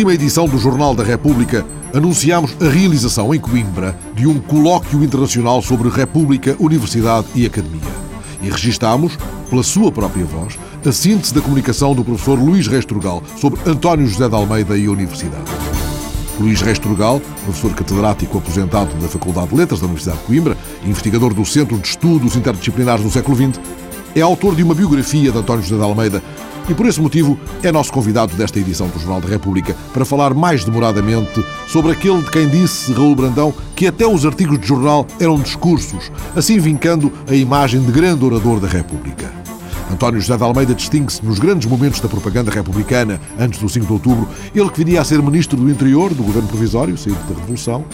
Última 0.00 0.14
edição 0.14 0.48
do 0.48 0.56
Jornal 0.56 0.94
da 0.94 1.04
República, 1.04 1.62
anunciámos 1.92 2.56
a 2.58 2.70
realização 2.70 3.34
em 3.34 3.38
Coimbra 3.38 3.94
de 4.14 4.26
um 4.26 4.40
colóquio 4.40 5.04
internacional 5.04 5.60
sobre 5.60 5.90
República, 5.90 6.56
Universidade 6.58 7.26
e 7.34 7.44
Academia. 7.44 7.82
E 8.40 8.48
registámos, 8.48 9.18
pela 9.50 9.62
sua 9.62 9.92
própria 9.92 10.24
voz, 10.24 10.58
a 10.86 10.90
síntese 10.90 11.34
da 11.34 11.42
comunicação 11.42 11.94
do 11.94 12.02
professor 12.02 12.38
Luís 12.38 12.66
Resturgal 12.66 13.22
sobre 13.36 13.60
António 13.66 14.06
José 14.06 14.26
de 14.26 14.34
Almeida 14.34 14.74
e 14.74 14.86
a 14.86 14.90
Universidade. 14.90 15.44
Luís 16.40 16.62
Resturgal, 16.62 17.20
professor 17.44 17.74
catedrático 17.74 18.38
aposentado 18.38 18.94
da 18.94 19.06
Faculdade 19.06 19.48
de 19.48 19.56
Letras 19.56 19.80
da 19.80 19.86
Universidade 19.86 20.18
de 20.20 20.24
Coimbra, 20.24 20.56
investigador 20.82 21.34
do 21.34 21.44
Centro 21.44 21.76
de 21.76 21.86
Estudos 21.86 22.36
Interdisciplinares 22.36 23.04
do 23.04 23.10
século 23.10 23.36
XX, 23.36 23.60
é 24.14 24.22
autor 24.22 24.56
de 24.56 24.62
uma 24.62 24.74
biografia 24.74 25.30
de 25.30 25.36
António 25.36 25.62
José 25.62 25.76
de 25.76 25.82
Almeida 25.82 26.22
e, 26.70 26.74
por 26.74 26.86
esse 26.86 27.00
motivo, 27.00 27.38
é 27.62 27.72
nosso 27.72 27.92
convidado 27.92 28.34
desta 28.36 28.60
edição 28.60 28.86
do 28.86 28.98
Jornal 28.98 29.20
da 29.20 29.28
República 29.28 29.76
para 29.92 30.04
falar 30.04 30.32
mais 30.32 30.64
demoradamente 30.64 31.44
sobre 31.66 31.90
aquele 31.90 32.22
de 32.22 32.30
quem 32.30 32.48
disse 32.48 32.92
Raul 32.92 33.16
Brandão 33.16 33.52
que 33.74 33.88
até 33.88 34.06
os 34.06 34.24
artigos 34.24 34.60
de 34.60 34.68
jornal 34.68 35.06
eram 35.18 35.40
discursos, 35.40 36.12
assim 36.36 36.58
vincando 36.58 37.12
a 37.28 37.34
imagem 37.34 37.82
de 37.82 37.90
grande 37.90 38.24
orador 38.24 38.60
da 38.60 38.68
República. 38.68 39.32
António 39.90 40.20
José 40.20 40.36
de 40.36 40.42
Almeida 40.44 40.72
distingue-se 40.72 41.24
nos 41.24 41.40
grandes 41.40 41.68
momentos 41.68 41.98
da 42.00 42.08
propaganda 42.08 42.52
republicana 42.52 43.20
antes 43.36 43.58
do 43.58 43.68
5 43.68 43.86
de 43.86 43.92
outubro, 43.92 44.28
ele 44.54 44.70
que 44.70 44.78
viria 44.78 45.00
a 45.00 45.04
ser 45.04 45.20
ministro 45.20 45.56
do 45.56 45.68
Interior 45.68 46.14
do 46.14 46.22
governo 46.22 46.48
provisório, 46.48 46.96
saído 46.96 47.18
da 47.28 47.40
Revolução, 47.40 47.84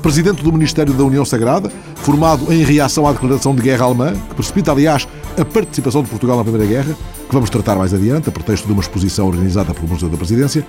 presidente 0.00 0.42
do 0.42 0.52
Ministério 0.52 0.94
da 0.94 1.04
União 1.04 1.24
Sagrada, 1.24 1.70
formado 1.96 2.52
em 2.52 2.62
reação 2.62 3.06
à 3.06 3.12
declaração 3.12 3.54
de 3.54 3.62
guerra 3.62 3.84
alemã, 3.84 4.12
que 4.28 4.34
precipita, 4.34 4.70
aliás, 4.70 5.06
a 5.40 5.44
participação 5.44 6.02
de 6.02 6.10
Portugal 6.10 6.36
na 6.36 6.42
Primeira 6.42 6.66
Guerra, 6.66 6.94
que 7.26 7.34
vamos 7.34 7.48
tratar 7.48 7.74
mais 7.76 7.94
adiante, 7.94 8.28
a 8.28 8.32
pretexto 8.32 8.66
de 8.66 8.72
uma 8.72 8.82
exposição 8.82 9.26
organizada 9.26 9.72
pelo 9.72 9.88
Museu 9.88 10.08
da 10.08 10.16
Presidência, 10.16 10.66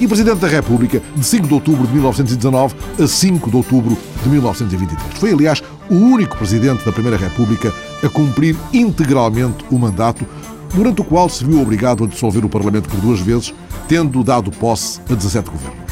e 0.00 0.08
Presidente 0.08 0.38
da 0.38 0.48
República 0.48 1.02
de 1.14 1.24
5 1.24 1.46
de 1.46 1.52
outubro 1.52 1.86
de 1.86 1.92
1919 1.92 2.74
a 3.02 3.06
5 3.06 3.50
de 3.50 3.56
outubro 3.56 3.98
de 4.22 4.28
1923. 4.30 5.18
Foi, 5.18 5.32
aliás, 5.32 5.62
o 5.90 5.94
único 5.94 6.38
Presidente 6.38 6.84
da 6.86 6.92
Primeira 6.92 7.18
República 7.18 7.72
a 8.02 8.08
cumprir 8.08 8.56
integralmente 8.72 9.64
o 9.70 9.78
mandato, 9.78 10.26
durante 10.72 11.02
o 11.02 11.04
qual 11.04 11.28
se 11.28 11.44
viu 11.44 11.60
obrigado 11.60 12.04
a 12.04 12.06
dissolver 12.06 12.44
o 12.44 12.48
Parlamento 12.48 12.88
por 12.88 13.00
duas 13.00 13.20
vezes, 13.20 13.52
tendo 13.86 14.24
dado 14.24 14.50
posse 14.50 15.00
a 15.10 15.14
17 15.14 15.50
governos. 15.50 15.84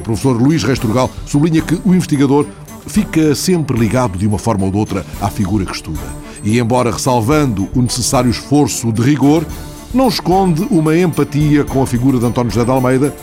O 0.00 0.02
professor 0.02 0.40
Luís 0.40 0.64
Resturgal 0.64 1.10
sublinha 1.26 1.60
que 1.60 1.78
o 1.84 1.94
investigador 1.94 2.46
fica 2.86 3.34
sempre 3.34 3.78
ligado 3.78 4.16
de 4.16 4.26
uma 4.26 4.38
forma 4.38 4.64
ou 4.64 4.70
de 4.70 4.78
outra 4.78 5.04
à 5.20 5.28
figura 5.28 5.66
que 5.66 5.74
estuda 5.74 6.25
e, 6.46 6.60
embora 6.60 6.92
ressalvando 6.92 7.68
o 7.74 7.82
necessário 7.82 8.30
esforço 8.30 8.92
de 8.92 9.02
rigor, 9.02 9.44
não 9.92 10.06
esconde 10.06 10.62
uma 10.70 10.96
empatia 10.96 11.64
com 11.64 11.82
a 11.82 11.86
figura 11.86 12.20
de 12.20 12.24
António 12.24 12.52
José 12.52 12.64
de 12.64 12.70
Almeida, 12.70 13.14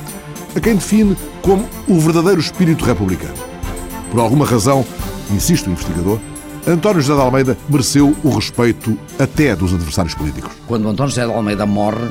a 0.54 0.60
quem 0.60 0.76
define 0.76 1.16
como 1.42 1.66
o 1.88 2.00
verdadeiro 2.00 2.42
espírito 2.42 2.84
republicano. 2.84 3.34
Por 4.12 4.20
alguma 4.20 4.46
razão, 4.46 4.86
insiste 5.32 5.68
o 5.68 5.72
investigador, 5.72 6.20
António 6.68 7.02
José 7.02 7.16
de 7.18 7.22
Almeida 7.26 7.58
mereceu 7.70 8.14
o 8.26 8.30
respeito 8.30 9.00
até 9.18 9.56
dos 9.56 9.74
adversários 9.74 10.14
políticos. 10.14 10.52
Quando 10.68 10.90
António 10.90 11.10
José 11.10 11.26
de 11.26 11.32
Almeida 11.32 11.66
morre, 11.66 12.10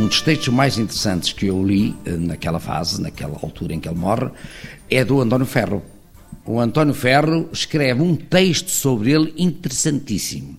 um 0.00 0.06
dos 0.06 0.22
textos 0.22 0.48
mais 0.48 0.78
interessantes 0.78 1.32
que 1.34 1.46
eu 1.46 1.62
li 1.62 1.94
eh, 2.06 2.12
naquela 2.12 2.58
fase, 2.58 3.02
naquela 3.02 3.36
altura 3.42 3.74
em 3.74 3.80
que 3.80 3.88
ele 3.88 3.98
morre, 3.98 4.30
é 4.88 5.04
do 5.04 5.20
António 5.20 5.46
Ferro, 5.46 5.82
o 6.48 6.58
António 6.58 6.94
Ferro 6.94 7.50
escreve 7.52 8.00
um 8.00 8.16
texto 8.16 8.70
sobre 8.70 9.12
ele 9.12 9.34
interessantíssimo. 9.36 10.56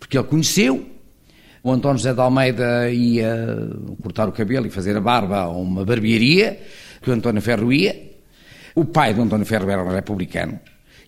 Porque 0.00 0.18
ele 0.18 0.26
conheceu, 0.26 0.84
o 1.62 1.70
António 1.70 1.98
José 1.98 2.12
de 2.12 2.20
Almeida 2.20 2.90
ia 2.90 3.56
cortar 4.02 4.28
o 4.28 4.32
cabelo 4.32 4.66
e 4.66 4.70
fazer 4.70 4.96
a 4.96 5.00
barba 5.00 5.42
a 5.42 5.48
uma 5.48 5.84
barbearia, 5.84 6.60
que 7.00 7.08
o 7.08 7.12
António 7.12 7.40
Ferro 7.40 7.72
ia. 7.72 8.14
O 8.74 8.84
pai 8.84 9.14
do 9.14 9.22
António 9.22 9.46
Ferro 9.46 9.70
era 9.70 9.84
um 9.84 9.94
republicano. 9.94 10.58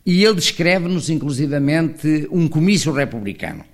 E 0.06 0.24
ele 0.24 0.36
descreve-nos, 0.36 1.10
inclusivamente, 1.10 2.28
um 2.30 2.46
comício 2.46 2.92
republicano. 2.92 3.64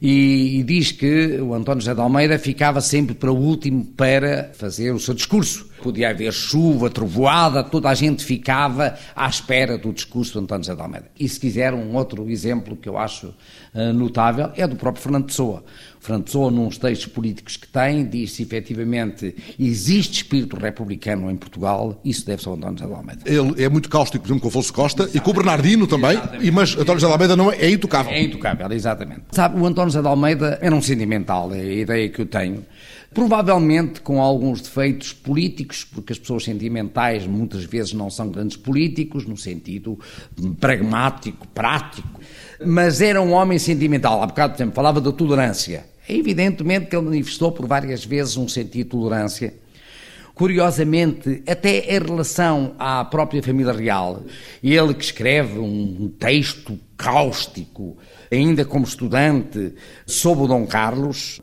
E, 0.00 0.60
e, 0.60 0.62
diz 0.62 0.92
que 0.92 1.40
o 1.40 1.52
António 1.52 1.80
José 1.80 1.92
de 1.92 2.00
Almeida 2.00 2.38
ficava 2.38 2.80
sempre 2.80 3.16
para 3.16 3.32
o 3.32 3.36
último 3.36 3.84
para 3.84 4.52
fazer 4.54 4.92
o 4.92 5.00
seu 5.00 5.12
discurso. 5.12 5.68
Podia 5.82 6.10
haver 6.10 6.32
chuva, 6.32 6.88
trovoada, 6.88 7.64
toda 7.64 7.88
a 7.88 7.94
gente 7.94 8.24
ficava 8.24 8.94
à 9.14 9.28
espera 9.28 9.76
do 9.76 9.92
discurso 9.92 10.34
do 10.34 10.40
António 10.40 10.64
José 10.64 10.76
de 10.76 10.82
Almeida. 10.82 11.10
E 11.18 11.28
se 11.28 11.40
quiser 11.40 11.74
um 11.74 11.96
outro 11.96 12.30
exemplo 12.30 12.76
que 12.76 12.88
eu 12.88 12.96
acho 12.96 13.34
uh, 13.74 13.92
notável 13.92 14.52
é 14.56 14.68
do 14.68 14.76
próprio 14.76 15.02
Fernando 15.02 15.26
Pessoa. 15.26 15.64
O 16.00 16.04
Fernando 16.04 16.24
Pessoa, 16.24 16.50
num 16.50 16.68
textos 16.68 17.06
políticos 17.06 17.56
que 17.56 17.66
tem, 17.66 18.06
diz 18.06 18.32
se 18.32 18.42
efetivamente 18.42 19.34
existe 19.58 20.22
espírito 20.22 20.56
republicano 20.56 21.30
em 21.30 21.36
Portugal, 21.36 22.00
isso 22.04 22.24
deve-se 22.24 22.48
ao 22.48 22.54
António 22.54 22.78
José 22.78 22.90
de 22.90 22.96
Almeida. 22.96 23.22
Ele 23.26 23.64
é 23.64 23.68
muito 23.68 23.88
cáustico, 23.88 24.22
por 24.22 24.28
exemplo, 24.28 24.42
com 24.42 24.48
o 24.48 24.50
Afonso 24.50 24.72
Costa 24.72 25.10
e 25.12 25.20
com 25.20 25.30
o 25.30 25.34
Bernardino 25.34 25.86
também, 25.86 26.18
e, 26.40 26.50
mas 26.50 26.72
António 26.72 27.00
José 27.00 27.06
de 27.06 27.12
Almeida 27.12 27.36
não 27.36 27.52
é, 27.52 27.56
é 27.56 27.70
intocável. 27.70 28.12
É 28.12 28.22
intocável, 28.22 28.70
exatamente. 28.72 29.22
Sabe, 29.32 29.60
o 29.60 29.66
António 29.66 29.90
José 29.90 30.02
de 30.02 30.08
Almeida 30.08 30.58
era 30.62 30.74
um 30.74 30.82
sentimental, 30.82 31.52
é 31.52 31.60
a 31.60 31.74
ideia 31.74 32.08
que 32.08 32.20
eu 32.20 32.26
tenho. 32.26 32.64
Provavelmente 33.12 34.00
com 34.02 34.20
alguns 34.20 34.60
defeitos 34.60 35.12
políticos, 35.12 35.82
porque 35.82 36.12
as 36.12 36.18
pessoas 36.18 36.44
sentimentais 36.44 37.26
muitas 37.26 37.64
vezes 37.64 37.94
não 37.94 38.10
são 38.10 38.28
grandes 38.28 38.56
políticos, 38.56 39.24
no 39.24 39.36
sentido 39.36 39.98
pragmático, 40.60 41.48
prático, 41.48 42.20
mas 42.64 43.00
era 43.00 43.20
um 43.20 43.32
homem 43.32 43.58
sentimental. 43.58 44.22
Há 44.22 44.26
bocado, 44.26 44.52
por 44.52 44.58
exemplo, 44.58 44.74
falava 44.74 45.00
da 45.00 45.10
tolerância. 45.10 45.86
É 46.06 46.14
evidentemente 46.14 46.86
que 46.86 46.96
ele 46.96 47.06
manifestou 47.06 47.50
por 47.50 47.66
várias 47.66 48.04
vezes 48.04 48.36
um 48.36 48.46
sentido 48.46 48.84
de 48.84 48.90
tolerância. 48.90 49.54
Curiosamente, 50.34 51.42
até 51.48 51.96
em 51.96 51.98
relação 51.98 52.74
à 52.78 53.04
própria 53.04 53.42
família 53.42 53.72
real, 53.72 54.22
ele 54.62 54.94
que 54.94 55.02
escreve 55.02 55.58
um 55.58 56.12
texto 56.16 56.78
cáustico, 56.96 57.96
ainda 58.30 58.64
como 58.64 58.84
estudante, 58.84 59.74
sobre 60.06 60.44
o 60.44 60.46
Dom 60.46 60.64
Carlos, 60.64 61.40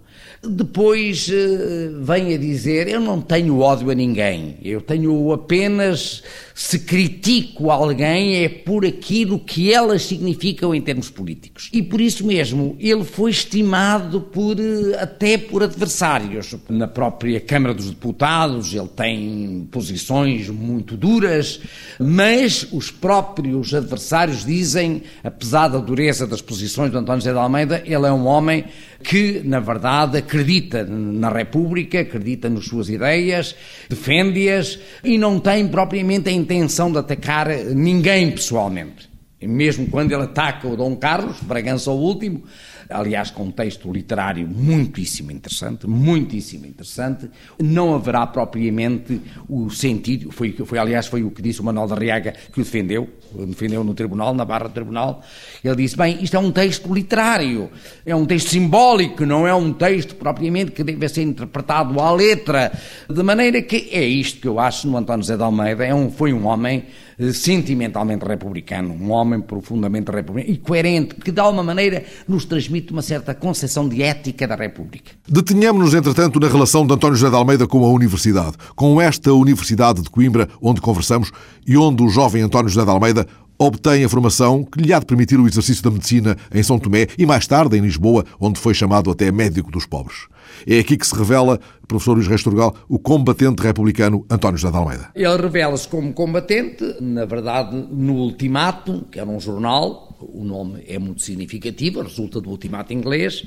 depois 0.50 1.28
uh, 1.28 2.04
vem 2.04 2.34
a 2.34 2.38
dizer: 2.38 2.88
Eu 2.88 3.00
não 3.00 3.22
tenho 3.22 3.60
ódio 3.60 3.90
a 3.92 3.96
ninguém, 3.96 4.58
eu 4.64 4.82
tenho 4.82 5.32
apenas. 5.32 6.24
Se 6.58 6.80
critico 6.80 7.70
alguém, 7.70 8.46
é 8.46 8.48
por 8.48 8.86
aquilo 8.86 9.38
que 9.38 9.74
elas 9.74 10.04
significam 10.04 10.74
em 10.74 10.80
termos 10.80 11.10
políticos. 11.10 11.70
E 11.74 11.84
por 11.84 12.00
isso 12.00 12.26
mesmo, 12.26 12.78
ele 12.80 13.04
foi 13.04 13.32
estimado 13.32 14.22
por, 14.22 14.58
eh, 14.58 14.98
até 14.98 15.38
por 15.38 15.64
adversários. 15.64 16.56
Na 16.70 16.88
própria 16.88 17.42
Câmara 17.42 17.74
dos 17.74 17.90
Deputados, 17.90 18.74
ele 18.74 18.88
tem 18.88 19.68
posições 19.70 20.48
muito 20.48 20.96
duras, 20.96 21.60
mas 22.00 22.66
os 22.72 22.90
próprios 22.90 23.74
adversários 23.74 24.46
dizem, 24.46 25.04
apesar 25.26 25.68
da 25.68 25.80
dureza 25.80 26.26
das 26.26 26.42
posições 26.42 26.90
do 26.90 26.98
António 26.98 27.20
José 27.20 27.34
de 27.34 27.38
Almeida, 27.38 27.84
ele 27.86 28.06
é 28.06 28.12
um 28.14 28.26
homem 28.26 28.64
que, 29.04 29.42
na 29.46 29.60
verdade, 29.60 30.18
acredita 30.35 30.84
na 30.84 31.29
República, 31.29 32.01
acredita 32.01 32.50
nas 32.50 32.66
suas 32.66 32.90
ideias, 32.90 33.56
defende-as 33.90 34.78
e 35.01 35.18
não 35.18 35.40
tem 35.40 35.66
propriamente 35.68 36.28
a 36.28 36.31
intenção 36.31 36.91
de 36.91 36.97
atacar 36.97 37.47
ninguém 37.73 38.31
pessoalmente. 38.31 39.09
E 39.40 39.47
mesmo 39.47 39.88
quando 39.88 40.12
ele 40.12 40.23
ataca 40.23 40.68
o 40.68 40.75
Dom 40.75 40.96
Carlos, 40.97 41.38
Bragança 41.41 41.90
o 41.90 41.96
último, 41.96 42.44
aliás, 42.90 43.31
com 43.31 43.44
um 43.44 43.51
texto 43.51 43.91
literário 43.91 44.47
muitíssimo 44.47 45.31
interessante, 45.31 45.88
muitíssimo 45.88 46.66
interessante. 46.66 47.29
Não 47.61 47.96
haverá 47.96 48.26
propriamente 48.28 49.22
o 49.47 49.70
sentido, 49.70 50.32
foi, 50.32 50.52
foi 50.53 50.78
aliás, 50.78 51.08
foi 51.08 51.23
o 51.23 51.32
que 51.32 51.41
disse 51.41 51.61
o 51.61 51.64
Manuel 51.64 51.87
da 51.87 51.96
Riaga 51.96 52.34
que 52.52 52.59
o 52.59 52.64
defendeu, 52.64 53.09
defendeu 53.47 53.84
no 53.84 53.93
tribunal, 53.93 54.34
na 54.34 54.46
barra 54.46 54.67
do 54.67 54.73
tribunal. 54.73 55.23
Ele 55.64 55.76
disse: 55.76 55.97
bem, 55.97 56.23
isto 56.23 56.35
é 56.35 56.40
um 56.40 56.52
texto 56.52 56.93
literário, 56.93 57.70
é 58.05 58.16
um 58.16 58.26
texto 58.26 58.49
simbólico, 58.49 59.26
não 59.26 59.47
é 59.47 59.53
um 59.53 59.73
texto 59.73 60.16
propriamente 60.16 60.72
que 60.72 60.84
deve 60.84 61.09
ser 61.09 61.23
interpretado 61.23 61.99
à 61.99 62.11
letra. 62.11 62.72
De 63.09 63.23
maneira 63.23 63.61
que 63.61 63.90
é 63.91 64.03
isto 64.03 64.40
que 64.40 64.47
eu 64.47 64.59
acho 64.59 64.88
no 64.88 64.97
António 64.97 65.23
Zé 65.23 65.35
de 65.35 65.43
Almeida, 65.43 65.85
é 65.85 65.93
um, 65.93 66.11
foi 66.11 66.34
um 66.34 66.46
homem 66.47 66.85
sentimentalmente 67.34 68.26
republicano, 68.26 68.94
um 68.94 69.12
homem 69.12 69.41
profundamente 69.41 70.12
republicano 70.12 70.53
e 70.53 70.58
coerente, 70.58 71.16
que 71.16 71.32
de 71.32 71.40
alguma 71.40 71.64
maneira 71.64 72.03
nos 72.28 72.46
transmite 72.46 72.91
uma 72.91 73.02
certa 73.02 73.34
concepção 73.34 73.88
de 73.88 74.02
ética 74.02 74.47
da 74.47 74.56
República. 74.56 75.12
Detenhamos-nos, 75.28 75.94
entretanto, 75.94 76.40
na 76.40 76.47
relação 76.47 76.85
de 76.85 76.94
António 76.94 77.16
José 77.16 77.29
de 77.29 77.35
Almeida 77.35 77.67
com 77.67 77.84
a 77.84 77.90
Universidade, 77.90 78.58
com 78.76 79.00
esta 79.00 79.34
Universidade 79.34 80.02
de 80.02 80.09
Coimbra, 80.09 80.50
onde 80.62 80.82
conversamos 80.82 81.32
e 81.66 81.78
onde 81.78 82.03
o 82.03 82.09
jovem 82.09 82.41
António 82.41 82.70
José 82.70 82.84
de 82.84 82.91
Almeida 82.91 83.28
obtém 83.58 84.03
a 84.03 84.09
formação 84.09 84.64
que 84.64 84.82
lhe 84.82 84.94
há 84.94 85.00
de 85.00 85.06
permitir 85.06 85.40
o 85.40 85.47
exercício 85.47 85.84
da 85.84 85.91
medicina 85.91 86.38
em 86.53 86.62
São 86.62 86.78
Tomé 86.78 87.08
e 87.17 87.26
mais 87.26 87.47
tarde 87.47 87.78
em 87.78 87.82
Lisboa, 87.82 88.26
onde 88.40 88.59
foi 88.59 88.73
chamado 88.73 89.09
até 89.09 89.32
médico 89.32 89.72
dos 89.72 89.85
pobres. 89.85 90.28
É 90.68 90.80
aqui 90.80 90.97
que 90.97 91.06
se 91.06 91.16
revela, 91.16 91.59
professor 91.88 92.14
Luís 92.14 92.28
Resturgal, 92.28 92.76
o 92.88 92.97
combatente 92.97 93.62
republicano 93.62 94.26
António 94.30 94.58
José 94.58 94.72
de 94.72 94.78
Almeida. 94.78 95.12
Ele 95.16 95.38
revela-se 95.38 95.88
como 95.88 96.14
combatente, 96.14 96.84
na 97.02 97.26
verdade, 97.26 97.76
no 97.92 98.14
Ultimato, 98.14 99.06
que 99.12 99.20
era 99.20 99.30
um 99.30 99.40
jornal, 99.40 100.16
o 100.20 100.44
nome 100.44 100.84
é 100.88 100.97
muito 100.97 101.22
significativo, 101.22 102.02
resulta 102.02 102.40
do 102.42 102.50
Ultimato 102.50 102.94
inglês, 102.94 103.46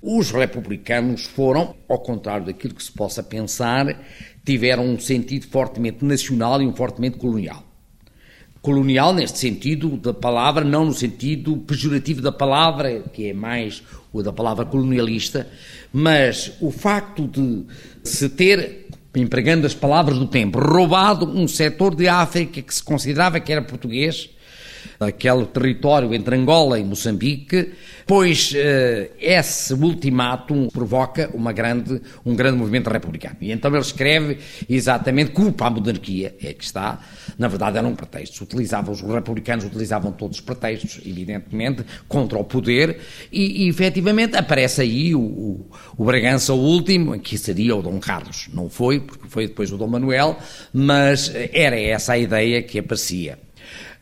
Os 0.00 0.30
republicanos 0.30 1.24
foram, 1.24 1.74
ao 1.88 1.98
contrário 1.98 2.46
daquilo 2.46 2.74
que 2.74 2.82
se 2.82 2.92
possa 2.92 3.22
pensar, 3.22 4.00
tiveram 4.44 4.84
um 4.84 4.98
sentido 4.98 5.46
fortemente 5.48 6.04
nacional 6.04 6.62
e 6.62 6.66
um 6.66 6.74
fortemente 6.74 7.18
colonial. 7.18 7.67
Colonial 8.68 9.14
neste 9.14 9.38
sentido 9.38 9.96
da 9.96 10.12
palavra, 10.12 10.62
não 10.62 10.84
no 10.84 10.92
sentido 10.92 11.56
pejorativo 11.56 12.20
da 12.20 12.30
palavra, 12.30 13.02
que 13.14 13.30
é 13.30 13.32
mais 13.32 13.82
o 14.12 14.22
da 14.22 14.30
palavra 14.30 14.66
colonialista, 14.66 15.48
mas 15.90 16.52
o 16.60 16.70
facto 16.70 17.26
de 17.26 17.64
se 18.04 18.28
ter, 18.28 18.88
empregando 19.16 19.66
as 19.66 19.72
palavras 19.72 20.18
do 20.18 20.26
tempo, 20.26 20.58
roubado 20.58 21.26
um 21.26 21.48
setor 21.48 21.94
de 21.94 22.08
África 22.08 22.60
que 22.60 22.74
se 22.74 22.82
considerava 22.82 23.40
que 23.40 23.50
era 23.50 23.62
português, 23.62 24.28
aquele 25.00 25.46
território 25.46 26.12
entre 26.12 26.34
Angola 26.34 26.78
e 26.78 26.84
Moçambique, 26.84 27.72
pois 28.06 28.52
uh, 28.52 29.10
esse 29.20 29.74
ultimátum 29.74 30.68
provoca 30.68 31.30
uma 31.34 31.52
grande, 31.52 32.00
um 32.24 32.34
grande 32.34 32.58
movimento 32.58 32.90
republicano. 32.90 33.36
E 33.40 33.52
então 33.52 33.70
ele 33.70 33.80
escreve 33.80 34.38
exatamente 34.68 35.30
culpa 35.30 35.66
a 35.66 35.70
monarquia, 35.70 36.34
é 36.42 36.52
que 36.52 36.64
está, 36.64 37.00
na 37.38 37.46
verdade 37.48 37.78
eram 37.78 37.94
pretextos, 37.94 38.40
utilizavam, 38.40 38.92
os 38.92 39.00
republicanos 39.02 39.64
utilizavam 39.64 40.10
todos 40.10 40.38
os 40.38 40.44
pretextos, 40.44 41.00
evidentemente, 41.06 41.84
contra 42.08 42.38
o 42.38 42.44
poder, 42.44 42.98
e, 43.30 43.64
e 43.64 43.68
efetivamente 43.68 44.36
aparece 44.36 44.80
aí 44.80 45.14
o, 45.14 45.20
o, 45.20 45.70
o 45.96 46.04
Bragança 46.04 46.54
último, 46.54 47.18
que 47.20 47.38
seria 47.38 47.76
o 47.76 47.82
Dom 47.82 48.00
Carlos, 48.00 48.48
não 48.52 48.68
foi, 48.68 49.00
porque 49.00 49.28
foi 49.28 49.46
depois 49.46 49.70
o 49.70 49.76
Dom 49.76 49.86
Manuel, 49.86 50.38
mas 50.72 51.32
era 51.52 51.78
essa 51.78 52.14
a 52.14 52.18
ideia 52.18 52.62
que 52.62 52.78
aparecia. 52.78 53.38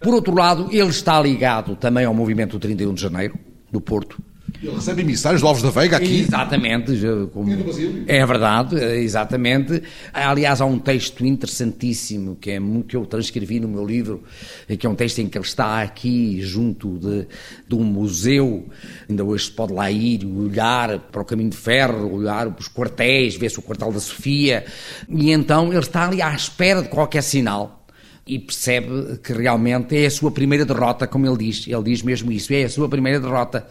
Por 0.00 0.14
outro 0.14 0.34
lado, 0.34 0.68
ele 0.70 0.90
está 0.90 1.20
ligado 1.20 1.76
também 1.76 2.04
ao 2.04 2.14
movimento 2.14 2.52
do 2.52 2.58
31 2.58 2.94
de 2.94 3.00
Janeiro, 3.00 3.38
do 3.70 3.80
Porto. 3.80 4.22
Ele 4.62 4.74
recebe 4.74 5.02
emissários 5.02 5.42
de 5.42 5.46
Alves 5.46 5.62
da 5.62 5.70
Veiga 5.70 5.96
aqui. 5.96 6.20
Exatamente. 6.20 6.92
Como... 7.32 7.50
É 8.06 8.24
verdade, 8.24 8.76
exatamente. 8.76 9.82
Aliás, 10.12 10.60
há 10.60 10.64
um 10.64 10.78
texto 10.78 11.26
interessantíssimo 11.26 12.36
que, 12.36 12.52
é, 12.52 12.58
que 12.88 12.96
eu 12.96 13.04
transcrevi 13.04 13.60
no 13.60 13.68
meu 13.68 13.84
livro, 13.84 14.22
que 14.78 14.86
é 14.86 14.90
um 14.90 14.94
texto 14.94 15.18
em 15.18 15.28
que 15.28 15.36
ele 15.36 15.44
está 15.44 15.82
aqui 15.82 16.40
junto 16.40 16.98
de, 16.98 17.26
de 17.68 17.74
um 17.74 17.84
museu, 17.84 18.66
ainda 19.08 19.24
hoje 19.24 19.46
se 19.46 19.50
pode 19.50 19.72
lá 19.72 19.90
ir, 19.90 20.24
olhar 20.24 20.98
para 20.98 21.20
o 21.20 21.24
caminho 21.24 21.50
de 21.50 21.56
ferro, 21.56 22.14
olhar 22.14 22.50
para 22.50 22.60
os 22.60 22.68
quartéis, 22.68 23.36
ver-se 23.36 23.58
o 23.58 23.62
quartel 23.62 23.92
da 23.92 24.00
Sofia, 24.00 24.64
e 25.08 25.30
então 25.32 25.68
ele 25.68 25.80
está 25.80 26.06
ali 26.06 26.22
à 26.22 26.34
espera 26.34 26.82
de 26.82 26.88
qualquer 26.88 27.22
sinal 27.22 27.85
e 28.26 28.38
percebe 28.38 29.18
que 29.22 29.32
realmente 29.32 29.96
é 29.96 30.06
a 30.06 30.10
sua 30.10 30.30
primeira 30.30 30.64
derrota, 30.64 31.06
como 31.06 31.26
ele 31.26 31.36
diz. 31.36 31.66
Ele 31.68 31.82
diz 31.84 32.02
mesmo 32.02 32.32
isso, 32.32 32.52
é 32.52 32.64
a 32.64 32.68
sua 32.68 32.88
primeira 32.88 33.20
derrota. 33.20 33.68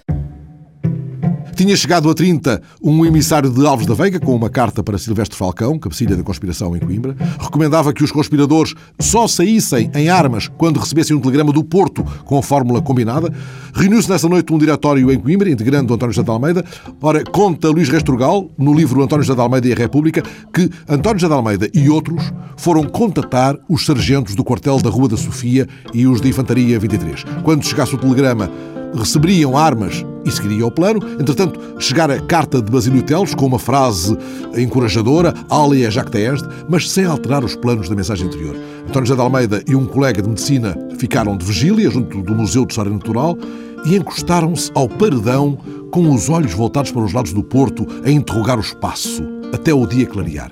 Tinha 1.56 1.74
chegado 1.78 2.10
a 2.10 2.14
30 2.14 2.62
um 2.84 3.06
emissário 3.06 3.50
de 3.50 3.66
Alves 3.66 3.88
da 3.88 3.94
Veiga 3.94 4.20
com 4.20 4.36
uma 4.36 4.50
carta 4.50 4.84
para 4.84 4.98
Silvestre 4.98 5.38
Falcão, 5.38 5.80
cabecilha 5.80 6.14
da 6.14 6.22
conspiração 6.22 6.76
em 6.76 6.82
Coimbra. 6.82 7.16
Recomendava 7.40 7.94
que 7.94 8.04
os 8.04 8.12
conspiradores 8.12 8.74
só 9.00 9.26
saíssem 9.26 9.90
em 9.96 10.10
armas 10.10 10.50
quando 10.50 10.82
recebessem 10.82 11.16
um 11.16 11.20
telegrama 11.22 11.54
do 11.54 11.64
Porto 11.64 12.04
com 12.26 12.38
a 12.38 12.44
fórmula 12.44 12.82
combinada. 12.82 13.34
Reuniu-se 13.74 14.10
nessa 14.10 14.28
noite 14.28 14.54
um 14.54 14.58
diretório 14.58 15.10
em 15.10 15.18
Coimbra, 15.18 15.50
integrando 15.50 15.94
António 15.94 16.14
José 16.14 16.26
de 16.26 16.30
Almeida. 16.30 16.66
Ora, 17.02 17.24
conta 17.24 17.70
Luís 17.70 17.88
Resturgal, 17.88 18.52
no 18.58 18.74
livro 18.74 19.02
António 19.02 19.24
José 19.24 19.36
de 19.36 19.42
Almeida 19.42 19.68
e 19.70 19.72
a 19.72 19.78
República, 19.78 20.24
que 20.54 20.70
António 20.90 21.20
José 21.20 21.30
de 21.30 21.38
Almeida 21.38 21.70
e 21.74 21.90
outros 21.90 22.34
foram 22.58 22.84
contatar 22.84 23.58
os 23.70 23.86
sargentos 23.86 24.36
do 24.36 24.44
quartel 24.44 24.82
da 24.82 24.90
Rua 24.90 25.08
da 25.08 25.16
Sofia 25.16 25.70
e 25.94 26.06
os 26.06 26.20
de 26.20 26.28
Infantaria 26.28 26.78
23. 26.78 27.24
Quando 27.44 27.66
chegasse 27.66 27.96
o 27.96 27.98
telegrama, 27.98 28.52
receberiam 28.96 29.58
armas 29.58 30.06
e 30.26 30.32
seguiria 30.32 30.66
o 30.66 30.72
plano. 30.72 31.00
Entretanto, 31.20 31.60
chegara 31.80 32.16
a 32.16 32.22
carta 32.22 32.62
de 32.62 32.72
Basílio 32.72 33.04
Teles 33.04 33.36
com 33.36 33.46
uma 33.46 33.60
frase 33.60 34.18
encorajadora, 34.58 35.34
alia 35.50 35.92
jacta 35.92 36.20
est, 36.20 36.46
mas 36.68 36.90
sem 36.90 37.06
alterar 37.06 37.44
os 37.44 37.56
planos 37.56 37.88
da 37.88 37.96
mensagem 37.96 38.28
anterior. 38.28 38.56
António 38.88 39.08
José 39.08 39.16
de 39.16 39.22
Almeida 39.22 39.64
e 39.68 39.76
um 39.76 39.86
colega 39.86 40.22
de 40.22 40.30
medicina 40.30 40.76
ficaram 40.98 41.38
de 41.38 41.46
vigília 41.46 41.90
junto 41.90 42.22
do 42.22 42.36
Museu 42.36 42.66
de 42.66 42.74
História 42.74 42.92
Natural 42.92 43.38
e 43.86 43.96
encostaram-se 43.96 44.72
ao 44.74 44.90
paredão 44.90 45.58
com 45.92 46.14
os 46.14 46.30
olhos 46.30 46.54
voltados 46.54 46.92
para 46.92 47.04
os 47.04 47.14
lados 47.14 47.32
do 47.34 47.44
Porto 47.44 47.86
a 48.04 48.10
interrogar 48.10 48.58
o 48.58 48.62
espaço, 48.62 49.24
até 49.54 49.74
o 49.74 49.86
dia 49.86 50.06
clarear. 50.06 50.52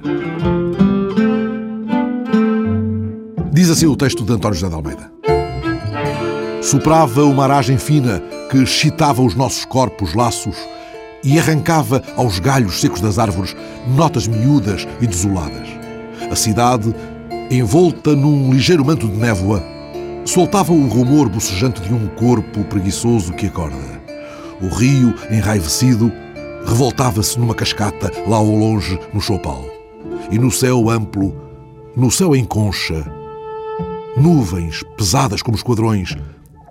Diz 3.51 3.69
assim 3.69 3.85
o 3.85 3.95
texto 3.95 4.23
de 4.23 4.33
António 4.33 4.55
José 4.55 4.69
de 4.69 4.75
Almeida. 4.75 5.22
Soprava 6.63 7.25
uma 7.25 7.43
aragem 7.43 7.77
fina 7.77 8.23
que 8.49 8.57
excitava 8.57 9.21
os 9.21 9.35
nossos 9.35 9.65
corpos 9.65 10.13
laços 10.13 10.55
e 11.21 11.37
arrancava 11.37 12.01
aos 12.15 12.39
galhos 12.39 12.79
secos 12.79 13.01
das 13.01 13.19
árvores 13.19 13.53
notas 13.85 14.27
miúdas 14.27 14.87
e 15.01 15.05
desoladas. 15.05 15.67
A 16.31 16.35
cidade, 16.37 16.95
envolta 17.51 18.15
num 18.15 18.49
ligeiro 18.53 18.85
manto 18.85 19.09
de 19.09 19.17
névoa, 19.17 19.61
soltava 20.23 20.71
o 20.71 20.87
rumor 20.87 21.27
bocejante 21.27 21.81
de 21.81 21.93
um 21.93 22.07
corpo 22.07 22.63
preguiçoso 22.63 23.33
que 23.33 23.47
acorda. 23.47 24.01
O 24.61 24.73
rio, 24.73 25.13
enraivecido, 25.29 26.09
revoltava-se 26.65 27.37
numa 27.37 27.53
cascata 27.53 28.09
lá 28.25 28.37
ao 28.37 28.45
longe 28.49 28.97
no 29.13 29.19
Chopal. 29.19 29.65
E 30.31 30.39
no 30.39 30.49
céu 30.49 30.89
amplo, 30.89 31.35
no 31.93 32.09
céu 32.09 32.33
em 32.33 32.45
concha, 32.45 33.05
nuvens 34.15 34.81
pesadas 34.95 35.41
como 35.41 35.57
esquadrões 35.57 36.15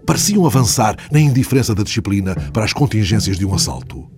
pareciam 0.06 0.46
avançar 0.46 0.96
na 1.10 1.20
indiferença 1.20 1.74
da 1.74 1.82
disciplina 1.82 2.34
para 2.52 2.64
as 2.64 2.72
contingências 2.72 3.38
de 3.38 3.46
um 3.46 3.54
assalto. 3.54 4.08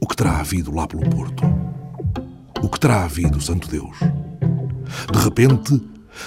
O 0.00 0.06
que 0.06 0.16
terá 0.16 0.38
havido 0.38 0.74
lá 0.74 0.86
pelo 0.86 1.08
Porto? 1.08 1.42
O 2.62 2.68
que 2.68 2.80
terá 2.80 3.04
havido, 3.04 3.40
Santo 3.40 3.68
Deus? 3.68 3.96
De 5.12 5.18
repente, 5.18 5.80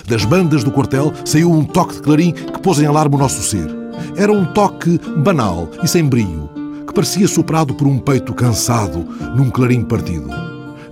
das 0.07 0.25
bandas 0.25 0.63
do 0.63 0.71
quartel 0.71 1.13
saiu 1.25 1.51
um 1.51 1.63
toque 1.63 1.95
de 1.95 2.01
clarim 2.01 2.31
que 2.31 2.60
pôs 2.60 2.80
em 2.80 2.86
alarme 2.86 3.15
o 3.15 3.19
nosso 3.19 3.42
ser. 3.42 3.68
Era 4.15 4.31
um 4.31 4.45
toque 4.45 5.00
banal 5.18 5.69
e 5.83 5.88
sem 5.88 6.06
brio, 6.06 6.50
que 6.88 6.94
parecia 6.94 7.27
soprado 7.27 7.74
por 7.74 7.88
um 7.88 8.00
peito 8.00 8.33
cansado 8.33 9.04
num 9.36 9.50
clarim 9.50 9.83
partido. 9.83 10.30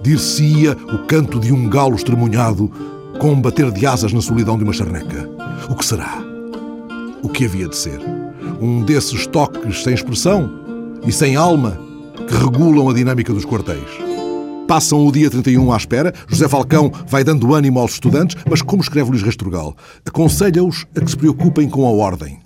Dir-se-ia 0.03 0.73
o 0.73 1.05
canto 1.05 1.39
de 1.39 1.53
um 1.53 1.69
galo 1.69 1.95
estremunhado 1.95 2.71
com 3.19 3.33
um 3.33 3.41
bater 3.41 3.71
de 3.71 3.85
asas 3.85 4.11
na 4.11 4.21
solidão 4.21 4.57
de 4.57 4.63
uma 4.63 4.73
charneca. 4.73 5.29
O 5.69 5.75
que 5.75 5.85
será? 5.85 6.30
O 7.23 7.29
que 7.29 7.45
havia 7.45 7.67
de 7.67 7.75
ser. 7.75 7.99
Um 8.61 8.83
desses 8.83 9.25
toques 9.27 9.83
sem 9.83 9.93
expressão 9.93 10.49
e 11.05 11.11
sem 11.11 11.35
alma 11.35 11.79
que 12.27 12.35
regulam 12.35 12.89
a 12.89 12.93
dinâmica 12.93 13.33
dos 13.33 13.45
quartéis. 13.45 13.89
Passam 14.67 15.05
o 15.05 15.11
dia 15.11 15.29
31 15.29 15.71
à 15.71 15.77
espera, 15.77 16.13
José 16.27 16.47
Falcão 16.47 16.91
vai 17.07 17.23
dando 17.23 17.53
ânimo 17.53 17.79
aos 17.79 17.93
estudantes, 17.93 18.37
mas 18.49 18.61
como 18.61 18.81
escreve 18.81 19.09
Luís 19.09 19.21
Rasturgal, 19.21 19.75
aconselha-os 20.05 20.85
a 20.95 21.01
que 21.01 21.11
se 21.11 21.17
preocupem 21.17 21.69
com 21.69 21.85
a 21.85 21.91
ordem. 21.91 22.39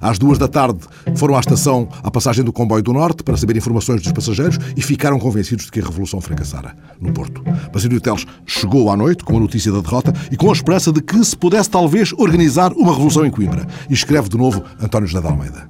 Às 0.00 0.18
duas 0.18 0.38
da 0.38 0.48
tarde 0.48 0.80
foram 1.16 1.36
à 1.36 1.40
estação 1.40 1.88
à 2.02 2.10
passagem 2.10 2.44
do 2.44 2.52
comboio 2.52 2.82
do 2.82 2.92
Norte 2.92 3.22
para 3.22 3.36
saber 3.36 3.56
informações 3.56 4.02
dos 4.02 4.12
passageiros 4.12 4.58
e 4.76 4.82
ficaram 4.82 5.18
convencidos 5.18 5.66
de 5.66 5.72
que 5.72 5.80
a 5.80 5.84
revolução 5.84 6.20
fracassara 6.20 6.76
no 7.00 7.12
Porto. 7.12 7.42
Basílio 7.72 8.00
Teles 8.00 8.26
chegou 8.46 8.90
à 8.90 8.96
noite 8.96 9.24
com 9.24 9.36
a 9.36 9.40
notícia 9.40 9.72
da 9.72 9.80
derrota 9.80 10.12
e 10.30 10.36
com 10.36 10.50
a 10.50 10.52
esperança 10.52 10.92
de 10.92 11.00
que 11.00 11.22
se 11.24 11.36
pudesse 11.36 11.70
talvez 11.70 12.12
organizar 12.16 12.72
uma 12.72 12.92
revolução 12.92 13.24
em 13.24 13.30
Coimbra. 13.30 13.66
E 13.88 13.94
escreve 13.94 14.28
de 14.28 14.36
novo 14.36 14.62
António 14.80 15.08
José 15.08 15.20
de 15.20 15.26
Almeida. 15.26 15.68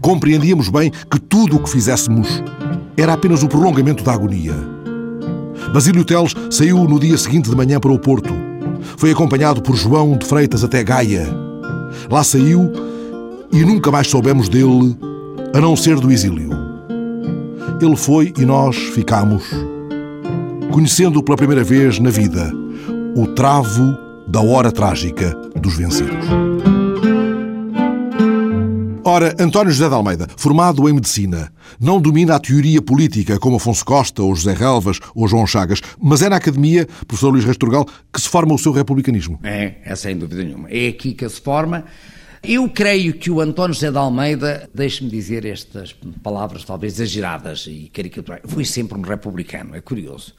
Compreendíamos 0.00 0.68
bem 0.68 0.90
que 0.90 1.20
tudo 1.20 1.56
o 1.56 1.62
que 1.62 1.70
fizéssemos 1.70 2.42
era 2.96 3.12
apenas 3.12 3.42
o 3.42 3.48
prolongamento 3.48 4.02
da 4.02 4.12
agonia. 4.12 4.54
Basílio 5.72 6.04
Teles 6.04 6.34
saiu 6.50 6.84
no 6.84 6.98
dia 6.98 7.16
seguinte 7.16 7.48
de 7.48 7.56
manhã 7.56 7.78
para 7.78 7.92
o 7.92 7.98
Porto. 7.98 8.34
Foi 8.96 9.10
acompanhado 9.10 9.62
por 9.62 9.76
João 9.76 10.16
de 10.16 10.26
Freitas 10.26 10.64
até 10.64 10.82
Gaia. 10.82 11.28
Lá 12.10 12.24
saiu 12.24 12.72
e 13.52 13.64
nunca 13.64 13.90
mais 13.90 14.06
soubemos 14.06 14.48
dele, 14.48 14.96
a 15.54 15.60
não 15.60 15.76
ser 15.76 15.98
do 15.98 16.10
exílio. 16.10 16.50
Ele 17.80 17.96
foi 17.96 18.32
e 18.38 18.44
nós 18.44 18.76
ficamos, 18.76 19.44
conhecendo 20.72 21.22
pela 21.22 21.36
primeira 21.36 21.64
vez 21.64 21.98
na 21.98 22.10
vida 22.10 22.52
o 23.16 23.26
travo 23.28 23.96
da 24.28 24.40
hora 24.40 24.70
trágica 24.70 25.34
dos 25.60 25.76
vencidos. 25.76 26.26
Ora, 29.02 29.34
António 29.40 29.72
José 29.72 29.88
de 29.88 29.94
Almeida, 29.94 30.28
formado 30.36 30.88
em 30.88 30.92
medicina, 30.92 31.52
não 31.80 32.00
domina 32.00 32.36
a 32.36 32.38
teoria 32.38 32.80
política 32.80 33.40
como 33.40 33.56
Afonso 33.56 33.84
Costa, 33.84 34.22
ou 34.22 34.36
José 34.36 34.52
Relvas, 34.52 35.00
ou 35.14 35.26
João 35.26 35.46
Chagas, 35.46 35.80
mas 36.00 36.22
é 36.22 36.28
na 36.28 36.36
academia, 36.36 36.86
professor 37.08 37.30
Luís 37.30 37.44
Resturgal, 37.44 37.86
que 38.12 38.20
se 38.20 38.28
forma 38.28 38.54
o 38.54 38.58
seu 38.58 38.70
republicanismo. 38.70 39.40
É, 39.42 39.74
é 39.84 39.96
sem 39.96 40.16
dúvida 40.16 40.44
nenhuma. 40.44 40.68
É 40.70 40.86
aqui 40.86 41.12
que 41.12 41.28
se 41.28 41.40
forma 41.40 41.84
eu 42.42 42.66
creio 42.70 43.12
que 43.12 43.30
o 43.30 43.38
António 43.38 43.74
José 43.74 43.90
de 43.90 43.98
Almeida, 43.98 44.68
deixe-me 44.74 45.10
dizer 45.10 45.44
estas 45.44 45.94
palavras 46.22 46.64
talvez 46.64 46.98
exageradas 46.98 47.66
e 47.68 47.90
caricaturais, 47.92 48.42
foi 48.46 48.64
sempre 48.64 48.96
um 48.96 49.02
republicano, 49.02 49.76
é 49.76 49.80
curioso. 49.82 50.34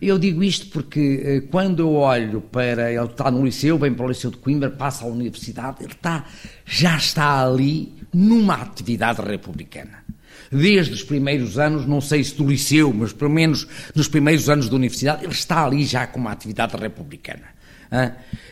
Eu 0.00 0.16
digo 0.16 0.44
isto 0.44 0.68
porque 0.68 1.20
eh, 1.24 1.40
quando 1.50 1.80
eu 1.80 1.94
olho 1.94 2.40
para. 2.40 2.92
Ele 2.92 3.04
está 3.04 3.30
no 3.32 3.44
liceu, 3.44 3.76
vem 3.78 3.92
para 3.92 4.06
o 4.06 4.08
Liceu 4.08 4.30
de 4.30 4.36
Coimbra, 4.36 4.70
passa 4.70 5.04
à 5.04 5.08
universidade, 5.08 5.78
ele 5.80 5.92
está, 5.92 6.24
já 6.64 6.96
está 6.96 7.44
ali 7.44 7.94
numa 8.14 8.54
atividade 8.54 9.20
republicana. 9.20 10.04
desde 10.52 10.92
os 10.92 11.02
primeiros 11.02 11.58
anos, 11.58 11.86
não 11.86 12.00
sei 12.00 12.22
se 12.22 12.34
do 12.34 12.46
liceu, 12.46 12.92
mas 12.92 13.12
pelo 13.12 13.30
menos 13.30 13.66
nos 13.94 14.08
primeiros 14.08 14.48
anos 14.48 14.68
da 14.68 14.76
universidade, 14.76 15.24
ele 15.24 15.32
está 15.32 15.64
ali 15.64 15.84
já 15.84 16.06
com 16.06 16.20
uma 16.20 16.32
atividade 16.32 16.76
republicana. 16.76 17.59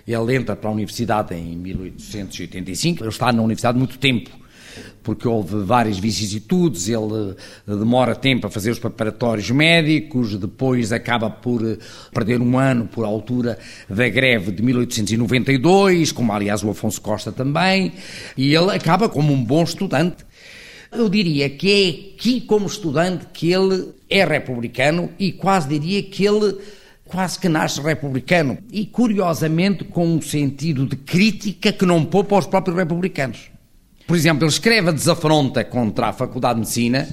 Ele 0.07 0.35
entra 0.35 0.57
para 0.57 0.69
a 0.69 0.73
universidade 0.73 1.35
em 1.35 1.57
1885, 1.57 3.03
ele 3.03 3.11
está 3.11 3.33
na 3.33 3.43
universidade 3.43 3.79
muito 3.79 3.99
tempo 3.99 4.31
porque 5.03 5.27
houve 5.27 5.65
várias 5.65 5.99
vicissitudes, 5.99 6.87
ele 6.87 7.31
eh, 7.67 7.75
demora 7.75 8.15
tempo 8.15 8.47
a 8.47 8.51
fazer 8.51 8.71
os 8.71 8.79
preparatórios 8.79 9.51
médicos, 9.51 10.37
depois 10.37 10.93
acaba 10.93 11.31
por 11.31 11.67
eh, 11.67 11.79
perder 12.13 12.43
um 12.43 12.59
ano 12.59 12.87
por 12.87 13.07
altura 13.07 13.59
da 13.89 14.07
greve 14.09 14.53
de 14.53 14.63
1892, 14.63 16.13
como 16.13 16.31
aliás 16.31 16.63
o 16.63 16.71
Afonso 16.71 17.01
Costa 17.01 17.33
também, 17.33 17.93
e 18.37 18.55
ele 18.55 18.71
acaba 18.71 19.09
como 19.09 19.33
um 19.33 19.43
bom 19.43 19.63
estudante. 19.63 20.27
Eu 20.93 21.09
diria 21.09 21.49
que 21.49 21.71
é 21.71 21.89
aqui, 22.15 22.41
como 22.43 22.67
estudante, 22.67 23.27
que 23.33 23.53
ele 23.53 23.89
é 24.11 24.25
republicano 24.25 25.11
e 25.19 25.33
quase 25.33 25.69
diria 25.69 26.03
que 26.03 26.27
ele 26.27 26.57
quase 27.09 27.39
que 27.39 27.49
nasce 27.49 27.81
republicano. 27.81 28.59
E, 28.71 28.87
curiosamente, 28.87 29.83
com 29.85 30.07
um 30.07 30.23
sentido 30.23 30.87
de 30.87 30.97
crítica 30.97 31.73
que 31.73 31.85
não 31.85 32.05
poupa 32.05 32.37
aos 32.37 32.47
próprios 32.47 32.77
republicanos. 32.77 33.51
Por 34.09 34.17
exemplo, 34.17 34.45
ele 34.45 34.51
escreve 34.51 34.89
a 34.89 34.93
desafronta 34.93 35.63
contra 35.63 36.07
a 36.07 36.13
Faculdade 36.15 36.55
de 36.55 36.61
Medicina 36.61 37.07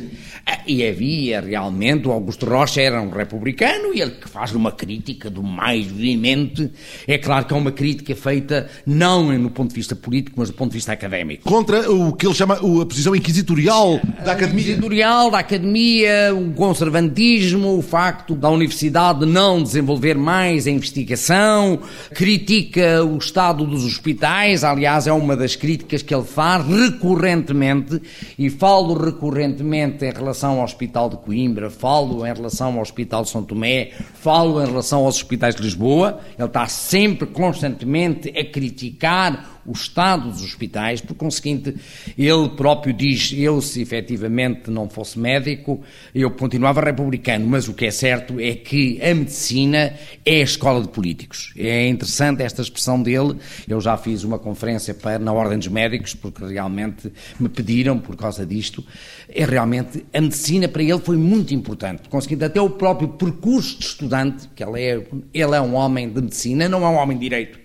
ah, 0.45 0.59
e 0.65 0.87
havia 0.87 1.41
realmente, 1.41 2.07
o 2.07 2.11
Augusto 2.13 2.45
Rocha 2.45 2.79
era 2.79 3.01
um 3.01 3.09
republicano 3.09 3.93
e 3.93 3.99
ele 3.99 4.11
que 4.11 4.29
faz 4.29 4.53
uma 4.53 4.71
crítica 4.71 5.29
do 5.29 5.43
mais 5.43 5.87
veemente. 5.87 6.71
É 7.05 7.17
claro 7.17 7.43
que 7.43 7.53
é 7.53 7.57
uma 7.57 7.73
crítica 7.73 8.15
feita 8.15 8.69
não 8.85 9.37
no 9.37 9.49
ponto 9.49 9.71
de 9.71 9.75
vista 9.75 9.93
político, 9.93 10.37
mas 10.39 10.49
do 10.49 10.55
ponto 10.55 10.71
de 10.71 10.77
vista 10.77 10.93
académico. 10.93 11.43
Contra 11.43 11.91
o 11.91 12.13
que 12.13 12.25
ele 12.25 12.33
chama 12.33 12.53
a 12.53 12.85
posição 12.85 13.13
inquisitorial 13.13 13.99
da 14.23 14.31
academia. 14.31 14.61
Inquisitorial 14.63 15.29
da 15.29 15.39
academia, 15.39 16.33
o 16.33 16.53
conservantismo, 16.53 17.77
o 17.77 17.81
facto 17.81 18.35
da 18.35 18.49
universidade 18.49 19.25
não 19.25 19.61
desenvolver 19.61 20.17
mais 20.17 20.65
a 20.65 20.71
investigação, 20.71 21.77
critica 22.13 23.03
o 23.03 23.17
estado 23.17 23.65
dos 23.65 23.83
hospitais, 23.83 24.63
aliás, 24.63 25.07
é 25.07 25.11
uma 25.11 25.35
das 25.35 25.57
críticas 25.57 26.01
que 26.01 26.15
ele 26.15 26.23
faz 26.23 26.63
recorrentemente, 26.86 28.01
e 28.38 28.50
falo 28.50 28.94
recorrentemente 28.94 30.06
em 30.06 30.12
relação 30.12 30.60
ao 30.60 30.63
Hospital 30.63 31.10
de 31.10 31.18
Coimbra, 31.18 31.70
falo 31.70 32.25
em 32.25 32.34
relação 32.34 32.75
ao 32.75 32.82
Hospital 32.82 33.24
de 33.24 33.30
São 33.30 33.44
Tomé, 33.44 33.92
falo 34.13 34.62
em 34.62 34.65
relação 34.65 35.06
aos 35.06 35.15
hospitais 35.15 35.56
de 35.56 35.62
Lisboa, 35.62 36.20
ele 36.38 36.48
está 36.48 36.68
sempre, 36.68 37.27
constantemente, 37.27 38.30
a 38.30 38.46
criticar 38.46 39.54
o 39.65 39.72
estado 39.72 40.29
dos 40.29 40.43
hospitais, 40.43 41.01
por 41.01 41.15
conseguinte, 41.15 41.75
ele 42.17 42.50
próprio 42.50 42.93
diz, 42.93 43.34
eu 43.36 43.62
se 43.62 43.81
efetivamente 43.81 44.69
não 44.69 44.88
fosse 44.88 45.17
médico, 45.17 45.81
eu 46.13 46.29
continuava 46.31 46.81
republicano, 46.81 47.48
mas 47.48 47.67
o 47.67 47.74
que 47.74 47.86
é 47.86 47.91
certo 47.91 48.39
é 48.39 48.53
que 48.53 49.01
a 49.01 49.13
medicina 49.13 49.93
é 50.25 50.36
a 50.36 50.43
escola 50.43 50.81
de 50.81 50.89
políticos. 50.89 51.53
É 51.57 51.88
interessante 51.88 52.43
esta 52.43 52.62
expressão 52.62 53.01
dele, 53.01 53.38
eu 53.67 53.81
já 53.81 53.98
fiz 53.98 54.24
uma 54.24 54.38
conferência 54.38 54.93
para, 54.93 55.17
na 55.17 55.34
Ordem 55.34 55.57
dos 55.57 55.67
Médicos, 55.67 56.13
porque 56.13 56.45
realmente 56.45 57.12
me 57.39 57.50
pediram 57.50 57.98
por 57.98 58.15
causa 58.15 58.45
disto, 58.45 58.86
é 59.27 59.45
realmente, 59.45 60.05
a 60.13 60.22
medicina 60.22 60.67
para 60.67 60.84
ele 60.84 61.00
foi 61.00 61.17
muito 61.17 61.53
importante, 61.53 62.03
por 62.03 62.10
conseguinte, 62.10 62.43
até 62.43 62.62
o 62.62 62.69
próprio 62.69 63.10
percurso 63.10 63.79
de 63.79 63.86
estudante, 63.86 64.48
que 64.55 64.63
ele 64.63 64.81
é, 64.81 65.07
ele 65.34 65.55
é 65.55 65.62
um 65.62 65.74
homem 65.74 66.10
de 66.10 66.22
medicina, 66.22 66.69
não 66.69 66.84
é 66.86 66.89
um 66.89 66.95
homem 66.95 67.17
de 67.17 67.24
direito, 67.24 67.64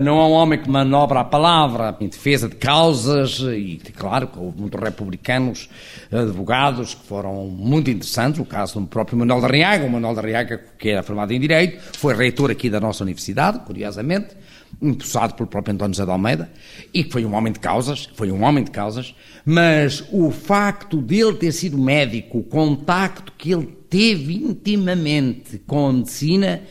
não 0.00 0.18
é 0.18 0.24
um 0.24 0.32
homem 0.32 0.58
que 0.58 0.70
manobra 0.70 1.20
a 1.20 1.24
palavra 1.24 1.94
em 2.00 2.08
defesa 2.08 2.48
de 2.48 2.56
causas, 2.56 3.38
e 3.40 3.78
claro 3.94 4.28
que 4.28 4.38
houve 4.38 4.58
muitos 4.58 4.80
republicanos, 4.80 5.68
advogados, 6.10 6.94
que 6.94 7.06
foram 7.06 7.48
muito 7.48 7.90
interessantes. 7.90 8.40
O 8.40 8.46
caso 8.46 8.80
do 8.80 8.86
próprio 8.86 9.18
Manuel 9.18 9.42
da 9.42 9.48
Riaga, 9.48 9.84
o 9.84 9.90
Manuel 9.90 10.14
da 10.14 10.22
Riaga, 10.22 10.58
que 10.78 10.88
era 10.88 11.02
formado 11.02 11.32
em 11.32 11.38
Direito, 11.38 11.98
foi 11.98 12.14
reitor 12.14 12.50
aqui 12.50 12.70
da 12.70 12.80
nossa 12.80 13.04
universidade, 13.04 13.58
curiosamente, 13.60 14.28
impulsado 14.80 15.34
pelo 15.34 15.46
próprio 15.46 15.74
António 15.74 15.94
José 15.94 16.06
de 16.06 16.10
Almeida, 16.10 16.50
e 16.94 17.04
que 17.04 17.12
foi 17.12 17.26
um 17.26 17.34
homem 17.34 17.52
de 17.52 17.60
causas, 17.60 18.08
foi 18.14 18.32
um 18.32 18.42
homem 18.42 18.64
de 18.64 18.70
causas, 18.70 19.14
mas 19.44 20.02
o 20.10 20.30
facto 20.30 20.96
dele 20.96 21.34
ter 21.34 21.52
sido 21.52 21.76
médico, 21.76 22.38
o 22.38 22.42
contacto 22.42 23.32
que 23.36 23.52
ele 23.52 23.66
teve 23.90 24.34
intimamente 24.36 25.58
com 25.66 25.88
a 25.88 25.92
medicina, 25.92 26.62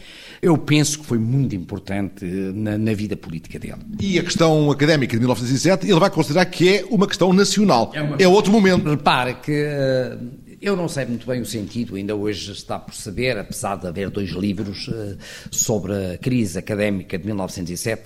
eu 0.42 0.58
penso 0.58 1.00
que 1.00 1.06
foi 1.06 1.18
muito 1.18 1.56
importante 1.56 2.26
na, 2.26 2.78
na, 2.78 2.94
vida 2.94 3.16
política 3.18 3.60
dele. 3.60 3.80
E 4.00 4.18
a 4.18 4.24
questão 4.24 4.72
académica 4.72 5.14
de 5.14 5.20
1907, 5.20 5.86
ele 5.86 6.00
vai 6.00 6.10
considerar 6.10 6.46
que 6.46 6.78
é 6.78 6.86
uma 6.90 7.08
questão 7.08 7.34
nacional. 7.34 7.92
É, 7.94 8.02
uma... 8.02 8.18
é 8.18 8.28
outro 8.28 8.52
momento. 8.52 8.90
Repare 8.90 9.36
que 9.36 9.52
uh, 9.52 10.28
eu 10.62 10.76
não 10.78 10.88
sei 10.88 11.06
muito 11.06 11.28
bem 11.28 11.42
o 11.42 11.46
sentido, 11.46 11.96
ainda 11.96 12.16
hoje 12.16 12.52
está 12.52 12.80
por 12.80 12.94
saber, 12.94 13.38
apesar 13.38 13.76
de 13.76 13.88
haver 13.88 14.10
dois 14.10 14.30
livros 14.30 14.88
uh, 14.88 15.18
sobre 15.52 16.14
a 16.14 16.18
crise 16.18 16.58
académica 16.58 17.18
de 17.18 17.26
1907, 17.26 18.04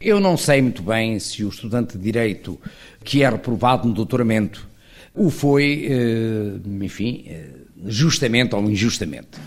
eu 0.00 0.20
não 0.20 0.36
sei 0.36 0.60
muito 0.60 0.82
bem 0.82 1.18
se 1.18 1.44
o 1.44 1.48
estudante 1.48 1.96
de 1.96 2.04
Direito 2.04 2.60
que 3.02 3.22
é 3.22 3.30
reprovado 3.30 3.88
no 3.88 3.94
doutoramento 3.94 4.68
o 5.14 5.28
foi, 5.28 5.88
enfim, 6.80 7.24
justamente 7.84 8.54
ou 8.54 8.62
injustamente. 8.70 9.38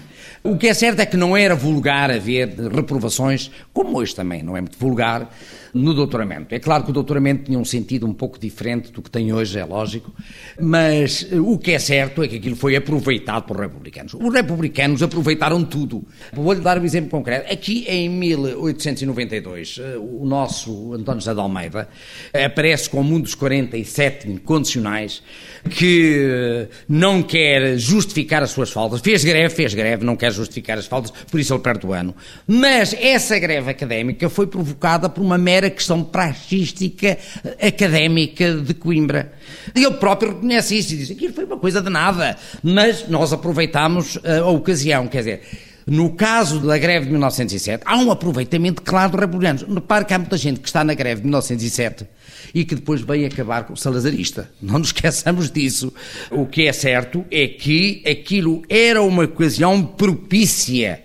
O 0.43 0.57
que 0.57 0.67
é 0.67 0.73
certo 0.73 0.99
é 0.99 1.05
que 1.05 1.17
não 1.17 1.35
era 1.35 1.55
vulgar 1.55 2.11
haver 2.11 2.49
reprovações, 2.71 3.49
como 3.73 3.97
hoje 3.97 4.15
também 4.15 4.43
não 4.43 4.57
é 4.57 4.61
muito 4.61 4.77
vulgar, 4.77 5.29
no 5.73 5.93
doutoramento. 5.93 6.53
É 6.53 6.59
claro 6.59 6.83
que 6.83 6.91
o 6.91 6.93
doutoramento 6.93 7.45
tinha 7.45 7.57
um 7.57 7.65
sentido 7.65 8.05
um 8.05 8.13
pouco 8.13 8.37
diferente 8.37 8.91
do 8.91 9.01
que 9.01 9.09
tem 9.09 9.33
hoje, 9.33 9.57
é 9.57 9.65
lógico, 9.65 10.13
mas 10.61 11.27
eh, 11.31 11.39
o 11.39 11.57
que 11.57 11.71
é 11.71 11.79
certo 11.79 12.21
é 12.21 12.27
que 12.27 12.35
aquilo 12.35 12.55
foi 12.55 12.75
aproveitado 12.75 13.43
por 13.45 13.59
republicanos. 13.59 14.13
Os 14.13 14.33
republicanos 14.33 15.01
aproveitaram 15.01 15.63
tudo. 15.63 16.05
Vou-lhe 16.31 16.61
dar 16.61 16.77
um 16.77 16.85
exemplo 16.85 17.09
concreto. 17.09 17.51
Aqui 17.51 17.85
em 17.87 18.07
1892, 18.07 19.79
eh, 19.79 19.97
o 19.97 20.25
nosso 20.25 20.93
António 20.93 21.21
José 21.21 21.33
de 21.33 21.39
Almeida 21.39 21.89
aparece 22.33 22.89
como 22.89 23.15
um 23.15 23.19
dos 23.19 23.33
47 23.33 24.29
incondicionais 24.29 25.23
que 25.71 26.21
eh, 26.23 26.67
não 26.87 27.23
quer 27.23 27.77
justificar 27.77 28.43
as 28.43 28.51
suas 28.51 28.69
faltas. 28.69 29.01
Fez 29.01 29.23
greve, 29.23 29.55
fez 29.55 29.73
greve, 29.73 30.05
não 30.05 30.12
quer 30.15 30.31
justificar 30.31 30.77
as 30.77 30.85
faltas, 30.85 31.11
por 31.29 31.39
isso 31.39 31.53
ele 31.53 31.61
perde 31.61 31.85
o 31.85 31.93
ano. 31.93 32.15
Mas 32.47 32.93
essa 32.93 33.37
greve 33.39 33.69
académica 33.69 34.29
foi 34.29 34.47
provocada 34.47 35.09
por 35.09 35.21
uma 35.21 35.37
mera 35.37 35.69
questão 35.69 36.03
praxística 36.03 37.17
académica 37.61 38.55
de 38.55 38.73
Coimbra. 38.73 39.33
E 39.75 39.83
ele 39.83 39.95
próprio 39.95 40.33
reconhece 40.33 40.77
isso 40.77 40.93
e 40.93 40.97
diz: 40.97 41.11
aquilo 41.11 41.33
foi 41.33 41.45
uma 41.45 41.57
coisa 41.57 41.81
de 41.81 41.89
nada, 41.89 42.37
mas 42.61 43.07
nós 43.07 43.33
aproveitámos 43.33 44.17
eh, 44.23 44.39
a 44.39 44.47
ocasião, 44.47 45.07
quer 45.07 45.19
dizer. 45.19 45.41
No 45.85 46.13
caso 46.13 46.61
da 46.61 46.77
greve 46.77 47.07
de 47.07 47.11
1907, 47.11 47.83
há 47.85 47.97
um 47.97 48.09
aproveitamento 48.09 48.81
claro 48.81 49.11
dos 49.11 49.19
republicanos. 49.19 49.63
Repare 49.63 50.05
que 50.05 50.13
há 50.13 50.17
muita 50.17 50.37
gente 50.37 50.61
que 50.61 50.67
está 50.67 50.81
na 50.81 50.93
greve 50.93 51.19
de 51.19 51.27
1907 51.27 52.07
e 52.53 52.63
que 52.65 52.75
depois 52.75 53.01
veio 53.01 53.27
acabar 53.27 53.65
com 53.65 53.73
o 53.73 53.77
salazarista. 53.77 54.49
Não 54.61 54.79
nos 54.79 54.89
esqueçamos 54.93 55.49
disso. 55.49 55.93
O 56.29 56.45
que 56.45 56.67
é 56.67 56.73
certo 56.73 57.25
é 57.31 57.47
que 57.47 58.03
aquilo 58.05 58.61
era 58.69 59.01
uma 59.01 59.23
ocasião 59.23 59.83
propícia 59.83 61.03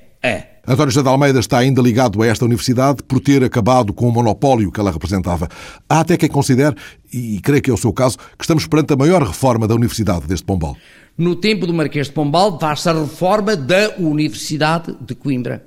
a 0.68 0.72
António 0.72 0.90
José 0.90 1.02
de 1.02 1.08
Almeida 1.08 1.40
está 1.40 1.56
ainda 1.56 1.80
ligado 1.80 2.20
a 2.20 2.26
esta 2.26 2.44
universidade 2.44 3.02
por 3.02 3.20
ter 3.20 3.42
acabado 3.42 3.94
com 3.94 4.06
o 4.06 4.12
monopólio 4.12 4.70
que 4.70 4.78
ela 4.78 4.90
representava. 4.90 5.48
Há 5.88 6.00
até 6.00 6.14
quem 6.18 6.28
considere, 6.28 6.76
e 7.10 7.40
creio 7.40 7.62
que 7.62 7.70
é 7.70 7.72
o 7.72 7.78
seu 7.78 7.90
caso, 7.90 8.18
que 8.36 8.44
estamos 8.44 8.66
perante 8.66 8.92
a 8.92 8.96
maior 8.96 9.22
reforma 9.22 9.66
da 9.66 9.74
universidade 9.74 10.26
deste 10.26 10.44
Pombal. 10.44 10.76
No 11.16 11.34
tempo 11.34 11.66
do 11.66 11.72
Marquês 11.72 12.08
de 12.08 12.12
Pombal 12.12 12.60
faz-se 12.60 12.86
a 12.86 12.92
reforma 12.92 13.56
da 13.56 13.94
Universidade 13.96 14.94
de 15.00 15.14
Coimbra. 15.14 15.64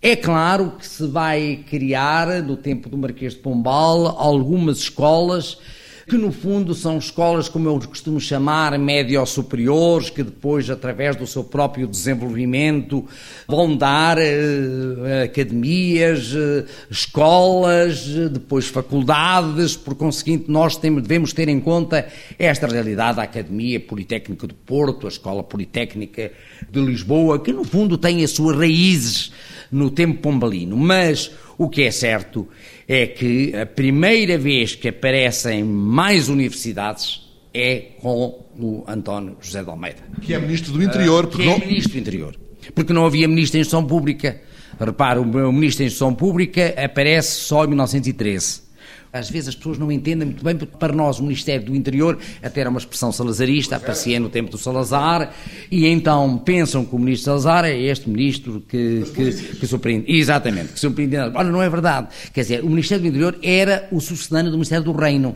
É 0.00 0.14
claro 0.14 0.74
que 0.78 0.86
se 0.86 1.04
vai 1.08 1.64
criar, 1.68 2.40
no 2.44 2.56
tempo 2.56 2.88
do 2.88 2.96
Marquês 2.96 3.32
de 3.32 3.40
Pombal, 3.40 4.06
algumas 4.06 4.78
escolas 4.78 5.58
que 6.08 6.16
no 6.16 6.32
fundo 6.32 6.74
são 6.74 6.96
escolas, 6.96 7.48
como 7.48 7.68
eu 7.68 7.78
costumo 7.80 8.18
chamar, 8.18 8.76
médio-superiores, 8.78 10.08
que 10.08 10.22
depois, 10.22 10.70
através 10.70 11.14
do 11.14 11.26
seu 11.26 11.44
próprio 11.44 11.86
desenvolvimento, 11.86 13.04
vão 13.46 13.76
dar 13.76 14.16
eh, 14.16 15.24
academias, 15.24 16.32
eh, 16.34 16.64
escolas, 16.90 18.06
depois 18.32 18.66
faculdades, 18.68 19.76
por 19.76 19.94
conseguinte, 19.94 20.50
nós 20.50 20.78
temos, 20.78 21.02
devemos 21.02 21.34
ter 21.34 21.48
em 21.48 21.60
conta 21.60 22.08
esta 22.38 22.66
realidade, 22.66 23.20
a 23.20 23.24
Academia 23.24 23.78
Politécnica 23.78 24.46
do 24.46 24.54
Porto, 24.54 25.06
a 25.06 25.10
Escola 25.10 25.42
Politécnica 25.42 26.32
de 26.70 26.80
Lisboa, 26.80 27.38
que 27.38 27.52
no 27.52 27.64
fundo 27.64 27.98
tem 27.98 28.24
as 28.24 28.30
suas 28.30 28.56
raízes 28.56 29.30
no 29.70 29.90
tempo 29.90 30.22
pombalino, 30.22 30.74
mas 30.74 31.30
o 31.58 31.68
que 31.68 31.82
é 31.82 31.90
certo 31.90 32.48
é 32.86 33.06
que 33.06 33.54
a 33.54 33.66
primeira 33.66 34.38
vez 34.38 34.76
que 34.76 34.88
aparecem 34.88 35.64
mais 35.64 36.28
universidades 36.28 37.28
é 37.52 37.90
com 38.00 38.44
o 38.56 38.84
António 38.86 39.36
José 39.40 39.62
de 39.64 39.68
Almeida. 39.68 39.98
Que 40.22 40.32
é 40.34 40.38
Ministro 40.38 40.72
do 40.72 40.82
Interior. 40.82 41.24
Uh, 41.24 41.28
que 41.28 41.44
não... 41.44 41.54
é 41.54 41.58
Ministro 41.58 41.92
do 41.92 41.98
Interior. 41.98 42.36
Porque 42.74 42.92
não 42.92 43.04
havia 43.04 43.26
Ministro 43.26 43.58
em 43.58 43.60
Instrução 43.62 43.84
Pública. 43.84 44.40
Repara, 44.78 45.20
o 45.20 45.52
Ministro 45.52 45.82
em 45.82 45.86
Instrução 45.86 46.14
Pública 46.14 46.74
aparece 46.76 47.40
só 47.40 47.64
em 47.64 47.68
1913. 47.68 48.67
Às 49.12 49.30
vezes 49.30 49.48
as 49.48 49.54
pessoas 49.54 49.78
não 49.78 49.90
entendem 49.90 50.26
muito 50.26 50.44
bem, 50.44 50.54
porque 50.54 50.76
para 50.76 50.92
nós 50.92 51.18
o 51.18 51.22
Ministério 51.22 51.66
do 51.66 51.74
Interior 51.74 52.18
até 52.42 52.60
era 52.60 52.70
uma 52.70 52.78
expressão 52.78 53.10
salazarista, 53.10 53.76
aparecia 53.76 54.20
no 54.20 54.28
tempo 54.28 54.50
do 54.50 54.58
Salazar, 54.58 55.34
e 55.70 55.86
então 55.86 56.38
pensam 56.38 56.84
que 56.84 56.94
o 56.94 56.98
Ministro 56.98 57.26
Salazar 57.26 57.64
é 57.64 57.78
este 57.78 58.08
Ministro 58.08 58.62
que, 58.68 59.04
que, 59.14 59.32
que 59.56 59.66
surpreende. 59.66 60.04
Exatamente, 60.12 60.74
que 60.74 60.80
surpreende. 60.80 61.16
Ora, 61.16 61.44
não 61.44 61.62
é 61.62 61.70
verdade. 61.70 62.08
Quer 62.32 62.42
dizer, 62.42 62.62
o 62.62 62.68
Ministério 62.68 63.02
do 63.02 63.08
Interior 63.08 63.38
era 63.42 63.88
o 63.90 64.00
sucedâneo 64.00 64.50
do 64.50 64.56
Ministério 64.56 64.84
do 64.84 64.92
Reino. 64.92 65.34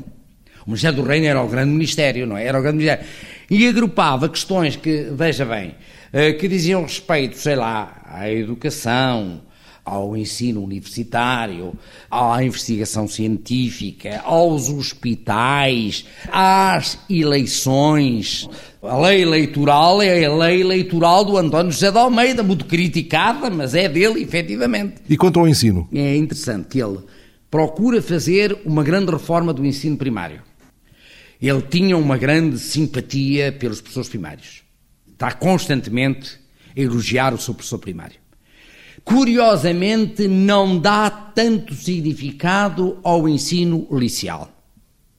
O 0.66 0.70
Ministério 0.70 1.02
do 1.02 1.08
Reino 1.08 1.26
era 1.26 1.42
o 1.42 1.48
grande 1.48 1.70
Ministério, 1.70 2.26
não 2.26 2.36
é? 2.36 2.46
Era 2.46 2.58
o 2.58 2.62
grande 2.62 2.78
Ministério. 2.78 3.04
E 3.50 3.66
agrupava 3.66 4.28
questões 4.28 4.76
que, 4.76 5.08
veja 5.12 5.44
bem, 5.44 5.74
eh, 6.12 6.34
que 6.34 6.46
diziam 6.46 6.82
respeito, 6.82 7.36
sei 7.36 7.56
lá, 7.56 8.02
à 8.06 8.30
educação, 8.30 9.40
ao 9.84 10.16
ensino 10.16 10.62
universitário, 10.62 11.74
à 12.10 12.42
investigação 12.42 13.08
científica, 13.08 14.20
aos 14.24 14.68
hospitais, 14.68 16.06
às 16.30 16.98
eleições. 17.10 18.48
A 18.80 18.98
lei 18.98 19.22
eleitoral 19.22 20.00
é 20.00 20.24
a 20.24 20.34
lei 20.34 20.60
eleitoral 20.60 21.24
do 21.24 21.36
António 21.36 21.72
José 21.72 21.90
de 21.90 21.98
Almeida, 21.98 22.42
muito 22.42 22.64
criticada, 22.64 23.50
mas 23.50 23.74
é 23.74 23.88
dele, 23.88 24.22
efetivamente. 24.22 24.94
E 25.08 25.16
quanto 25.16 25.40
ao 25.40 25.48
ensino? 25.48 25.88
É 25.92 26.16
interessante 26.16 26.68
que 26.68 26.82
ele 26.82 27.00
procura 27.50 28.00
fazer 28.00 28.56
uma 28.64 28.82
grande 28.82 29.10
reforma 29.10 29.52
do 29.52 29.66
ensino 29.66 29.96
primário. 29.96 30.42
Ele 31.40 31.62
tinha 31.62 31.96
uma 31.96 32.16
grande 32.16 32.58
simpatia 32.58 33.50
pelos 33.50 33.80
professores 33.80 34.08
primários. 34.08 34.62
Está 35.12 35.32
constantemente 35.32 36.38
a 36.76 36.80
elogiar 36.80 37.34
o 37.34 37.38
seu 37.38 37.52
professor 37.52 37.78
primário 37.78 38.21
curiosamente 39.04 40.28
não 40.28 40.78
dá 40.78 41.10
tanto 41.10 41.74
significado 41.74 42.98
ao 43.02 43.28
ensino 43.28 43.86
liceal. 43.90 44.50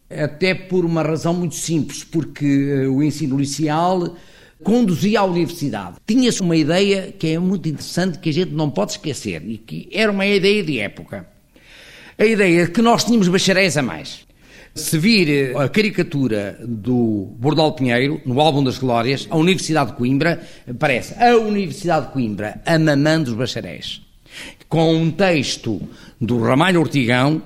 Até 0.09 0.53
por 0.53 0.85
uma 0.85 1.01
razão 1.01 1.33
muito 1.33 1.55
simples, 1.55 2.03
porque 2.03 2.45
eh, 2.45 2.87
o 2.87 3.01
ensino 3.01 3.37
liceal 3.37 4.15
conduzia 4.63 5.19
à 5.19 5.23
universidade. 5.23 5.97
Tinha-se 6.07 6.41
uma 6.41 6.55
ideia 6.55 7.11
que 7.11 7.27
é 7.27 7.39
muito 7.39 7.67
interessante, 7.67 8.19
que 8.19 8.29
a 8.29 8.33
gente 8.33 8.51
não 8.51 8.69
pode 8.69 8.91
esquecer, 8.91 9.43
e 9.45 9.57
que 9.57 9.89
era 9.91 10.11
uma 10.11 10.25
ideia 10.25 10.63
de 10.63 10.79
época. 10.79 11.27
A 12.17 12.25
ideia 12.25 12.65
de 12.65 12.71
que 12.71 12.81
nós 12.81 13.03
tínhamos 13.03 13.27
bacharéis 13.27 13.75
a 13.75 13.81
mais. 13.81 14.25
Se 14.75 14.97
vir 14.97 15.29
eh, 15.29 15.53
a 15.55 15.69
caricatura 15.69 16.57
do 16.59 17.27
Bordal 17.37 17.73
Pinheiro, 17.73 18.19
no 18.25 18.41
álbum 18.41 18.63
das 18.63 18.79
Glórias, 18.79 19.27
a 19.29 19.37
Universidade 19.37 19.91
de 19.91 19.97
Coimbra, 19.97 20.41
parece 20.79 21.13
a 21.23 21.37
Universidade 21.37 22.07
de 22.07 22.13
Coimbra, 22.13 22.59
a 22.65 22.79
mamã 22.79 23.21
dos 23.21 23.35
bacharéis. 23.35 24.01
Com 24.67 24.95
um 24.95 25.11
texto 25.11 25.79
do 26.19 26.41
Ramalho 26.41 26.79
Ortigão, 26.79 27.39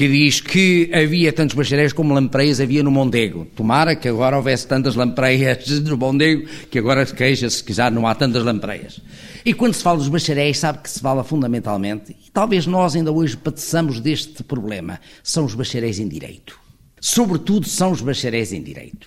que 0.00 0.08
diz 0.08 0.40
que 0.40 0.90
havia 0.94 1.30
tantos 1.30 1.54
bacharéis 1.54 1.92
como 1.92 2.14
lampreias 2.14 2.58
havia 2.58 2.82
no 2.82 2.90
Mondego. 2.90 3.46
Tomara 3.54 3.94
que 3.94 4.08
agora 4.08 4.38
houvesse 4.38 4.66
tantas 4.66 4.94
lampreias 4.94 5.68
no 5.84 5.98
Mondego, 5.98 6.48
que 6.70 6.78
agora 6.78 7.04
queixa-se 7.04 7.62
que 7.62 7.74
já 7.74 7.90
não 7.90 8.06
há 8.06 8.14
tantas 8.14 8.42
lampreias. 8.42 8.98
E 9.44 9.52
quando 9.52 9.74
se 9.74 9.82
fala 9.82 9.98
dos 9.98 10.08
bacharéis, 10.08 10.58
sabe 10.58 10.78
que 10.78 10.88
se 10.88 11.00
fala 11.00 11.22
fundamentalmente, 11.22 12.12
e 12.12 12.30
talvez 12.30 12.66
nós 12.66 12.96
ainda 12.96 13.12
hoje 13.12 13.36
padeçamos 13.36 14.00
deste 14.00 14.42
problema, 14.42 14.98
são 15.22 15.44
os 15.44 15.54
bacharéis 15.54 15.98
em 15.98 16.08
Direito. 16.08 16.58
Sobretudo 16.98 17.68
são 17.68 17.92
os 17.92 18.00
bacharéis 18.00 18.54
em 18.54 18.62
Direito. 18.62 19.06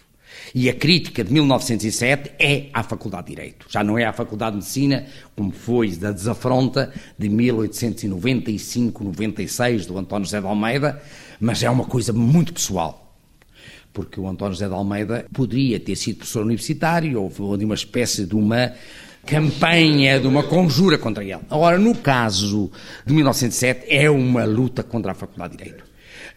E 0.55 0.69
a 0.69 0.73
crítica 0.73 1.23
de 1.23 1.33
1907 1.33 2.33
é 2.37 2.67
à 2.71 2.83
Faculdade 2.83 3.25
de 3.27 3.35
Direito. 3.35 3.65
Já 3.69 3.83
não 3.83 3.97
é 3.97 4.05
à 4.05 4.13
Faculdade 4.13 4.51
de 4.51 4.57
Medicina, 4.57 5.03
como 5.35 5.51
foi 5.51 5.95
da 5.95 6.11
desafronta 6.11 6.93
de 7.17 7.27
1895-96 7.27 9.87
do 9.87 9.97
António 9.97 10.25
José 10.25 10.39
de 10.39 10.45
Almeida, 10.45 11.01
mas 11.39 11.63
é 11.63 11.69
uma 11.71 11.85
coisa 11.85 12.13
muito 12.13 12.53
pessoal. 12.53 13.17
Porque 13.91 14.19
o 14.19 14.27
António 14.27 14.53
José 14.53 14.67
de 14.67 14.75
Almeida 14.75 15.25
poderia 15.33 15.79
ter 15.79 15.95
sido 15.95 16.17
professor 16.17 16.43
universitário, 16.43 17.31
ou 17.39 17.57
de 17.57 17.65
uma 17.65 17.73
espécie 17.73 18.23
de 18.25 18.35
uma 18.35 18.73
campanha, 19.25 20.19
de 20.19 20.27
uma 20.27 20.43
conjura 20.43 20.99
contra 20.99 21.23
ele. 21.23 21.39
Agora, 21.49 21.79
no 21.79 21.95
caso 21.95 22.71
de 23.05 23.13
1907, 23.13 23.85
é 23.87 24.07
uma 24.07 24.45
luta 24.45 24.83
contra 24.83 25.13
a 25.13 25.15
Faculdade 25.15 25.57
de 25.57 25.63
Direito. 25.63 25.82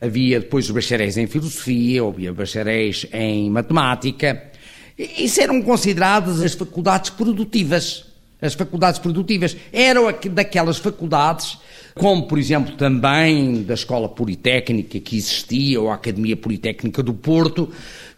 Havia 0.00 0.40
depois 0.40 0.66
os 0.66 0.70
bacharéis 0.70 1.16
em 1.16 1.26
filosofia, 1.26 2.02
havia 2.02 2.32
bacharéis 2.32 3.06
em 3.12 3.50
matemática. 3.50 4.50
Isso 4.98 5.40
eram 5.40 5.60
consideradas 5.62 6.40
as 6.42 6.54
faculdades 6.54 7.10
produtivas. 7.10 8.04
As 8.40 8.52
faculdades 8.52 8.98
produtivas 8.98 9.56
eram 9.72 10.04
daquelas 10.30 10.76
faculdades, 10.76 11.56
como 11.94 12.26
por 12.26 12.38
exemplo 12.38 12.76
também 12.76 13.62
da 13.62 13.72
Escola 13.72 14.10
Politécnica 14.10 15.00
que 15.00 15.16
existia, 15.16 15.80
ou 15.80 15.90
a 15.90 15.94
Academia 15.94 16.36
Politécnica 16.36 17.02
do 17.02 17.14
Porto, 17.14 17.70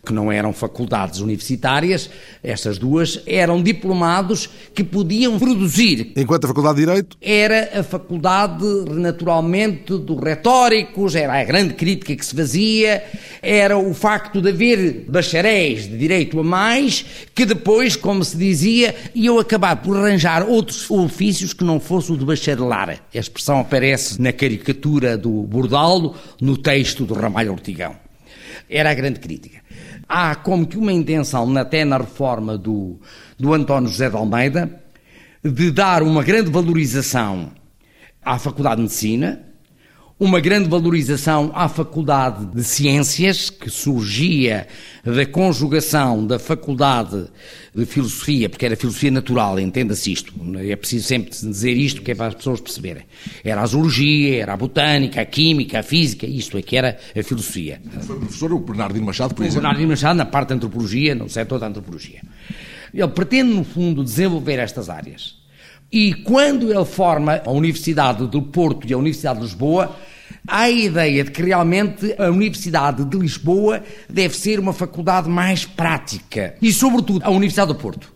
que 0.08 0.14
não 0.14 0.32
eram 0.32 0.54
faculdades 0.54 1.20
universitárias, 1.20 2.08
essas 2.42 2.78
duas 2.78 3.20
eram 3.26 3.62
diplomados 3.62 4.48
que 4.74 4.82
podiam 4.82 5.38
produzir. 5.38 6.12
Enquanto 6.16 6.46
a 6.46 6.48
Faculdade 6.48 6.76
de 6.76 6.86
Direito? 6.86 7.18
Era 7.20 7.80
a 7.80 7.82
faculdade, 7.82 8.64
naturalmente, 8.88 9.98
dos 9.98 10.18
retóricos, 10.18 11.14
era 11.14 11.38
a 11.38 11.44
grande 11.44 11.74
crítica 11.74 12.16
que 12.16 12.24
se 12.24 12.34
fazia, 12.34 13.04
era 13.42 13.76
o 13.76 13.92
facto 13.92 14.40
de 14.40 14.48
haver 14.48 15.04
bacharéis 15.06 15.86
de 15.86 15.98
direito 15.98 16.40
a 16.40 16.42
mais, 16.42 17.04
que 17.34 17.44
depois, 17.44 17.94
como 17.94 18.24
se 18.24 18.38
dizia, 18.38 18.94
iam 19.14 19.38
acabar 19.38 19.76
por 19.76 19.94
arranjar 19.94 20.42
outros 20.48 20.90
ofícios 20.90 21.52
que 21.52 21.64
não 21.64 21.78
fosse 21.78 22.10
o 22.10 22.16
de 22.16 22.24
bacharelar. 22.24 22.88
A 23.14 23.18
expressão 23.18 23.60
aparece 23.60 24.18
na 24.22 24.32
caricatura 24.32 25.18
do 25.18 25.42
Bordalo, 25.42 26.14
no 26.40 26.56
texto 26.56 27.04
do 27.04 27.12
Ramalho 27.12 27.52
Ortigão. 27.52 27.94
Era 28.70 28.90
a 28.90 28.94
grande 28.94 29.20
crítica 29.20 29.67
há 30.08 30.34
como 30.34 30.66
que 30.66 30.78
uma 30.78 30.92
intenção, 30.92 31.56
até 31.56 31.84
na 31.84 31.98
reforma 31.98 32.56
do, 32.56 32.98
do 33.38 33.52
António 33.52 33.88
José 33.88 34.08
de 34.08 34.16
Almeida, 34.16 34.82
de 35.44 35.70
dar 35.70 36.02
uma 36.02 36.22
grande 36.22 36.50
valorização 36.50 37.52
à 38.24 38.38
Faculdade 38.38 38.76
de 38.76 38.82
Medicina, 38.82 39.47
uma 40.20 40.40
grande 40.40 40.68
valorização 40.68 41.52
à 41.54 41.68
Faculdade 41.68 42.46
de 42.46 42.64
Ciências, 42.64 43.50
que 43.50 43.70
surgia 43.70 44.66
da 45.04 45.24
conjugação 45.24 46.26
da 46.26 46.40
Faculdade 46.40 47.26
de 47.72 47.86
Filosofia, 47.86 48.48
porque 48.48 48.66
era 48.66 48.74
Filosofia 48.74 49.12
Natural, 49.12 49.60
entenda-se 49.60 50.10
isto, 50.10 50.34
é 50.56 50.74
preciso 50.74 51.06
sempre 51.06 51.30
dizer 51.30 51.76
isto, 51.76 52.02
que 52.02 52.10
é 52.10 52.14
para 52.16 52.26
as 52.26 52.34
pessoas 52.34 52.60
perceberem. 52.60 53.04
Era 53.44 53.62
a 53.62 53.66
Zoologia, 53.66 54.42
era 54.42 54.54
a 54.54 54.56
Botânica, 54.56 55.20
a 55.20 55.24
Química, 55.24 55.78
a 55.78 55.82
Física, 55.84 56.26
isto 56.26 56.58
é 56.58 56.62
que 56.62 56.76
era 56.76 56.98
a 57.16 57.22
Filosofia. 57.22 57.80
Foi 58.00 58.16
o 58.16 58.18
professor 58.18 58.52
o 58.52 58.58
Bernardino 58.58 59.06
Machado, 59.06 59.34
por 59.34 59.42
exemplo? 59.44 59.60
O 59.60 59.62
Bernardino 59.62 59.88
Machado 59.90 60.16
na 60.16 60.26
parte 60.26 60.48
da 60.48 60.56
Antropologia, 60.56 61.14
no 61.14 61.30
setor 61.30 61.60
da 61.60 61.68
Antropologia. 61.68 62.22
Ele 62.92 63.08
pretende, 63.08 63.54
no 63.54 63.62
fundo, 63.62 64.02
desenvolver 64.02 64.58
estas 64.58 64.90
áreas. 64.90 65.38
E 65.90 66.12
quando 66.12 66.70
ele 66.70 66.84
forma 66.84 67.40
a 67.46 67.50
Universidade 67.50 68.26
do 68.26 68.42
Porto 68.42 68.86
e 68.86 68.92
a 68.92 68.98
Universidade 68.98 69.38
de 69.38 69.46
Lisboa, 69.46 69.96
há 70.46 70.62
a 70.62 70.70
ideia 70.70 71.24
de 71.24 71.30
que 71.30 71.42
realmente 71.42 72.14
a 72.18 72.30
Universidade 72.30 73.04
de 73.06 73.16
Lisboa 73.16 73.82
deve 74.08 74.36
ser 74.36 74.60
uma 74.60 74.74
faculdade 74.74 75.30
mais 75.30 75.64
prática. 75.64 76.54
E, 76.60 76.70
sobretudo, 76.72 77.24
a 77.24 77.30
Universidade 77.30 77.72
do 77.72 77.78
Porto. 77.78 78.12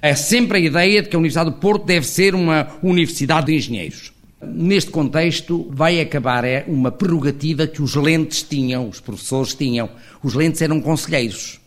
É 0.00 0.14
sempre 0.14 0.58
a 0.58 0.60
ideia 0.60 1.02
de 1.02 1.08
que 1.08 1.16
a 1.16 1.18
Universidade 1.18 1.50
do 1.50 1.56
Porto 1.56 1.84
deve 1.84 2.06
ser 2.06 2.32
uma 2.32 2.68
universidade 2.80 3.46
de 3.46 3.56
engenheiros. 3.56 4.12
Neste 4.40 4.92
contexto, 4.92 5.66
vai 5.70 6.00
acabar 6.00 6.44
é 6.44 6.64
uma 6.68 6.92
prerrogativa 6.92 7.66
que 7.66 7.82
os 7.82 7.96
lentes 7.96 8.44
tinham, 8.44 8.88
os 8.88 9.00
professores 9.00 9.52
tinham. 9.52 9.90
Os 10.22 10.34
lentes 10.34 10.62
eram 10.62 10.80
conselheiros. 10.80 11.58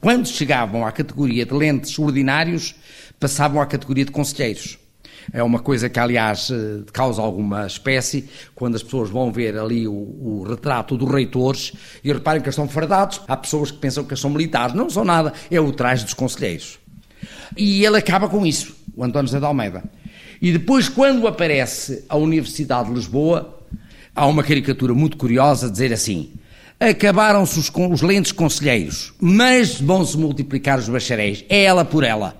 Quando 0.00 0.26
chegavam 0.26 0.86
à 0.86 0.92
categoria 0.92 1.44
de 1.44 1.52
lentes 1.52 1.98
ordinários, 1.98 2.74
passavam 3.20 3.60
à 3.60 3.66
categoria 3.66 4.06
de 4.06 4.10
conselheiros. 4.10 4.78
É 5.32 5.42
uma 5.42 5.60
coisa 5.60 5.88
que, 5.88 5.98
aliás, 5.98 6.50
eh, 6.50 6.82
causa 6.92 7.20
alguma 7.20 7.66
espécie 7.66 8.28
quando 8.54 8.74
as 8.74 8.82
pessoas 8.82 9.10
vão 9.10 9.30
ver 9.30 9.58
ali 9.58 9.86
o, 9.86 9.92
o 9.92 10.46
retrato 10.48 10.96
dos 10.96 11.10
reitores 11.10 11.72
e 12.02 12.12
reparem 12.12 12.40
que 12.40 12.46
eles 12.46 12.54
estão 12.54 12.68
fardados. 12.68 13.20
Há 13.28 13.36
pessoas 13.36 13.70
que 13.70 13.78
pensam 13.78 14.04
que 14.04 14.10
eles 14.10 14.20
são 14.20 14.30
militares. 14.30 14.74
Não 14.74 14.88
são 14.90 15.04
nada. 15.04 15.32
É 15.50 15.60
o 15.60 15.72
traje 15.72 16.04
dos 16.04 16.14
conselheiros. 16.14 16.78
E 17.56 17.84
ele 17.84 17.98
acaba 17.98 18.28
com 18.28 18.46
isso, 18.46 18.74
o 18.96 19.04
António 19.04 19.28
José 19.28 19.38
de 19.38 19.44
Almeida. 19.44 19.84
E 20.40 20.52
depois, 20.52 20.88
quando 20.88 21.26
aparece 21.26 22.04
a 22.08 22.16
Universidade 22.16 22.88
de 22.88 22.94
Lisboa, 22.94 23.60
há 24.14 24.26
uma 24.26 24.42
caricatura 24.42 24.92
muito 24.94 25.16
curiosa 25.16 25.70
dizer 25.70 25.92
assim: 25.92 26.32
acabaram-se 26.80 27.58
os, 27.58 27.70
os 27.90 28.02
lentes 28.02 28.32
conselheiros, 28.32 29.12
mas 29.20 29.80
vão-se 29.80 30.16
multiplicar 30.16 30.78
os 30.78 30.88
bacharéis. 30.88 31.44
É 31.48 31.62
ela 31.62 31.84
por 31.84 32.02
ela. 32.02 32.36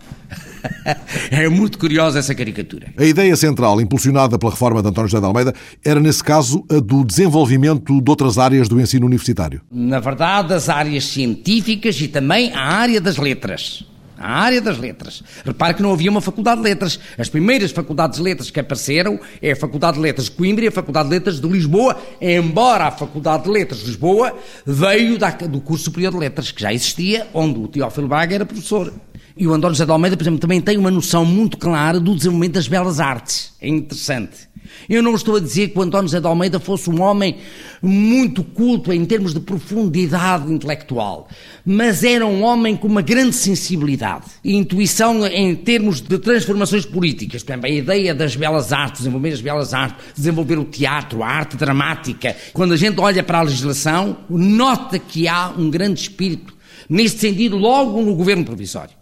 é 1.31 1.49
muito 1.49 1.79
curiosa 1.79 2.19
essa 2.19 2.35
caricatura. 2.35 2.93
A 2.97 3.05
ideia 3.05 3.35
central, 3.37 3.81
impulsionada 3.81 4.39
pela 4.39 4.53
reforma 4.53 4.83
de 4.83 4.89
António 4.89 5.09
José 5.09 5.21
de 5.21 5.27
Almeida, 5.27 5.55
era, 5.85 6.01
nesse 6.01 6.23
caso, 6.23 6.65
a 6.71 6.81
do 6.81 7.05
desenvolvimento 7.05 8.01
de 8.01 8.11
outras 8.11 8.39
áreas 8.39 8.69
do 8.69 8.81
ensino 8.81 9.07
universitário. 9.07 9.61
Na 9.71 10.01
verdade, 10.01 10.53
as 10.55 10.69
áreas 10.69 11.05
científicas 11.05 12.01
e 12.01 12.09
também 12.09 12.53
a 12.53 12.61
área 12.61 13.01
das 13.01 13.17
letras. 13.17 13.85
a 14.23 14.41
área 14.41 14.61
das 14.61 14.79
letras. 14.79 15.21
Repare 15.45 15.75
que 15.75 15.83
não 15.83 15.93
havia 15.93 16.09
uma 16.09 16.21
faculdade 16.21 16.63
de 16.63 16.69
letras. 16.69 16.99
As 17.19 17.29
primeiras 17.29 17.73
faculdades 17.73 18.19
de 18.19 18.23
letras 18.23 18.51
que 18.53 18.61
apareceram 18.61 19.19
é 19.41 19.51
a 19.51 19.57
Faculdade 19.57 19.97
de 19.97 20.03
Letras 20.03 20.27
de 20.27 20.31
Coimbra 20.33 20.65
e 20.65 20.69
a 20.69 20.73
Faculdade 20.73 21.09
de 21.09 21.15
Letras 21.17 21.41
de 21.41 21.49
Lisboa, 21.49 22.01
embora 22.21 22.85
a 22.85 22.91
Faculdade 22.93 23.45
de 23.45 23.51
Letras 23.51 23.81
de 23.81 23.87
Lisboa 23.87 24.33
veio 24.65 25.19
da, 25.19 25.31
do 25.31 25.61
curso 25.61 25.85
superior 25.85 26.13
de 26.13 26.19
letras, 26.19 26.53
que 26.53 26.63
já 26.63 26.73
existia, 26.73 27.27
onde 27.35 27.59
o 27.59 27.67
Teófilo 27.67 28.07
Braga 28.07 28.37
era 28.37 28.47
professor. 28.47 28.93
E 29.37 29.47
o 29.47 29.53
António 29.53 29.75
José 29.75 29.87
de 29.87 29.93
Almeida, 29.93 30.17
por 30.17 30.23
exemplo, 30.23 30.41
também 30.41 30.61
tem 30.61 30.77
uma 30.77 30.91
noção 30.91 31.25
muito 31.25 31.57
clara 31.57 31.99
do 31.99 32.15
desenvolvimento 32.15 32.55
das 32.55 32.69
belas 32.69 33.01
artes. 33.01 33.53
É 33.61 33.69
interessante. 33.69 34.53
Eu 34.89 35.03
não 35.03 35.15
estou 35.15 35.37
a 35.37 35.41
dizer 35.41 35.69
que 35.69 35.79
o 35.79 35.83
António 35.83 36.09
José 36.09 36.21
de 36.21 36.27
Almeida 36.27 36.59
fosse 36.59 36.89
um 36.91 37.01
homem 37.01 37.37
muito 37.81 38.43
culto 38.43 38.93
em 38.93 39.05
termos 39.05 39.35
de 39.35 39.41
profundidade 39.41 40.53
intelectual, 40.53 41.29
mas 41.65 42.05
era 42.05 42.27
um 42.27 42.43
homem 42.43 42.77
com 42.77 42.87
uma 42.87 43.03
grande 43.03 43.35
sensibilidade 43.35 44.27
e 44.45 44.55
intuição 44.55 45.27
em 45.27 45.55
termos 45.55 46.01
de 46.01 46.19
transformações 46.19 46.87
políticas. 46.87 47.43
Por 47.43 47.53
exemplo, 47.53 47.67
a 47.67 47.71
ideia 47.71 48.15
das 48.15 48.37
belas 48.37 48.73
artes, 48.73 49.01
desenvolver 49.01 49.33
as 49.33 49.41
belas 49.41 49.75
artes, 49.75 50.05
desenvolver 50.15 50.59
o 50.59 50.65
teatro, 50.65 51.23
a 51.23 51.29
arte 51.29 51.57
dramática. 51.57 52.37
Quando 52.53 52.73
a 52.73 52.77
gente 52.77 53.01
olha 53.01 53.23
para 53.23 53.39
a 53.39 53.43
legislação, 53.43 54.19
nota 54.29 54.99
que 54.99 55.27
há 55.29 55.53
um 55.57 55.71
grande 55.71 56.01
espírito 56.01 56.55
neste 56.89 57.21
sentido 57.21 57.57
logo 57.57 58.01
no 58.03 58.15
governo 58.15 58.45
provisório. 58.45 59.02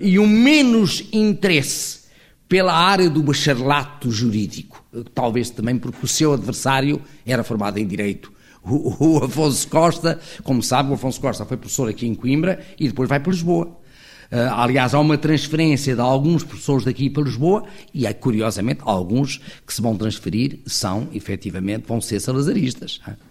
E 0.00 0.18
um 0.18 0.26
menos 0.26 1.04
interesse 1.12 2.06
pela 2.48 2.72
área 2.72 3.10
do 3.10 3.22
bacharelato 3.22 4.10
jurídico, 4.10 4.84
talvez 5.14 5.50
também 5.50 5.78
porque 5.78 6.04
o 6.04 6.08
seu 6.08 6.32
adversário 6.32 7.00
era 7.24 7.42
formado 7.42 7.78
em 7.78 7.86
Direito. 7.86 8.32
O, 8.62 9.18
Afonso 9.22 9.68
Costa, 9.68 10.18
como 10.42 10.62
sabe, 10.62 10.90
o 10.90 10.94
Afonso 10.94 11.20
Costa 11.20 11.44
foi 11.44 11.56
professor 11.56 11.88
aqui 11.88 12.06
em 12.06 12.14
Coimbra 12.14 12.60
e 12.78 12.88
depois 12.88 13.08
vai 13.08 13.20
para 13.20 13.32
Lisboa. 13.32 13.66
Uh, 13.66 14.52
aliás, 14.56 14.92
há 14.92 14.98
uma 14.98 15.16
transferência 15.16 15.94
de 15.94 16.00
alguns 16.00 16.42
professores 16.42 16.84
daqui 16.84 17.08
para 17.08 17.22
Lisboa 17.22 17.64
e, 17.94 18.12
curiosamente, 18.14 18.80
alguns 18.82 19.40
que 19.64 19.72
se 19.72 19.80
vão 19.80 19.96
transferir 19.96 20.58
são, 20.66 21.08
efetivamente, 21.14 21.86
vão 21.86 22.00
ser 22.00 22.18
salazaristas. 22.18 23.00
Uh. 23.06 23.25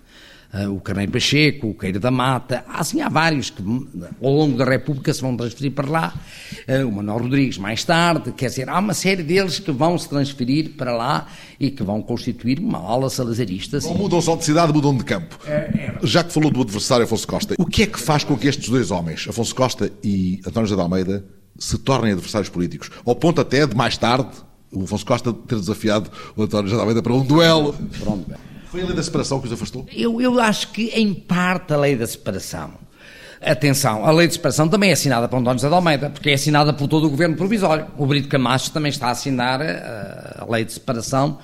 Ah, 0.52 0.70
o 0.70 0.80
Carneiro 0.80 1.12
Pacheco, 1.12 1.68
o 1.68 1.74
Queira 1.74 2.00
da 2.00 2.10
Mata, 2.10 2.64
assim 2.68 3.02
há 3.02 3.10
vários 3.10 3.50
que 3.50 3.62
ao 3.62 4.32
longo 4.32 4.58
da 4.58 4.64
República 4.64 5.14
se 5.14 5.22
vão 5.22 5.36
transferir 5.36 5.72
para 5.74 5.90
lá, 5.90 6.14
ah, 6.68 6.86
o 6.86 6.92
Manuel 6.92 7.20
Rodrigues 7.20 7.58
mais 7.58 7.84
tarde, 7.84 8.32
quer 8.32 8.48
dizer, 8.48 8.70
há 8.70 8.80
uma 8.80 8.94
série 8.94 9.24
deles 9.24 9.60
que 9.60 9.72
vão 9.72 9.98
se 9.98 10.08
transferir 10.08 10.72
para 10.78 10.96
lá 10.96 11.28
e 11.60 11.70
que 11.70 11.84
vão 11.84 12.02
constituir 12.02 12.60
uma 12.60 12.80
ala 12.80 13.10
salazarista. 13.10 13.80
Não 13.82 13.96
mudam 13.96 14.22
só 14.22 14.36
de 14.36 14.46
cidade, 14.46 14.72
mudam 14.72 14.96
de 14.96 15.04
campo. 15.04 15.38
É, 15.46 15.52
é. 15.52 16.00
Já 16.04 16.24
que 16.24 16.32
falou 16.32 16.50
do 16.50 16.62
adversário 16.62 17.04
Afonso 17.04 17.28
Costa, 17.28 17.56
o 17.58 17.66
que 17.66 17.84
é 17.84 17.88
que 17.88 18.00
faz 18.00 18.24
com 18.24 18.38
que 18.38 18.48
estes 18.48 18.70
dois 18.70 18.92
homens, 18.92 19.28
Afonso 19.28 19.54
Costa 19.54 19.92
e 20.04 20.40
António 20.46 20.68
José 20.68 20.76
de 20.76 20.82
Almeida, 20.82 21.26
se 21.58 21.78
tornem 21.78 22.14
adversários 22.14 22.50
políticos? 22.50 22.90
Ao 23.06 23.16
ponto 23.16 23.42
até 23.42 23.66
de 23.66 23.76
mais 23.76 23.98
tarde 23.98 24.30
o 24.72 24.84
Afonso 24.84 25.06
Costa 25.06 25.34
ter 25.34 25.56
desafiado 25.56 26.10
o 26.36 26.44
António 26.44 26.68
José 26.68 26.76
de 26.76 26.82
Almeida 26.82 27.02
para 27.02 27.14
um 27.14 27.26
duelo. 27.26 27.74
Pronto. 28.00 28.32
Foi 28.76 28.84
a 28.84 28.88
lei 28.88 28.94
da 28.94 29.04
separação 29.04 29.40
que 29.40 29.48
os 29.48 29.54
afastou? 29.54 29.88
Eu, 29.96 30.20
eu 30.20 30.38
acho 30.38 30.74
que, 30.74 30.88
em 30.88 31.14
parte, 31.14 31.72
a 31.74 31.78
lei 31.78 31.96
da 31.96 32.06
separação. 32.06 32.74
Atenção, 33.42 34.06
a 34.06 34.12
lei 34.12 34.28
de 34.28 34.34
separação 34.34 34.68
também 34.68 34.90
é 34.90 34.94
assinada 34.94 35.30
por 35.30 35.38
António 35.38 35.60
José 35.60 35.70
de 35.70 35.76
Almeida, 35.76 36.10
porque 36.10 36.32
é 36.32 36.34
assinada 36.34 36.74
por 36.74 36.90
todo 36.90 37.08
o 37.08 37.10
governo 37.10 37.38
provisório. 37.38 37.88
O 37.98 38.06
Brito 38.06 38.28
Camacho 38.28 38.72
também 38.72 38.90
está 38.90 39.08
a 39.08 39.12
assinar 39.12 39.62
a, 39.62 39.64
eh, 39.64 40.36
a 40.40 40.52
lei 40.52 40.66
de 40.66 40.74
separação 40.74 41.40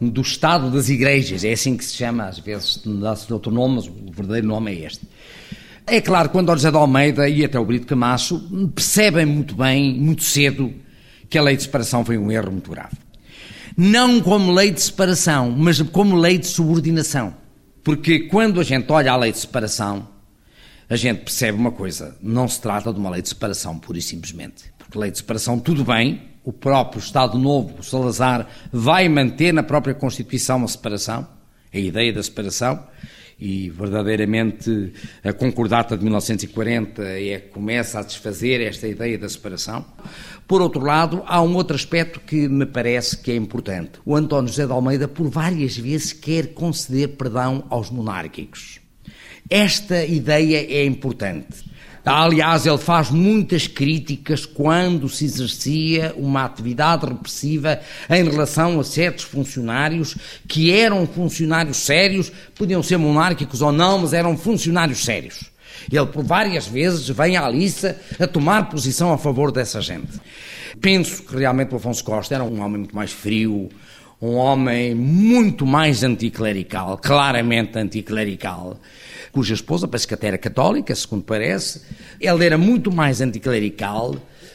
do 0.00 0.22
Estado 0.22 0.70
das 0.70 0.88
Igrejas, 0.88 1.44
é 1.44 1.52
assim 1.52 1.76
que 1.76 1.84
se 1.84 1.94
chama, 1.94 2.24
às 2.24 2.38
vezes 2.38 2.80
dá-se 2.86 3.30
outro 3.30 3.52
nome, 3.52 3.74
mas 3.74 3.86
o 3.86 4.10
verdadeiro 4.10 4.46
nome 4.46 4.72
é 4.72 4.86
este. 4.86 5.06
É 5.86 6.00
claro 6.00 6.30
que 6.30 6.38
o 6.38 6.40
António 6.40 6.58
José 6.58 6.70
de 6.70 6.76
Almeida 6.78 7.28
e 7.28 7.44
até 7.44 7.58
o 7.58 7.66
Brito 7.66 7.86
Camacho 7.86 8.40
percebem 8.74 9.26
muito 9.26 9.54
bem, 9.54 9.92
muito 9.92 10.22
cedo, 10.22 10.72
que 11.28 11.36
a 11.36 11.42
lei 11.42 11.54
de 11.54 11.64
separação 11.64 12.02
foi 12.02 12.16
um 12.16 12.32
erro 12.32 12.50
muito 12.50 12.70
grave 12.70 12.96
não 13.76 14.20
como 14.20 14.52
lei 14.52 14.70
de 14.70 14.80
separação, 14.80 15.50
mas 15.50 15.80
como 15.82 16.16
lei 16.16 16.38
de 16.38 16.46
subordinação. 16.46 17.34
Porque 17.82 18.20
quando 18.20 18.60
a 18.60 18.64
gente 18.64 18.90
olha 18.92 19.12
a 19.12 19.16
lei 19.16 19.32
de 19.32 19.38
separação, 19.38 20.08
a 20.88 20.96
gente 20.96 21.20
percebe 21.20 21.58
uma 21.58 21.72
coisa: 21.72 22.16
não 22.22 22.46
se 22.46 22.60
trata 22.60 22.92
de 22.92 22.98
uma 22.98 23.10
lei 23.10 23.22
de 23.22 23.28
separação, 23.28 23.78
pura 23.78 23.98
e 23.98 24.02
simplesmente. 24.02 24.64
Porque 24.78 24.98
lei 24.98 25.10
de 25.10 25.18
separação, 25.18 25.58
tudo 25.58 25.84
bem, 25.84 26.22
o 26.44 26.52
próprio 26.52 27.00
Estado 27.00 27.38
Novo, 27.38 27.74
o 27.78 27.82
Salazar, 27.82 28.46
vai 28.72 29.08
manter 29.08 29.52
na 29.52 29.62
própria 29.62 29.94
Constituição 29.94 30.62
a 30.62 30.68
separação, 30.68 31.26
a 31.72 31.78
ideia 31.78 32.12
da 32.12 32.22
separação, 32.22 32.84
e 33.42 33.68
verdadeiramente 33.70 34.92
a 35.24 35.32
concordata 35.32 35.96
de 35.96 36.04
1940 36.04 37.02
é 37.02 37.40
começa 37.40 37.98
a 37.98 38.02
desfazer 38.02 38.60
esta 38.60 38.86
ideia 38.86 39.18
da 39.18 39.28
separação. 39.28 39.84
Por 40.46 40.62
outro 40.62 40.84
lado, 40.84 41.24
há 41.26 41.42
um 41.42 41.56
outro 41.56 41.74
aspecto 41.74 42.20
que 42.20 42.48
me 42.48 42.64
parece 42.64 43.16
que 43.16 43.32
é 43.32 43.36
importante. 43.36 43.98
O 44.04 44.14
António 44.14 44.48
José 44.48 44.64
de 44.64 44.70
Almeida, 44.70 45.08
por 45.08 45.28
várias 45.28 45.76
vezes, 45.76 46.12
quer 46.12 46.54
conceder 46.54 47.16
perdão 47.16 47.64
aos 47.68 47.90
monárquicos. 47.90 48.80
Esta 49.50 50.04
ideia 50.04 50.58
é 50.58 50.84
importante. 50.84 51.64
Aliás, 52.04 52.66
ele 52.66 52.78
faz 52.78 53.10
muitas 53.10 53.68
críticas 53.68 54.44
quando 54.44 55.08
se 55.08 55.24
exercia 55.24 56.12
uma 56.16 56.44
atividade 56.44 57.06
repressiva 57.06 57.80
em 58.10 58.24
relação 58.24 58.80
a 58.80 58.84
certos 58.84 59.24
funcionários 59.24 60.16
que 60.48 60.72
eram 60.72 61.06
funcionários 61.06 61.76
sérios, 61.76 62.32
podiam 62.56 62.82
ser 62.82 62.96
monárquicos 62.96 63.62
ou 63.62 63.70
não, 63.70 63.98
mas 63.98 64.12
eram 64.12 64.36
funcionários 64.36 65.04
sérios. 65.04 65.44
Ele, 65.90 66.06
por 66.06 66.24
várias 66.24 66.66
vezes, 66.66 67.08
vem 67.08 67.36
à 67.36 67.48
lista 67.48 67.96
a 68.18 68.26
tomar 68.26 68.68
posição 68.68 69.12
a 69.12 69.18
favor 69.18 69.52
dessa 69.52 69.80
gente. 69.80 70.20
Penso 70.80 71.22
que 71.22 71.36
realmente 71.36 71.72
o 71.72 71.76
Afonso 71.76 72.02
Costa 72.02 72.34
era 72.34 72.42
um 72.42 72.60
homem 72.60 72.78
muito 72.78 72.96
mais 72.96 73.12
frio, 73.12 73.68
um 74.20 74.34
homem 74.34 74.94
muito 74.94 75.64
mais 75.64 76.02
anticlerical, 76.02 76.98
claramente 76.98 77.78
anticlerical 77.78 78.76
cuja 79.32 79.54
esposa 79.54 79.88
parece 79.88 80.06
que 80.06 80.14
até 80.14 80.28
era 80.28 80.38
católica, 80.38 80.94
segundo 80.94 81.24
parece. 81.24 81.80
Ele 82.20 82.44
era 82.44 82.58
muito 82.58 82.92
mais 82.92 83.20
anticlerical, 83.20 84.14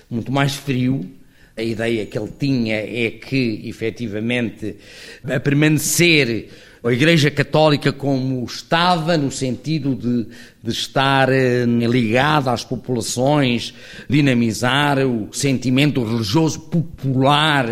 muito 0.09 0.31
mais 0.31 0.55
frio. 0.55 1.09
A 1.57 1.63
ideia 1.63 2.05
que 2.05 2.17
ele 2.17 2.31
tinha 2.39 2.75
é 2.75 3.09
que, 3.09 3.63
efetivamente, 3.65 4.75
a 5.23 5.39
permanecer 5.39 6.49
a 6.83 6.91
Igreja 6.91 7.31
Católica 7.31 7.91
como 7.91 8.43
estava, 8.45 9.17
no 9.17 9.31
sentido 9.31 9.95
de, 9.95 10.27
de 10.63 10.71
estar 10.71 11.29
eh, 11.29 11.65
ligada 11.65 12.51
às 12.51 12.63
populações, 12.63 13.73
dinamizar 14.09 14.99
o 14.99 15.29
sentimento 15.31 16.03
religioso 16.03 16.59
popular. 16.61 17.65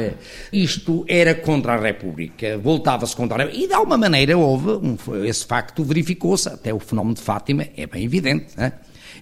Isto 0.52 1.06
era 1.08 1.36
contra 1.36 1.74
a 1.74 1.80
República, 1.80 2.58
voltava-se 2.58 3.16
contra 3.16 3.36
a 3.36 3.40
República. 3.40 3.66
E 3.66 3.68
de 3.68 3.74
alguma 3.74 3.98
maneira 3.98 4.38
houve, 4.38 4.70
um, 4.72 4.98
esse 5.24 5.46
facto 5.46 5.84
verificou-se, 5.84 6.50
até 6.50 6.74
o 6.74 6.80
fenómeno 6.80 7.16
de 7.16 7.22
Fátima 7.22 7.68
é 7.78 7.86
bem 7.86 8.04
evidente. 8.04 8.48
Né? 8.58 8.74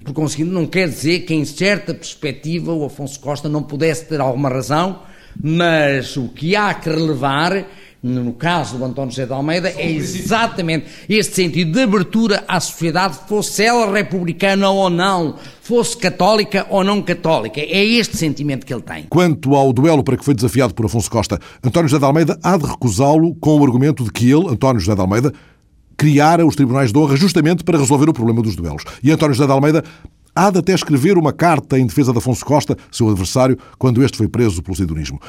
Por 0.03 0.13
conseguinte, 0.13 0.51
não 0.51 0.65
quer 0.65 0.87
dizer 0.87 1.21
que 1.21 1.33
em 1.33 1.45
certa 1.45 1.93
perspectiva 1.93 2.73
o 2.73 2.85
Afonso 2.85 3.19
Costa 3.19 3.47
não 3.47 3.63
pudesse 3.63 4.05
ter 4.05 4.19
alguma 4.19 4.49
razão, 4.49 5.01
mas 5.41 6.17
o 6.17 6.29
que 6.29 6.55
há 6.55 6.73
que 6.73 6.89
relevar 6.89 7.65
no 8.03 8.33
caso 8.33 8.77
do 8.77 8.83
António 8.83 9.11
José 9.11 9.25
de 9.25 9.31
Almeida, 9.31 9.69
é 9.69 9.89
exatamente 9.89 10.87
este 11.07 11.35
sentido 11.35 11.71
de 11.71 11.81
abertura 11.83 12.43
à 12.49 12.59
sociedade, 12.59 13.17
fosse 13.29 13.63
ela 13.63 13.89
republicana 13.89 14.69
ou 14.69 14.89
não, 14.89 15.35
fosse 15.61 15.95
católica 15.95 16.67
ou 16.69 16.83
não 16.83 17.01
católica. 17.01 17.61
É 17.61 17.85
este 17.85 18.17
sentimento 18.17 18.65
que 18.65 18.73
ele 18.73 18.81
tem. 18.81 19.05
Quanto 19.09 19.55
ao 19.55 19.71
duelo 19.71 20.03
para 20.03 20.17
que 20.17 20.25
foi 20.25 20.33
desafiado 20.33 20.73
por 20.73 20.85
Afonso 20.85 21.09
Costa, 21.09 21.39
António 21.63 21.87
José 21.87 21.99
de 21.99 22.05
Almeida 22.05 22.37
há 22.43 22.57
de 22.57 22.65
recusá-lo 22.65 23.33
com 23.35 23.57
o 23.57 23.63
argumento 23.63 24.03
de 24.03 24.11
que 24.11 24.29
ele, 24.29 24.49
António 24.49 24.81
José 24.81 24.93
de 24.93 24.99
Almeida, 25.01 25.33
criara 25.95 26.45
os 26.45 26.57
tribunais 26.57 26.91
de 26.91 26.99
honra 26.99 27.15
justamente 27.15 27.63
para 27.63 27.77
resolver 27.79 28.09
o 28.09 28.13
problema 28.13 28.41
dos 28.41 28.57
duelos. 28.57 28.83
E 29.01 29.11
António 29.11 29.33
José 29.33 29.47
de 29.47 29.53
Almeida 29.53 29.81
há 30.35 30.49
de 30.49 30.59
até 30.59 30.73
escrever 30.73 31.17
uma 31.17 31.31
carta 31.31 31.79
em 31.79 31.85
defesa 31.85 32.11
de 32.11 32.17
Afonso 32.17 32.43
Costa, 32.43 32.77
seu 32.91 33.07
adversário, 33.09 33.57
quando 33.77 34.03
este 34.03 34.17
foi 34.17 34.27
preso 34.27 34.61
pelo 34.61 34.75
sidonismo. 34.75 35.21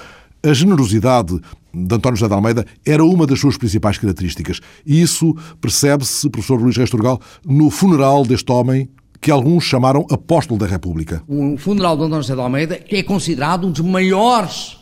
A 0.42 0.52
generosidade 0.52 1.40
de 1.74 1.94
António 1.94 2.16
José 2.16 2.28
de 2.28 2.34
Almeida 2.34 2.66
era 2.86 3.04
uma 3.04 3.26
das 3.26 3.40
suas 3.40 3.56
principais 3.56 3.98
características. 3.98 4.60
E 4.86 5.02
isso 5.02 5.34
percebe-se, 5.60 6.30
professor 6.30 6.60
Luís 6.60 6.76
Reis 6.76 6.90
Turgal, 6.90 7.20
no 7.44 7.70
funeral 7.70 8.24
deste 8.24 8.50
homem 8.52 8.88
que 9.20 9.30
alguns 9.30 9.64
chamaram 9.64 10.06
apóstolo 10.10 10.60
da 10.60 10.66
República. 10.66 11.22
O 11.26 11.56
funeral 11.56 11.96
de 11.96 12.02
António 12.04 12.22
José 12.22 12.34
de 12.34 12.40
Almeida 12.40 12.80
é 12.88 13.02
considerado 13.02 13.66
um 13.66 13.70
dos 13.70 13.80
maiores, 13.80 14.78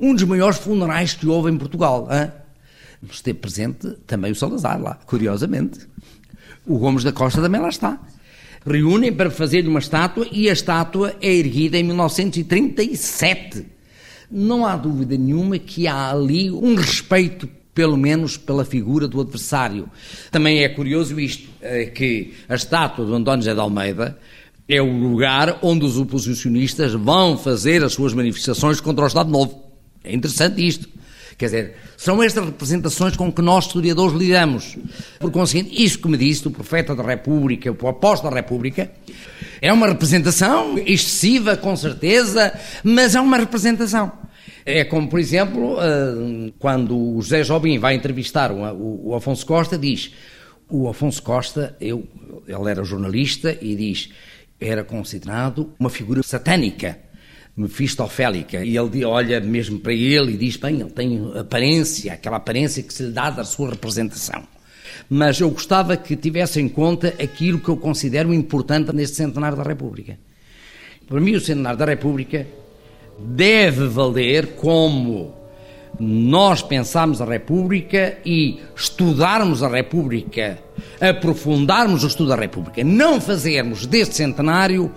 um 0.00 0.12
dos 0.14 0.24
maiores 0.24 0.58
funerais 0.58 1.14
que 1.14 1.26
houve 1.26 1.50
em 1.50 1.56
Portugal. 1.56 2.08
Hein? 2.10 2.30
Esteve 3.08 3.38
presente 3.38 3.88
também 4.06 4.32
o 4.32 4.34
Salazar 4.34 4.82
lá, 4.82 4.98
curiosamente. 5.06 5.78
O 6.66 6.78
Gomes 6.78 7.04
da 7.04 7.12
Costa 7.12 7.40
também 7.40 7.60
lá 7.60 7.68
está. 7.68 8.00
Reúnem 8.66 9.12
para 9.12 9.30
fazer 9.30 9.66
uma 9.66 9.78
estátua 9.78 10.26
e 10.32 10.50
a 10.50 10.52
estátua 10.52 11.14
é 11.20 11.32
erguida 11.32 11.78
em 11.78 11.84
1937 11.84 13.77
não 14.30 14.66
há 14.66 14.76
dúvida 14.76 15.16
nenhuma 15.16 15.58
que 15.58 15.86
há 15.86 16.10
ali 16.10 16.50
um 16.50 16.74
respeito 16.74 17.48
pelo 17.74 17.96
menos 17.96 18.36
pela 18.36 18.64
figura 18.64 19.06
do 19.06 19.20
adversário. 19.20 19.88
Também 20.32 20.64
é 20.64 20.68
curioso 20.68 21.18
isto, 21.20 21.48
é 21.62 21.86
que 21.86 22.34
a 22.48 22.56
estátua 22.56 23.04
do 23.04 23.14
António 23.14 23.42
José 23.42 23.54
de 23.54 23.60
Almeida 23.60 24.18
É 24.68 24.82
o 24.82 24.92
lugar 24.92 25.60
onde 25.62 25.84
os 25.86 25.96
oposicionistas 25.96 26.92
vão 26.92 27.38
fazer 27.38 27.82
as 27.84 27.94
suas 27.94 28.12
manifestações 28.12 28.80
contra 28.80 29.04
o 29.04 29.06
Estado 29.06 29.30
Novo. 29.30 29.62
É 30.04 30.12
interessante 30.12 30.66
isto. 30.66 30.88
Quer 31.38 31.44
dizer, 31.44 31.76
são 31.96 32.20
estas 32.20 32.44
representações 32.44 33.16
com 33.16 33.32
que 33.32 33.40
nós, 33.40 33.66
historiadores, 33.66 34.12
lidamos. 34.12 34.76
Por 35.20 35.30
conseguinte, 35.30 35.80
isso 35.80 36.00
que 36.00 36.08
me 36.08 36.16
disse 36.18 36.48
o 36.48 36.50
profeta 36.50 36.96
da 36.96 37.02
República, 37.04 37.70
o 37.70 37.88
apóstolo 37.88 38.34
da 38.34 38.40
República, 38.40 38.90
é 39.62 39.72
uma 39.72 39.86
representação 39.86 40.76
excessiva, 40.76 41.56
com 41.56 41.76
certeza, 41.76 42.52
mas 42.82 43.14
é 43.14 43.20
uma 43.20 43.36
representação. 43.36 44.10
É 44.66 44.84
como, 44.84 45.08
por 45.08 45.20
exemplo, 45.20 45.76
eh, 45.80 46.52
quando 46.58 46.98
o 46.98 47.22
José 47.22 47.44
Jobim 47.44 47.78
vai 47.78 47.94
entrevistar 47.94 48.50
o 48.52 49.14
Afonso 49.14 49.46
Costa, 49.46 49.78
diz: 49.78 50.12
o 50.68 50.88
Afonso 50.88 51.22
Costa, 51.22 51.76
eu, 51.80 52.06
ele 52.46 52.68
era 52.70 52.82
jornalista 52.82 53.56
e 53.62 53.76
diz, 53.76 54.10
era 54.60 54.82
considerado 54.82 55.72
uma 55.78 55.88
figura 55.88 56.22
satânica, 56.22 56.98
mefistofélica. 57.58 58.64
E 58.64 58.78
ele 58.78 59.04
olha 59.04 59.40
mesmo 59.40 59.80
para 59.80 59.92
ele 59.92 60.32
e 60.32 60.36
diz: 60.36 60.56
bem, 60.56 60.80
ele 60.80 60.90
tem 60.90 61.32
aparência, 61.38 62.12
aquela 62.12 62.36
aparência 62.36 62.82
que 62.82 62.94
se 62.94 63.02
lhe 63.02 63.10
dá 63.10 63.28
da 63.28 63.44
sua 63.44 63.70
representação. 63.70 64.44
Mas 65.10 65.40
eu 65.40 65.50
gostava 65.50 65.96
que 65.96 66.16
tivesse 66.16 66.60
em 66.60 66.68
conta 66.68 67.08
aquilo 67.20 67.58
que 67.58 67.68
eu 67.68 67.76
considero 67.76 68.32
importante 68.32 68.94
neste 68.94 69.16
centenário 69.16 69.56
da 69.56 69.64
República. 69.64 70.18
Para 71.06 71.20
mim, 71.20 71.34
o 71.34 71.40
centenário 71.40 71.78
da 71.78 71.84
República 71.84 72.46
deve 73.18 73.86
valer 73.86 74.54
como 74.56 75.34
nós 75.98 76.62
pensarmos 76.62 77.20
a 77.20 77.24
República 77.24 78.18
e 78.24 78.60
estudarmos 78.76 79.62
a 79.62 79.68
República, 79.68 80.58
aprofundarmos 81.00 82.04
o 82.04 82.06
estudo 82.06 82.28
da 82.28 82.36
República, 82.36 82.84
não 82.84 83.20
fazermos 83.20 83.86
deste 83.86 84.14
centenário 84.14 84.92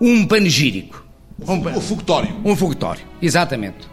um 0.00 0.26
panegírico. 0.26 1.09
Um, 1.46 1.54
um 1.54 1.80
fogotório. 1.80 2.36
Um 2.44 2.56
fogotório, 2.56 3.02
exatamente. 3.20 3.88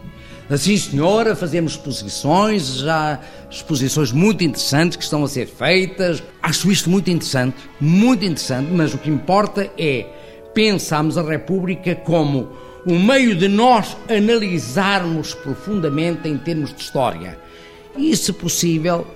Assim, 0.50 0.76
senhora, 0.78 1.36
fazemos 1.36 1.72
exposições, 1.72 2.78
já 2.78 3.20
exposições 3.50 4.12
muito 4.12 4.42
interessantes 4.42 4.96
que 4.96 5.04
estão 5.04 5.22
a 5.22 5.28
ser 5.28 5.46
feitas. 5.46 6.22
Acho 6.42 6.70
isto 6.70 6.88
muito 6.88 7.10
interessante, 7.10 7.56
muito 7.78 8.24
interessante, 8.24 8.70
mas 8.72 8.94
o 8.94 8.98
que 8.98 9.10
importa 9.10 9.70
é 9.78 10.06
pensarmos 10.54 11.18
a 11.18 11.22
República 11.22 11.94
como 11.94 12.48
um 12.86 12.98
meio 12.98 13.36
de 13.36 13.46
nós 13.46 13.94
analisarmos 14.08 15.34
profundamente 15.34 16.26
em 16.26 16.38
termos 16.38 16.72
de 16.72 16.80
história 16.80 17.38
e, 17.96 18.16
se 18.16 18.32
possível, 18.32 19.06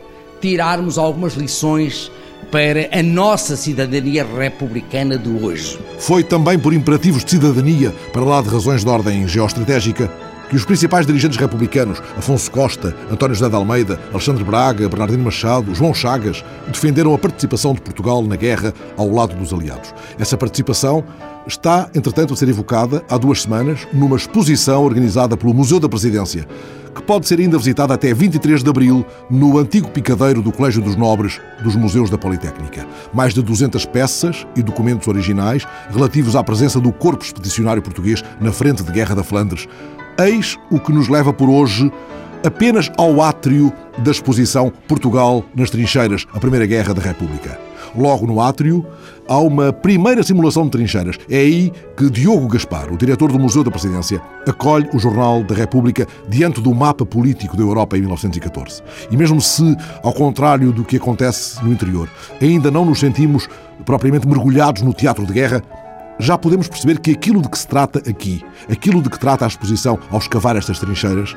tirarmos 0.40 0.98
algumas 0.98 1.32
lições 1.34 2.10
para 2.52 2.86
a 2.92 3.02
nossa 3.02 3.56
cidadania 3.56 4.26
republicana 4.26 5.16
de 5.16 5.30
hoje. 5.30 5.78
Foi 5.98 6.22
também 6.22 6.58
por 6.58 6.74
imperativos 6.74 7.24
de 7.24 7.30
cidadania, 7.30 7.94
para 8.12 8.22
lá 8.22 8.42
de 8.42 8.50
razões 8.50 8.84
de 8.84 8.90
ordem 8.90 9.26
geoestratégica, 9.26 10.12
que 10.50 10.56
os 10.56 10.66
principais 10.66 11.06
dirigentes 11.06 11.38
republicanos, 11.38 11.98
Afonso 12.14 12.50
Costa, 12.50 12.94
António 13.10 13.34
José 13.34 13.48
de 13.48 13.56
Almeida, 13.56 13.98
Alexandre 14.10 14.44
Braga, 14.44 14.86
Bernardino 14.86 15.24
Machado, 15.24 15.74
João 15.74 15.94
Chagas, 15.94 16.44
defenderam 16.68 17.14
a 17.14 17.18
participação 17.18 17.72
de 17.72 17.80
Portugal 17.80 18.22
na 18.22 18.36
guerra 18.36 18.74
ao 18.98 19.10
lado 19.10 19.34
dos 19.34 19.50
aliados. 19.50 19.94
Essa 20.18 20.36
participação 20.36 21.02
está, 21.46 21.88
entretanto, 21.94 22.34
a 22.34 22.36
ser 22.36 22.50
evocada 22.50 23.02
há 23.08 23.16
duas 23.16 23.40
semanas 23.40 23.88
numa 23.94 24.16
exposição 24.18 24.84
organizada 24.84 25.38
pelo 25.38 25.54
Museu 25.54 25.80
da 25.80 25.88
Presidência, 25.88 26.46
que 26.94 27.02
pode 27.02 27.26
ser 27.26 27.38
ainda 27.40 27.58
visitada 27.58 27.94
até 27.94 28.12
23 28.12 28.62
de 28.62 28.70
abril 28.70 29.04
no 29.30 29.58
antigo 29.58 29.90
picadeiro 29.90 30.42
do 30.42 30.52
Colégio 30.52 30.82
dos 30.82 30.96
Nobres 30.96 31.40
dos 31.62 31.76
Museus 31.76 32.10
da 32.10 32.18
Politécnica. 32.18 32.86
Mais 33.12 33.34
de 33.34 33.42
200 33.42 33.84
peças 33.86 34.46
e 34.54 34.62
documentos 34.62 35.08
originais 35.08 35.66
relativos 35.90 36.36
à 36.36 36.42
presença 36.42 36.80
do 36.80 36.92
Corpo 36.92 37.24
Expedicionário 37.24 37.82
Português 37.82 38.22
na 38.40 38.52
frente 38.52 38.82
de 38.82 38.92
guerra 38.92 39.14
da 39.14 39.22
Flandres. 39.22 39.66
Eis 40.18 40.58
o 40.70 40.78
que 40.78 40.92
nos 40.92 41.08
leva 41.08 41.32
por 41.32 41.48
hoje 41.48 41.90
apenas 42.44 42.90
ao 42.98 43.20
átrio 43.22 43.72
da 43.98 44.10
exposição 44.10 44.72
Portugal 44.88 45.44
nas 45.54 45.70
Trincheiras, 45.70 46.26
a 46.34 46.40
Primeira 46.40 46.66
Guerra 46.66 46.92
da 46.92 47.02
República. 47.02 47.58
Logo 47.94 48.26
no 48.26 48.40
átrio, 48.40 48.84
há 49.28 49.38
uma 49.38 49.72
primeira 49.72 50.22
simulação 50.22 50.64
de 50.64 50.70
trincheiras. 50.70 51.18
É 51.30 51.38
aí 51.38 51.72
que 51.96 52.10
Diogo 52.10 52.48
Gaspar, 52.48 52.92
o 52.92 52.96
diretor 52.96 53.30
do 53.32 53.38
Museu 53.38 53.64
da 53.64 53.70
Presidência, 53.70 54.20
acolhe 54.46 54.88
o 54.92 54.98
Jornal 54.98 55.42
da 55.42 55.54
República 55.54 56.06
diante 56.28 56.60
do 56.60 56.74
mapa 56.74 57.04
político 57.04 57.56
da 57.56 57.62
Europa 57.62 57.96
em 57.96 58.00
1914. 58.00 58.82
E 59.10 59.16
mesmo 59.16 59.40
se, 59.40 59.76
ao 60.02 60.12
contrário 60.12 60.72
do 60.72 60.84
que 60.84 60.96
acontece 60.96 61.62
no 61.64 61.72
interior, 61.72 62.08
ainda 62.40 62.70
não 62.70 62.84
nos 62.84 63.00
sentimos 63.00 63.48
propriamente 63.84 64.26
mergulhados 64.26 64.82
no 64.82 64.92
teatro 64.92 65.26
de 65.26 65.32
guerra, 65.32 65.62
já 66.18 66.36
podemos 66.38 66.68
perceber 66.68 67.00
que 67.00 67.10
aquilo 67.10 67.42
de 67.42 67.48
que 67.48 67.58
se 67.58 67.66
trata 67.66 67.98
aqui, 68.08 68.44
aquilo 68.70 69.02
de 69.02 69.10
que 69.10 69.18
trata 69.18 69.44
a 69.44 69.48
exposição 69.48 69.98
ao 70.10 70.18
escavar 70.18 70.56
estas 70.56 70.78
trincheiras, 70.78 71.34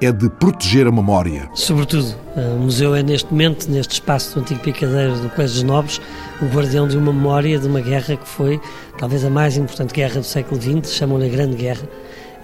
é 0.00 0.10
de 0.10 0.28
proteger 0.30 0.86
a 0.86 0.92
memória. 0.92 1.48
Sobretudo, 1.54 2.14
o 2.36 2.58
museu 2.58 2.94
é 2.94 3.02
neste 3.02 3.30
momento, 3.30 3.70
neste 3.70 3.94
espaço 3.94 4.34
do 4.34 4.40
antigo 4.40 4.60
picadeiro 4.60 5.14
do 5.18 5.28
Colégio 5.30 5.56
dos 5.56 5.62
Nobres, 5.62 6.00
o 6.40 6.46
guardião 6.46 6.88
de 6.88 6.96
uma 6.96 7.12
memória 7.12 7.58
de 7.58 7.66
uma 7.66 7.80
guerra 7.80 8.16
que 8.16 8.26
foi 8.26 8.60
talvez 8.98 9.24
a 9.24 9.30
mais 9.30 9.56
importante 9.56 9.92
guerra 9.92 10.20
do 10.20 10.26
século 10.26 10.60
XX, 10.60 10.92
chamam-lhe 10.92 11.26
a 11.26 11.28
Grande 11.28 11.56
Guerra. 11.56 11.82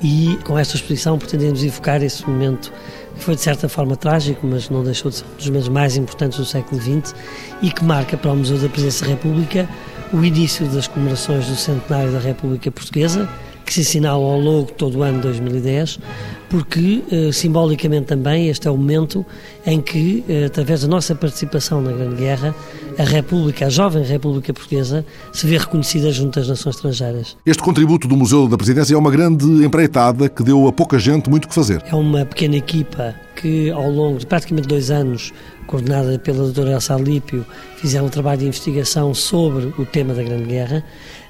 E 0.02 0.38
com 0.44 0.58
esta 0.58 0.76
exposição 0.76 1.18
pretendemos 1.18 1.64
evocar 1.64 2.02
esse 2.02 2.28
momento 2.28 2.70
que 3.14 3.24
foi 3.24 3.34
de 3.34 3.40
certa 3.40 3.66
forma 3.68 3.96
trágico, 3.96 4.46
mas 4.46 4.68
não 4.68 4.84
deixou 4.84 5.10
de 5.10 5.16
ser 5.16 5.24
um 5.24 5.36
dos 5.36 5.46
momentos 5.46 5.68
mais 5.70 5.96
importantes 5.96 6.38
do 6.38 6.44
século 6.44 6.80
XX 6.80 7.14
e 7.62 7.70
que 7.70 7.82
marca 7.82 8.16
para 8.16 8.30
o 8.30 8.36
Museu 8.36 8.58
da 8.58 8.68
Presidência 8.68 9.06
da 9.06 9.12
República 9.12 9.66
o 10.12 10.22
início 10.22 10.66
das 10.66 10.86
comemorações 10.86 11.46
do 11.46 11.56
centenário 11.56 12.12
da 12.12 12.18
República 12.18 12.70
Portuguesa, 12.70 13.28
que 13.66 13.74
se 13.74 13.80
assinalam 13.80 14.24
ao 14.24 14.40
longo 14.40 14.66
de 14.68 14.74
todo 14.74 14.98
o 14.98 15.02
ano 15.02 15.16
de 15.16 15.22
2010, 15.24 15.98
porque 16.48 17.02
eh, 17.10 17.32
simbolicamente 17.32 18.06
também 18.06 18.48
este 18.48 18.68
é 18.68 18.70
o 18.70 18.76
momento 18.76 19.26
em 19.66 19.80
que, 19.80 20.24
eh, 20.28 20.44
através 20.44 20.82
da 20.82 20.88
nossa 20.88 21.14
participação 21.16 21.82
na 21.82 21.90
Grande 21.90 22.14
Guerra, 22.14 22.54
a 22.96 23.02
República, 23.02 23.66
a 23.66 23.68
jovem 23.68 24.04
República 24.04 24.54
Portuguesa, 24.54 25.04
se 25.32 25.46
vê 25.46 25.58
reconhecida 25.58 26.10
junto 26.12 26.38
às 26.38 26.48
nações 26.48 26.76
estrangeiras. 26.76 27.36
Este 27.44 27.62
contributo 27.62 28.06
do 28.06 28.16
Museu 28.16 28.46
da 28.46 28.56
Presidência 28.56 28.94
é 28.94 28.96
uma 28.96 29.10
grande 29.10 29.44
empreitada 29.64 30.28
que 30.28 30.44
deu 30.44 30.68
a 30.68 30.72
pouca 30.72 30.98
gente 30.98 31.28
muito 31.28 31.48
que 31.48 31.54
fazer. 31.54 31.82
É 31.90 31.94
uma 31.94 32.24
pequena 32.24 32.56
equipa 32.56 33.14
que, 33.34 33.70
ao 33.70 33.90
longo 33.90 34.18
de 34.18 34.26
praticamente 34.26 34.68
dois 34.68 34.90
anos, 34.90 35.32
coordenada 35.66 36.18
pela 36.18 36.38
doutora 36.38 36.70
Elsa 36.70 36.94
Alípio, 36.94 37.44
fizeram 37.76 38.06
um 38.06 38.08
trabalho 38.08 38.40
de 38.40 38.46
investigação 38.46 39.12
sobre 39.12 39.66
o 39.78 39.84
tema 39.84 40.14
da 40.14 40.22
Grande 40.22 40.44
Guerra. 40.44 40.84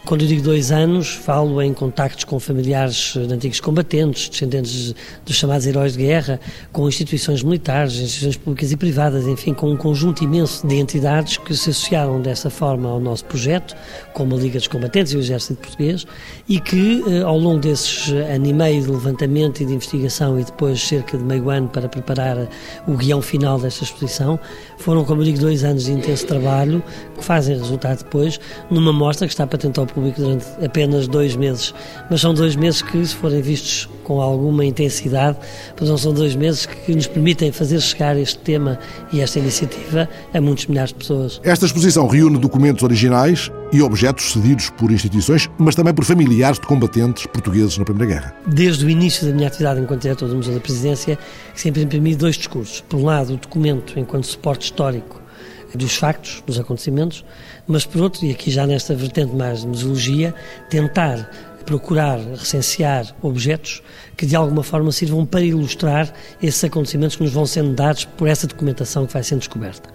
Quando 0.06 0.20
eu 0.20 0.28
digo 0.28 0.40
dois 0.40 0.70
anos, 0.70 1.08
falo 1.08 1.60
em 1.60 1.74
contactos 1.74 2.22
com 2.22 2.38
familiares 2.38 3.14
de 3.14 3.34
antigos 3.34 3.58
combatentes, 3.58 4.28
descendentes 4.28 4.94
dos 5.24 5.34
chamados 5.34 5.66
heróis 5.66 5.94
de 5.94 5.98
guerra, 5.98 6.38
com 6.72 6.86
instituições 6.86 7.42
militares, 7.42 7.94
instituições 7.94 8.36
públicas 8.36 8.70
e 8.70 8.76
privadas, 8.76 9.26
enfim, 9.26 9.52
com 9.52 9.68
um 9.68 9.76
conjunto 9.76 10.22
imenso 10.22 10.64
de 10.64 10.76
entidades 10.76 11.38
que 11.38 11.52
se 11.56 11.70
associaram 11.70 12.22
dessa 12.22 12.48
forma 12.48 12.88
ao 12.88 13.00
nosso 13.00 13.24
projeto, 13.24 13.74
como 14.14 14.36
a 14.36 14.38
Liga 14.38 14.60
dos 14.60 14.68
Combatentes 14.68 15.12
e 15.12 15.16
o 15.16 15.18
Exército 15.18 15.60
Português, 15.60 16.06
e 16.48 16.60
que 16.60 17.02
eh, 17.06 17.22
ao 17.22 17.38
longo 17.38 17.58
desses 17.58 18.08
ano 18.08 18.46
e 18.46 18.52
meio 18.52 18.82
de 18.82 18.90
levantamento 18.90 19.60
e 19.60 19.66
de 19.66 19.74
investigação 19.74 20.38
e 20.38 20.44
depois 20.44 20.80
cerca 20.80 21.18
de 21.18 21.24
meio 21.24 21.50
ano 21.50 21.68
para 21.68 21.88
preparar 21.88 22.48
o 22.86 22.96
guião 22.96 23.20
final 23.20 23.58
desta 23.58 23.84
exposição, 23.84 24.38
foram, 24.78 25.04
como 25.04 25.22
eu 25.22 25.24
digo, 25.24 25.38
dois 25.38 25.64
anos 25.64 25.86
de 25.86 25.92
intenso 25.92 26.26
trabalho 26.26 26.82
que 27.16 27.24
fazem 27.24 27.56
resultado 27.56 27.98
depois 27.98 28.38
numa 28.70 28.92
mostra 28.92 29.26
que 29.26 29.32
está 29.32 29.46
patente 29.46 29.80
ao 29.80 29.86
público 29.86 30.20
durante 30.20 30.46
apenas 30.64 31.08
dois 31.08 31.34
meses. 31.34 31.74
Mas 32.10 32.20
são 32.20 32.32
dois 32.32 32.54
meses 32.54 32.82
que, 32.82 33.04
se 33.04 33.14
forem 33.14 33.42
vistos 33.42 33.88
com 34.04 34.20
alguma 34.20 34.64
intensidade, 34.64 35.36
pois 35.76 35.90
não 35.90 35.98
são 35.98 36.12
dois 36.12 36.36
meses 36.36 36.66
que 36.66 36.94
nos 36.94 37.08
permitem 37.08 37.50
fazer 37.50 37.80
chegar 37.80 38.16
este 38.16 38.38
tema 38.38 38.78
e 39.12 39.20
esta 39.20 39.40
iniciativa 39.40 40.08
a 40.32 40.40
muitos 40.40 40.66
milhares 40.66 40.90
de 40.90 40.98
pessoas. 40.98 41.40
Esta 41.42 41.66
exposição 41.66 42.06
reúne 42.06 42.38
documentos 42.38 42.84
originais 42.84 43.50
e 43.72 43.82
objetos 43.82 44.32
cedidos 44.32 44.70
por 44.70 44.90
instituições, 44.90 45.48
mas 45.58 45.74
também 45.74 45.92
por 45.92 46.04
familiares 46.04 46.58
de 46.58 46.66
combatentes 46.66 47.26
portugueses 47.26 47.76
na 47.78 47.84
Primeira 47.84 48.14
Guerra. 48.14 48.34
Desde 48.46 48.84
o 48.84 48.90
início 48.90 49.26
da 49.26 49.32
minha 49.32 49.48
atividade 49.48 49.80
enquanto 49.80 50.02
diretor 50.02 50.28
do 50.28 50.36
Museu 50.36 50.54
da 50.54 50.60
Presidência, 50.60 51.18
sempre 51.54 51.82
imprimi 51.82 52.14
dois 52.14 52.36
discursos. 52.36 52.80
Por 52.88 52.98
um 52.98 53.04
lado, 53.04 53.34
o 53.34 53.36
documento 53.36 53.98
enquanto 53.98 54.26
suporte 54.26 54.64
histórico 54.64 55.20
dos 55.74 55.96
factos, 55.96 56.42
dos 56.46 56.58
acontecimentos, 56.58 57.24
mas 57.66 57.84
por 57.84 58.00
outro, 58.00 58.24
e 58.24 58.30
aqui 58.30 58.50
já 58.50 58.66
nesta 58.66 58.94
vertente 58.94 59.34
mais 59.34 59.60
de 59.60 59.66
museologia, 59.66 60.34
tentar 60.70 61.30
procurar 61.66 62.18
recensear 62.18 63.14
objetos 63.20 63.82
que 64.16 64.24
de 64.24 64.36
alguma 64.36 64.62
forma 64.62 64.90
sirvam 64.92 65.26
para 65.26 65.42
ilustrar 65.42 66.10
esses 66.40 66.62
acontecimentos 66.62 67.16
que 67.16 67.24
nos 67.24 67.32
vão 67.32 67.44
sendo 67.44 67.74
dados 67.74 68.04
por 68.04 68.28
essa 68.28 68.46
documentação 68.46 69.04
que 69.04 69.12
vai 69.12 69.24
sendo 69.24 69.40
descoberta. 69.40 69.90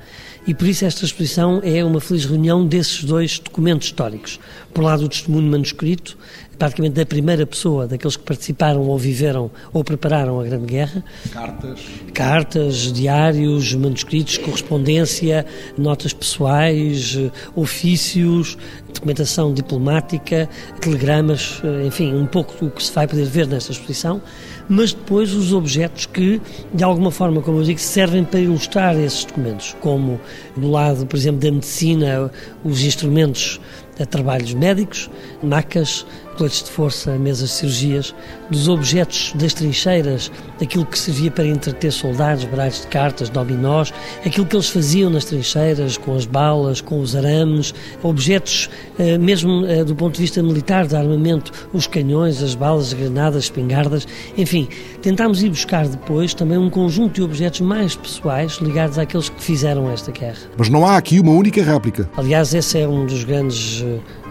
E 0.47 0.55
por 0.55 0.67
isso 0.67 0.83
esta 0.85 1.05
exposição 1.05 1.61
é 1.63 1.83
uma 1.85 2.01
feliz 2.01 2.25
reunião 2.25 2.65
desses 2.65 3.03
dois 3.03 3.37
documentos 3.37 3.87
históricos. 3.87 4.39
Por 4.73 4.83
um 4.83 4.87
lado, 4.87 5.05
o 5.05 5.07
testemunho 5.07 5.51
manuscrito, 5.51 6.17
praticamente 6.57 6.95
da 6.95 7.05
primeira 7.05 7.45
pessoa, 7.45 7.87
daqueles 7.87 8.15
que 8.15 8.23
participaram 8.23 8.81
ou 8.81 8.97
viveram 8.97 9.51
ou 9.71 9.83
prepararam 9.83 10.39
a 10.39 10.43
Grande 10.43 10.65
Guerra. 10.65 11.03
Cartas. 11.31 11.79
Cartas, 12.13 12.91
diários, 12.91 13.73
manuscritos, 13.75 14.37
correspondência, 14.37 15.45
notas 15.77 16.11
pessoais, 16.11 17.17
ofícios, 17.55 18.57
documentação 18.93 19.53
diplomática, 19.53 20.49
telegramas, 20.79 21.61
enfim, 21.85 22.15
um 22.15 22.25
pouco 22.25 22.65
do 22.65 22.71
que 22.71 22.83
se 22.83 22.91
vai 22.91 23.07
poder 23.07 23.25
ver 23.25 23.47
nesta 23.47 23.71
exposição, 23.71 24.21
mas 24.71 24.93
depois 24.93 25.33
os 25.33 25.51
objetos 25.51 26.05
que, 26.05 26.41
de 26.73 26.81
alguma 26.81 27.11
forma, 27.11 27.41
como 27.41 27.59
eu 27.59 27.63
digo, 27.63 27.77
servem 27.77 28.23
para 28.23 28.39
ilustrar 28.39 28.97
esses 28.97 29.25
documentos, 29.25 29.75
como 29.81 30.17
do 30.55 30.71
lado, 30.71 31.05
por 31.05 31.17
exemplo, 31.17 31.41
da 31.41 31.51
medicina, 31.51 32.31
os 32.63 32.81
instrumentos 32.81 33.59
a 33.99 34.05
trabalhos 34.05 34.53
médicos, 34.53 35.09
macas, 35.43 36.05
coletes 36.41 36.63
de 36.63 36.71
força, 36.71 37.11
mesas 37.19 37.49
de 37.49 37.55
cirurgias, 37.55 38.15
dos 38.49 38.67
objetos 38.67 39.31
das 39.35 39.53
trincheiras, 39.53 40.31
aquilo 40.59 40.83
que 40.87 40.97
servia 40.97 41.29
para 41.29 41.45
entreter 41.45 41.91
soldados, 41.91 42.45
baralhos 42.45 42.81
de 42.81 42.87
cartas, 42.87 43.29
dominós, 43.29 43.93
aquilo 44.25 44.47
que 44.47 44.55
eles 44.55 44.67
faziam 44.67 45.11
nas 45.11 45.25
trincheiras, 45.25 45.97
com 45.97 46.15
as 46.15 46.25
balas, 46.25 46.81
com 46.81 46.99
os 46.99 47.15
arames, 47.15 47.75
objetos, 48.01 48.71
eh, 48.97 49.19
mesmo 49.19 49.67
eh, 49.67 49.83
do 49.83 49.95
ponto 49.95 50.15
de 50.15 50.21
vista 50.21 50.41
militar, 50.41 50.87
de 50.87 50.95
armamento, 50.95 51.51
os 51.73 51.85
canhões, 51.85 52.41
as 52.41 52.55
balas, 52.55 52.87
as 52.87 52.93
granadas, 52.93 53.37
as 53.37 53.43
espingardas, 53.43 54.07
enfim, 54.35 54.67
tentámos 54.99 55.43
ir 55.43 55.49
buscar 55.49 55.87
depois 55.87 56.33
também 56.33 56.57
um 56.57 56.71
conjunto 56.71 57.13
de 57.13 57.21
objetos 57.21 57.61
mais 57.61 57.95
pessoais 57.95 58.53
ligados 58.53 58.97
àqueles 58.97 59.29
que 59.29 59.43
fizeram 59.43 59.91
esta 59.91 60.11
guerra. 60.11 60.39
Mas 60.57 60.69
não 60.69 60.87
há 60.87 60.97
aqui 60.97 61.19
uma 61.19 61.33
única 61.33 61.61
réplica. 61.61 62.09
Aliás, 62.17 62.51
esse 62.55 62.79
é 62.79 62.87
um 62.87 63.05
dos 63.05 63.23
grandes 63.23 63.83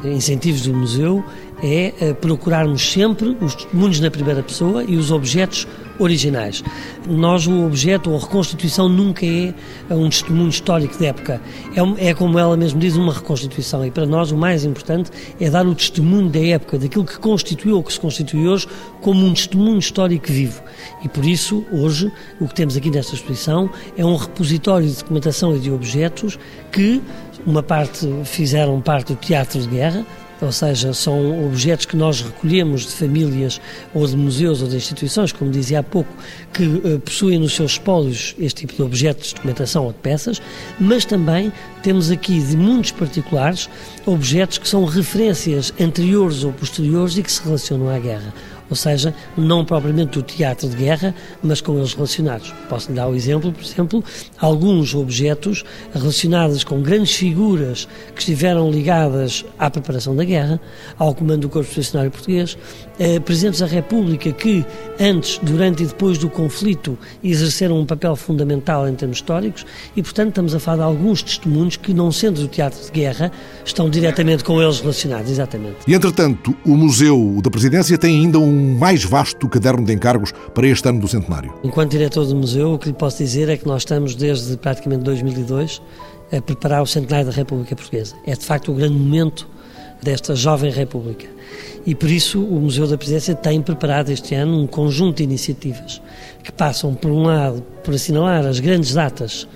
eh, 0.05 0.09
incentivos 0.09 0.62
do 0.62 0.75
museu, 0.75 1.25
é 1.62 1.94
eh, 2.01 2.14
procurarmos 2.14 2.92
sempre 2.92 3.37
os 3.40 3.55
testemunhos 3.55 4.01
na 4.01 4.11
primeira 4.11 4.42
pessoa 4.42 4.85
e 4.85 4.96
os 4.96 5.11
objetos 5.11 5.66
originais. 6.01 6.64
Nós, 7.07 7.46
o 7.46 7.66
objeto 7.66 8.11
ou 8.11 8.16
a 8.16 8.20
reconstituição 8.20 8.88
nunca 8.88 9.25
é 9.27 9.53
um 9.90 10.09
testemunho 10.09 10.49
histórico 10.49 10.96
de 10.96 11.07
época. 11.07 11.40
É, 11.77 12.09
é, 12.09 12.14
como 12.14 12.38
ela 12.38 12.57
mesmo 12.57 12.81
diz, 12.81 12.96
uma 12.96 13.12
reconstituição. 13.12 13.85
E 13.85 13.90
para 13.90 14.07
nós 14.07 14.33
o 14.33 14.37
mais 14.37 14.64
importante 14.64 15.11
é 15.38 15.51
dar 15.51 15.66
o 15.66 15.75
testemunho 15.75 16.29
da 16.29 16.40
época, 16.40 16.79
daquilo 16.79 17.05
que 17.05 17.18
constituiu 17.18 17.77
ou 17.77 17.83
que 17.83 17.92
se 17.92 18.01
constitui 18.01 18.49
hoje, 18.49 18.66
como 19.01 19.25
um 19.25 19.35
testemunho 19.35 19.79
histórico 19.79 20.27
vivo. 20.33 20.62
E 21.05 21.09
por 21.09 21.25
isso, 21.25 21.64
hoje, 21.70 22.11
o 22.40 22.49
que 22.49 22.55
temos 22.55 22.77
aqui 22.77 22.90
nesta 22.90 23.14
exposição 23.14 23.70
é 23.96 24.05
um 24.05 24.16
repositório 24.16 24.88
de 24.88 24.96
documentação 24.96 25.55
e 25.55 25.59
de 25.59 25.70
objetos 25.70 26.38
que, 26.73 27.03
uma 27.46 27.62
parte 27.62 28.07
fizeram 28.25 28.81
parte 28.81 29.14
do 29.14 29.16
teatro 29.16 29.61
de 29.61 29.68
guerra, 29.68 30.05
ou 30.40 30.53
seja, 30.53 30.92
são 30.94 31.46
objetos 31.46 31.87
que 31.87 31.96
nós 31.96 32.22
recolhemos 32.22 32.83
de 32.83 32.92
famílias 32.92 33.61
ou 33.92 34.07
de 34.07 34.16
museus 34.16 34.62
ou 34.62 34.68
de 34.68 34.76
instituições, 34.76 35.33
como 35.33 35.50
dizia 35.50 35.81
há 35.81 35.83
pouco, 35.83 36.12
que 36.53 36.64
uh, 36.64 36.98
possuem 37.00 37.38
nos 37.38 37.55
seus 37.55 37.72
espólios 37.72 38.35
este 38.38 38.66
tipo 38.66 38.74
de 38.74 38.83
objetos 38.83 39.29
de 39.29 39.35
documentação 39.35 39.85
ou 39.85 39.92
de 39.92 39.98
peças, 39.98 40.40
mas 40.79 41.05
também 41.05 41.53
temos 41.83 42.11
aqui 42.11 42.40
de 42.40 42.57
muitos 42.57 42.92
particulares 42.92 43.68
objetos 44.07 44.59
que 44.59 44.68
são 44.68 44.85
referências 44.85 45.72
anteriores 45.81 46.44
ou 46.44 46.53
posteriores 46.53 47.16
e 47.16 47.22
que 47.22 47.31
se 47.31 47.42
relacionam 47.42 47.88
à 47.88 47.98
guerra 47.98 48.33
ou 48.70 48.76
seja, 48.76 49.12
não 49.37 49.64
propriamente 49.64 50.12
do 50.12 50.22
teatro 50.22 50.68
de 50.68 50.76
guerra, 50.76 51.14
mas 51.42 51.61
com 51.61 51.76
eles 51.76 51.92
relacionados. 51.92 52.54
Posso 52.68 52.92
dar 52.92 53.09
o 53.09 53.14
exemplo, 53.14 53.52
por 53.52 53.62
exemplo, 53.62 54.04
alguns 54.38 54.94
objetos 54.94 55.64
relacionados 55.92 56.62
com 56.64 56.80
grandes 56.80 57.14
figuras 57.14 57.88
que 58.14 58.20
estiveram 58.20 58.70
ligadas 58.70 59.44
à 59.59 59.68
preparação 59.68 60.14
da 60.14 60.24
guerra, 60.24 60.61
ao 60.96 61.14
comando 61.14 61.40
do 61.40 61.48
Corpo 61.48 61.68
Expedicionário 61.68 62.11
Português, 62.11 62.56
eh, 62.98 63.18
presidentes 63.18 63.61
da 63.61 63.66
República 63.66 64.30
que, 64.33 64.64
antes, 65.00 65.38
durante 65.42 65.83
e 65.83 65.87
depois 65.87 66.18
do 66.18 66.28
conflito, 66.28 66.98
exerceram 67.24 67.80
um 67.80 67.87
papel 67.87 68.14
fundamental 68.14 68.88
em 68.88 68.94
termos 68.94 69.16
históricos 69.18 69.66
e, 69.96 70.02
portanto, 70.02 70.28
estamos 70.28 70.54
a 70.54 70.61
falar 70.61 70.78
de 70.78 70.83
alguns 70.85 71.22
testemunhos 71.22 71.76
que, 71.76 71.92
não 71.92 72.12
sendo 72.12 72.42
do 72.42 72.48
teatro 72.48 72.80
de 72.85 72.90
guerra, 72.90 73.33
estão 73.64 73.88
diretamente 73.88 74.44
com 74.44 74.61
eles 74.62 74.80
relacionados, 74.80 75.30
exatamente. 75.30 75.78
E, 75.87 75.94
entretanto, 75.94 76.54
o 76.64 76.76
Museu 76.76 77.40
da 77.42 77.50
Presidência 77.50 77.96
tem 77.98 78.20
ainda 78.20 78.38
um 78.38 78.60
mais 78.61 79.05
vasto 79.05 79.49
caderno 79.49 79.85
de 79.85 79.92
encargos 79.92 80.33
para 80.55 80.66
este 80.66 80.88
ano 80.88 81.01
do 81.01 81.09
centenário. 81.09 81.53
Enquanto 81.64 81.90
diretor 81.90 82.27
do 82.27 82.37
museu, 82.37 82.75
o 82.75 82.79
que 82.79 82.88
lhe 82.88 82.94
posso 82.94 83.18
dizer 83.18 83.49
é 83.49 83.57
que 83.57 83.66
nós 83.66 83.83
estamos 83.83 84.14
desde 84.14 84.57
praticamente 84.57 85.03
2002 85.05 85.83
a 86.33 86.40
preparar 86.40 86.83
o 86.83 86.87
centenário 86.87 87.27
da 87.27 87.33
República 87.33 87.75
Portuguesa. 87.75 88.14
É 88.27 88.35
de 88.35 88.44
facto 88.44 88.70
o 88.70 88.75
grande 88.75 88.94
momento 88.94 89.49
desta 90.03 90.35
jovem 90.35 90.70
República. 90.70 91.27
E 91.85 91.94
por 91.94 92.11
isso 92.11 92.42
o 92.42 92.61
Museu 92.61 92.87
da 92.87 92.96
Presidência 92.96 93.35
tem 93.35 93.61
preparado 93.61 94.11
este 94.11 94.35
ano 94.35 94.61
um 94.62 94.66
conjunto 94.66 95.18
de 95.18 95.25
iniciativas 95.25 96.01
que 96.42 96.53
passam, 96.53 96.94
por 96.94 97.11
um 97.11 97.23
lado, 97.23 97.62
por 97.83 97.94
assinalar 97.94 98.46
as 98.46 98.61
grandes 98.61 98.94
datas 98.94 99.49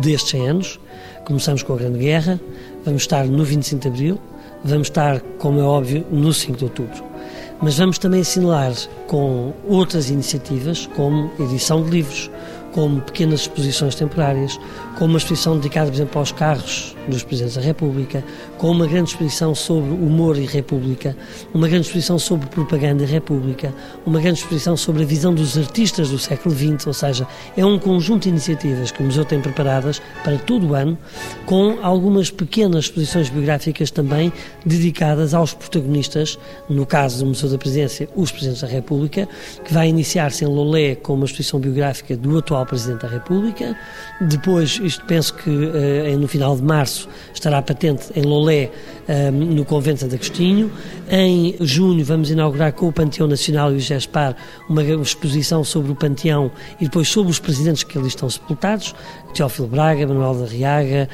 destes 0.00 0.30
100 0.30 0.48
anos. 0.48 0.80
Começamos 1.24 1.62
com 1.62 1.74
a 1.74 1.76
Grande 1.76 1.98
Guerra, 1.98 2.40
vamos 2.84 3.02
estar 3.02 3.26
no 3.26 3.44
25 3.44 3.82
de 3.82 3.88
Abril, 3.88 4.20
vamos 4.64 4.88
estar, 4.88 5.20
como 5.38 5.60
é 5.60 5.62
óbvio, 5.62 6.06
no 6.10 6.32
5 6.32 6.58
de 6.58 6.64
Outubro 6.64 7.15
mas 7.60 7.78
vamos 7.78 7.98
também 7.98 8.20
assinalar 8.20 8.72
com 9.06 9.52
outras 9.66 10.10
iniciativas, 10.10 10.86
como 10.94 11.30
edição 11.38 11.82
de 11.82 11.90
livros, 11.90 12.30
como 12.72 13.00
pequenas 13.00 13.40
exposições 13.40 13.94
temporárias, 13.94 14.58
como 14.96 15.12
uma 15.12 15.18
exposição 15.18 15.56
dedicada, 15.56 15.90
por 15.90 15.94
exemplo, 15.94 16.18
aos 16.18 16.32
carros 16.32 16.96
dos 17.06 17.22
Presidentes 17.22 17.56
da 17.56 17.62
República, 17.62 18.24
com 18.58 18.70
uma 18.70 18.86
grande 18.86 19.10
exposição 19.10 19.54
sobre 19.54 19.90
humor 19.90 20.38
e 20.38 20.46
República, 20.46 21.16
uma 21.54 21.68
grande 21.68 21.86
exposição 21.86 22.18
sobre 22.18 22.48
propaganda 22.48 23.04
e 23.04 23.06
República, 23.06 23.72
uma 24.04 24.20
grande 24.20 24.40
exposição 24.40 24.76
sobre 24.76 25.02
a 25.02 25.06
visão 25.06 25.34
dos 25.34 25.56
artistas 25.56 26.10
do 26.10 26.18
século 26.18 26.54
XX, 26.54 26.86
ou 26.86 26.94
seja, 26.94 27.26
é 27.56 27.64
um 27.64 27.78
conjunto 27.78 28.24
de 28.24 28.30
iniciativas 28.30 28.90
que 28.90 29.02
o 29.02 29.04
Museu 29.04 29.24
tem 29.24 29.40
preparadas 29.40 30.00
para 30.24 30.38
todo 30.38 30.68
o 30.68 30.74
ano, 30.74 30.98
com 31.44 31.78
algumas 31.82 32.30
pequenas 32.30 32.86
exposições 32.86 33.28
biográficas 33.28 33.90
também 33.90 34.32
dedicadas 34.64 35.34
aos 35.34 35.52
protagonistas, 35.52 36.38
no 36.68 36.86
caso 36.86 37.18
do 37.18 37.26
Museu 37.26 37.50
da 37.50 37.58
Presidência, 37.58 38.08
os 38.16 38.32
Presidentes 38.32 38.62
da 38.62 38.68
República, 38.68 39.28
que 39.64 39.72
vai 39.72 39.88
iniciar-se 39.88 40.44
em 40.44 40.48
Lolé 40.48 40.94
com 40.94 41.14
uma 41.14 41.26
exposição 41.26 41.60
biográfica 41.60 42.16
do 42.16 42.38
atual 42.38 42.64
Presidente 42.64 43.02
da 43.02 43.08
República, 43.08 43.76
depois, 44.20 44.80
isto 44.86 45.04
penso 45.04 45.34
que 45.34 45.50
uh, 45.50 46.18
no 46.18 46.28
final 46.28 46.56
de 46.56 46.62
março 46.62 47.08
estará 47.34 47.60
patente 47.60 48.06
em 48.14 48.22
Lolé, 48.22 48.70
uh, 49.08 49.32
no 49.32 49.64
Convento 49.64 50.06
de 50.06 50.14
Agostinho. 50.14 50.70
Em 51.10 51.56
junho 51.60 52.04
vamos 52.04 52.30
inaugurar 52.30 52.72
com 52.72 52.88
o 52.88 52.92
Panteão 52.92 53.28
Nacional 53.28 53.72
e 53.72 53.76
o 53.76 53.80
GESPAR 53.80 54.36
uma 54.68 54.82
exposição 54.82 55.62
sobre 55.64 55.92
o 55.92 55.94
Panteão 55.94 56.50
e 56.80 56.84
depois 56.84 57.08
sobre 57.08 57.30
os 57.30 57.38
presidentes 57.38 57.82
que 57.82 57.98
ali 57.98 58.08
estão 58.08 58.28
sepultados, 58.30 58.94
Teófilo 59.34 59.68
Braga, 59.68 60.06
Manuel 60.06 60.34
da 60.34 60.46
Riaga, 60.46 61.08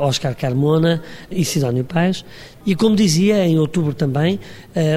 Oscar 0.00 0.34
Carmona 0.34 1.02
e 1.30 1.44
Sidónio 1.44 1.84
Paz. 1.84 2.24
E 2.68 2.74
como 2.74 2.94
dizia, 2.94 3.46
em 3.46 3.58
outubro 3.58 3.94
também, 3.94 4.38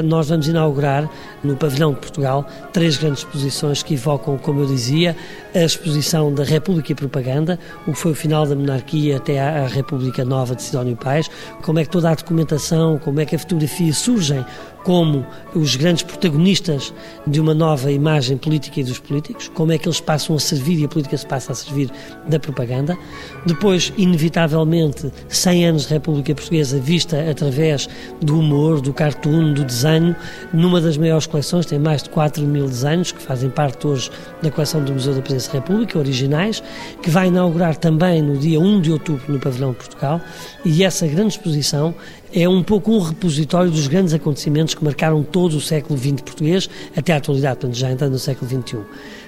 nós 0.04 0.28
vamos 0.28 0.46
inaugurar 0.46 1.10
no 1.42 1.56
Pavilhão 1.56 1.94
de 1.94 2.02
Portugal 2.02 2.46
três 2.74 2.98
grandes 2.98 3.20
exposições 3.20 3.82
que 3.82 3.94
evocam, 3.94 4.38
como 4.38 4.60
eu 4.60 4.66
dizia, 4.66 5.16
a 5.56 5.60
exposição 5.64 6.34
da 6.34 6.44
República 6.44 6.92
e 6.92 6.96
Propaganda, 6.96 7.58
o 7.88 7.94
que 7.94 7.98
foi 7.98 8.12
o 8.12 8.16
final 8.16 8.46
da 8.46 8.58
monarquia 8.58 9.16
até 9.16 9.40
à 9.40 9.68
República 9.68 10.26
Nova 10.26 10.54
de 10.54 10.64
Sidónio 10.64 10.98
Pais, 10.98 11.32
como 11.62 11.80
é 11.80 11.86
que 11.86 11.90
toda 11.90 12.10
a 12.10 12.14
documentação, 12.14 13.00
como 13.00 13.22
é 13.22 13.26
que 13.26 13.38
a 13.38 13.40
fotografia 13.40 13.94
surgem 13.94 14.46
como 14.84 15.26
os 15.56 15.76
grandes 15.76 16.04
protagonistas 16.04 16.94
de 17.28 17.40
uma 17.40 17.54
nova 17.54 17.92
imagem 17.92 18.38
política 18.38 18.80
e 18.80 18.84
dos 18.84 19.00
políticos, 19.00 19.50
como 19.54 19.72
é 19.72 19.78
que 19.78 19.88
eles 19.88 20.00
passam 20.00 20.36
a 20.36 20.40
servir 20.40 20.80
e 20.80 20.86
a 20.86 20.88
política 20.88 21.18
se 21.18 21.26
passa 21.26 21.52
a 21.52 21.56
servir 21.56 21.92
da 22.28 22.40
propaganda. 22.40 22.98
Depois, 23.46 23.94
inevitavelmente, 23.98 25.12
100 25.28 25.66
anos 25.66 25.88
de 25.88 25.94
República 25.94 26.34
Portuguesa 26.34 26.80
vista 26.80 27.30
através 27.30 27.88
do 28.22 28.40
humor, 28.40 28.82
do 28.82 28.94
cartoon, 28.94 29.54
do 29.54 29.64
desenho, 29.64 30.16
numa 30.54 30.82
das 30.82 30.98
maiores 30.98 31.28
coleções, 31.28 31.66
tem 31.66 31.80
mais 31.80 32.04
de 32.04 32.10
4 32.10 32.44
mil 32.46 32.66
desenhos 32.66 33.12
que 33.12 33.22
fazem 33.22 33.50
parte 33.50 33.86
hoje 33.88 34.10
da 34.42 34.50
coleção 34.50 34.84
do 34.84 34.94
Museu 34.94 35.14
da 35.14 35.22
Presidência 35.22 35.54
da 35.54 35.60
República, 35.60 36.00
originais, 36.00 36.64
que 37.02 37.10
vai 37.10 37.28
inaugurar 37.28 37.76
também 37.76 38.22
no 38.22 38.38
dia 38.38 38.60
1 38.60 38.82
de 38.82 38.92
outubro 38.92 39.32
no 39.32 39.40
Pavilhão 39.40 39.72
de 39.72 39.78
Portugal, 39.78 40.22
e 40.66 40.84
essa 40.84 41.08
grande 41.08 41.34
exposição 41.34 41.94
é 42.34 42.48
um 42.48 42.64
pouco 42.64 42.92
um 42.92 43.00
repositório 43.00 43.70
dos 43.70 43.88
grandes 43.88 44.14
acontecimentos 44.14 44.74
que 44.74 44.84
marcaram 44.84 45.22
todo 45.24 45.58
o 45.58 45.62
século 45.62 45.98
XX 45.98 46.22
português 46.22 46.70
até 46.96 47.14
à 47.14 47.18
atualidade, 47.18 47.60
portanto, 47.60 47.78
já 47.78 47.92
entrando 47.92 48.14
no 48.14 48.20
século 48.20 48.50
XXI. 48.50 48.78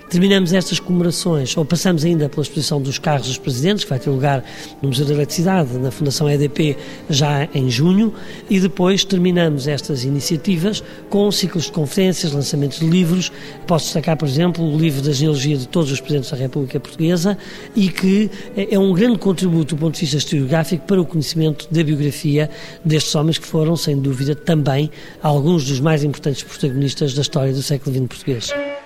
Terminamos 0.10 0.54
estas 0.54 0.80
comemorações, 0.80 1.56
ou 1.58 1.66
passamos 1.66 2.06
ainda 2.06 2.30
pela 2.30 2.44
exposição 2.44 2.82
dos 2.82 3.00
carros 3.00 3.28
dos 3.28 3.38
presidentes, 3.38 3.84
que 3.84 3.90
vai 3.90 4.00
ter 4.00 4.10
lugar 4.10 4.44
no 4.82 4.90
Museu 4.90 5.06
da 5.06 5.14
Eletricidade, 5.14 5.78
na 5.78 5.90
Fundação 5.90 6.30
EDP, 6.30 6.78
já 7.10 7.48
em 7.54 7.70
junho, 7.70 8.14
e 8.50 8.60
depois 8.60 9.04
terminamos 9.04 9.68
estas 9.68 10.04
iniciativas 10.04 10.84
com 11.10 11.32
ciclos 11.32 11.66
de 11.66 11.72
conferências, 11.72 12.32
lançamentos 12.32 12.80
de 12.80 12.86
livros. 12.86 13.32
Posso 13.66 13.86
destacar, 13.86 14.16
por 14.16 14.28
exemplo, 14.28 14.64
o 14.64 14.78
livro 14.78 15.02
da 15.02 15.12
genealogia 15.12 15.58
de 15.58 15.68
todos 15.68 15.92
os 15.92 16.00
presidentes 16.00 16.30
da 16.30 16.38
República 16.38 16.80
Portuguesa 16.80 17.38
e 17.76 17.90
que 17.90 18.30
é 18.56 18.78
um 18.78 18.94
grande 18.94 19.18
contributo 19.18 19.76
do 19.76 19.80
ponto 19.80 19.96
de 19.96 20.02
vista 20.02 20.18
historiográfico 20.18 20.86
para 20.86 21.02
o 21.02 21.06
conhecimento 21.06 21.68
da 21.72 21.84
biografia 21.84 22.50
destes 22.86 23.16
homens 23.16 23.38
que 23.38 23.48
foram, 23.48 23.76
sem 23.76 24.00
dúvida, 24.00 24.36
também 24.36 24.92
alguns 25.22 25.66
dos 25.66 25.80
mais 25.80 26.04
importantes 26.04 26.44
protagonistas 26.44 27.14
da 27.14 27.22
história 27.22 27.54
do 27.54 27.64
século 27.64 27.96
XX 27.96 28.08
português. 28.08 28.83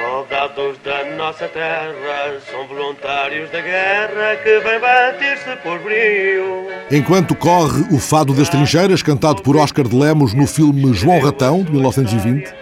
Soldados 0.00 0.78
da 0.84 1.04
nossa 1.16 1.46
terra 1.48 2.40
são 2.50 2.66
voluntários 2.66 3.50
da 3.50 3.60
guerra 3.60 4.36
que 4.42 4.58
vem 4.58 4.80
bater-se 4.80 5.56
por 5.62 5.78
brio. 5.78 6.68
Enquanto 6.90 7.34
corre 7.36 7.84
o 7.94 7.98
Fado 7.98 8.34
das 8.34 8.48
Trincheiras, 8.48 9.02
cantado 9.02 9.42
por 9.42 9.56
Oscar 9.56 9.86
de 9.86 9.96
Lemos 9.96 10.34
no 10.34 10.46
filme 10.46 10.92
João 10.92 11.20
Ratão, 11.20 11.62
de 11.62 11.70
1920, 11.70 12.52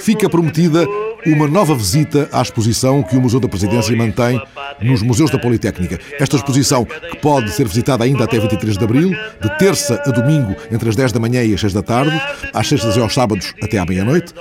fica 0.00 0.28
prometida 0.28 0.86
uma 1.26 1.46
nova 1.46 1.74
visita 1.74 2.28
à 2.32 2.42
exposição 2.42 3.02
que 3.02 3.16
o 3.16 3.20
Museu 3.20 3.38
da 3.38 3.48
Presidência 3.48 3.96
mantém 3.96 4.40
nos 4.80 5.02
Museus 5.02 5.30
da 5.30 5.38
Politécnica. 5.38 5.98
Esta 6.18 6.36
exposição, 6.36 6.84
que 6.84 7.18
pode 7.18 7.50
ser 7.52 7.66
visitada 7.66 8.04
ainda 8.04 8.24
até 8.24 8.38
23 8.38 8.76
de 8.76 8.84
abril, 8.84 9.10
de 9.10 9.58
terça 9.58 10.02
a 10.04 10.10
domingo, 10.10 10.56
entre 10.70 10.88
as 10.88 10.96
10 10.96 11.12
da 11.12 11.20
manhã 11.20 11.42
e 11.42 11.54
as 11.54 11.60
6 11.60 11.72
da 11.72 11.82
tarde, 11.82 12.20
às 12.52 12.66
sextas 12.66 12.96
e 12.96 13.00
aos 13.00 13.14
sábados 13.14 13.54
até 13.62 13.78
à 13.78 13.84
meia-noite, 13.84 14.34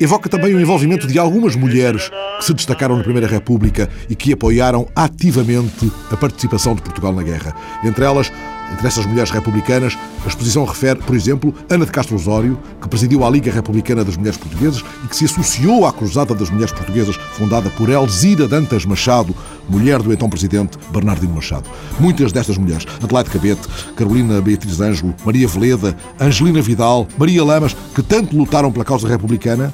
evoca 0.00 0.28
também 0.28 0.54
o 0.54 0.60
envolvimento 0.60 1.06
de 1.06 1.18
algumas 1.18 1.54
mulheres 1.54 2.10
que 2.38 2.44
se 2.44 2.54
destacaram 2.54 2.96
na 2.96 3.02
Primeira 3.02 3.26
República 3.26 3.88
e 4.08 4.14
que 4.14 4.32
apoiaram 4.32 4.88
ativamente 4.94 5.90
a 6.10 6.16
participação 6.16 6.74
de 6.74 6.82
Portugal 6.82 7.12
na 7.12 7.22
guerra. 7.22 7.54
Entre 7.84 8.04
elas, 8.04 8.30
entre 8.72 8.86
essas 8.86 9.06
mulheres 9.06 9.30
republicanas, 9.30 9.96
a 10.24 10.28
exposição 10.28 10.64
refere, 10.64 11.00
por 11.00 11.14
exemplo, 11.14 11.54
Ana 11.70 11.86
de 11.86 11.92
Castro 11.92 12.16
Osório, 12.16 12.58
que 12.80 12.88
presidiu 12.88 13.24
a 13.24 13.30
Liga 13.30 13.50
Republicana 13.50 14.04
das 14.04 14.16
Mulheres 14.16 14.38
Portuguesas 14.38 14.84
e 15.04 15.08
que 15.08 15.16
se 15.16 15.24
associou 15.24 15.86
à 15.86 15.92
Cruzada 15.92 16.34
das 16.34 16.50
Mulheres 16.50 16.72
Portuguesas, 16.72 17.16
fundada 17.32 17.70
por 17.70 17.88
Elzira 17.88 18.46
Dantas 18.48 18.84
Machado, 18.84 19.34
mulher 19.68 20.02
do 20.02 20.12
então 20.12 20.28
presidente 20.28 20.78
Bernardino 20.92 21.34
Machado. 21.34 21.68
Muitas 21.98 22.32
destas 22.32 22.58
mulheres, 22.58 22.86
Adelaide 23.02 23.30
Cabete, 23.30 23.68
Carolina 23.96 24.40
Beatriz 24.40 24.80
Ângelo, 24.80 25.14
Maria 25.24 25.48
Veleda, 25.48 25.96
Angelina 26.20 26.60
Vidal, 26.60 27.06
Maria 27.16 27.44
Lamas, 27.44 27.76
que 27.94 28.02
tanto 28.02 28.36
lutaram 28.36 28.70
pela 28.72 28.84
causa 28.84 29.08
republicana, 29.08 29.72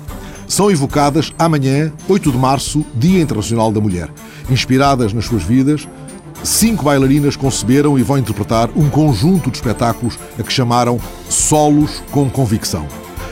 são 0.52 0.70
evocadas 0.70 1.32
amanhã, 1.38 1.90
8 2.06 2.30
de 2.30 2.36
março, 2.36 2.84
Dia 2.94 3.22
Internacional 3.22 3.72
da 3.72 3.80
Mulher. 3.80 4.10
Inspiradas 4.50 5.12
nas 5.14 5.24
suas 5.24 5.42
vidas, 5.42 5.88
cinco 6.44 6.84
bailarinas 6.84 7.36
conceberam 7.36 7.98
e 7.98 8.02
vão 8.02 8.18
interpretar 8.18 8.68
um 8.74 8.88
conjunto 8.88 9.50
de 9.50 9.56
espetáculos 9.56 10.18
a 10.38 10.42
que 10.42 10.52
chamaram 10.52 11.00
Solos 11.28 12.02
com 12.10 12.28
Convicção. 12.28 12.86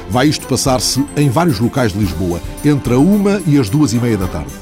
Vai 0.08 0.26
isto 0.26 0.46
passar-se 0.46 1.04
em 1.16 1.28
vários 1.28 1.60
locais 1.60 1.92
de 1.92 1.98
Lisboa, 1.98 2.40
entre 2.64 2.94
a 2.94 2.98
uma 2.98 3.40
e 3.46 3.58
as 3.58 3.68
duas 3.68 3.92
e 3.92 3.98
meia 3.98 4.16
da 4.16 4.26
tarde. 4.26 4.52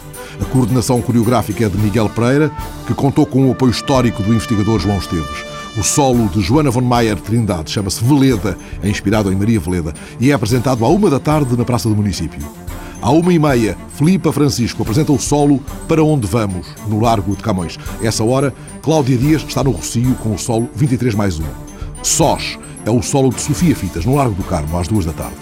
A 0.40 0.44
coordenação 0.44 1.00
coreográfica 1.00 1.64
é 1.64 1.68
de 1.68 1.78
Miguel 1.78 2.08
Pereira, 2.10 2.50
que 2.86 2.94
contou 2.94 3.26
com 3.26 3.48
o 3.48 3.52
apoio 3.52 3.70
histórico 3.70 4.22
do 4.22 4.32
investigador 4.32 4.78
João 4.78 4.98
Esteves. 4.98 5.44
O 5.76 5.82
solo 5.82 6.28
de 6.28 6.40
Joana 6.40 6.70
von 6.70 6.80
Mayer 6.80 7.16
Trindade 7.16 7.70
chama-se 7.70 8.04
Veleda, 8.04 8.56
é 8.82 8.88
inspirado 8.88 9.32
em 9.32 9.36
Maria 9.36 9.58
Veleda, 9.58 9.94
e 10.20 10.30
é 10.30 10.34
apresentado 10.34 10.84
à 10.84 10.88
uma 10.88 11.10
da 11.10 11.18
tarde 11.18 11.56
na 11.56 11.64
Praça 11.64 11.88
do 11.88 11.96
Município. 11.96 12.40
À 13.00 13.10
uma 13.12 13.32
e 13.32 13.38
meia, 13.38 13.76
Filipa 13.94 14.32
Francisco 14.32 14.82
apresenta 14.82 15.12
o 15.12 15.20
solo 15.20 15.60
Para 15.86 16.02
Onde 16.02 16.26
Vamos, 16.26 16.66
no 16.88 17.00
Largo 17.00 17.36
de 17.36 17.42
Camões. 17.42 17.78
Essa 18.02 18.24
hora, 18.24 18.52
Cláudia 18.82 19.16
Dias 19.16 19.44
está 19.46 19.62
no 19.62 19.70
Rocio 19.70 20.16
com 20.16 20.34
o 20.34 20.38
solo 20.38 20.68
23 20.74 21.14
mais 21.14 21.38
1. 21.38 21.44
Sós 22.02 22.58
é 22.84 22.90
o 22.90 23.00
solo 23.00 23.30
de 23.30 23.40
Sofia 23.40 23.76
Fitas, 23.76 24.04
no 24.04 24.16
Largo 24.16 24.34
do 24.34 24.42
Carmo, 24.42 24.76
às 24.76 24.88
duas 24.88 25.04
da 25.04 25.12
tarde. 25.12 25.36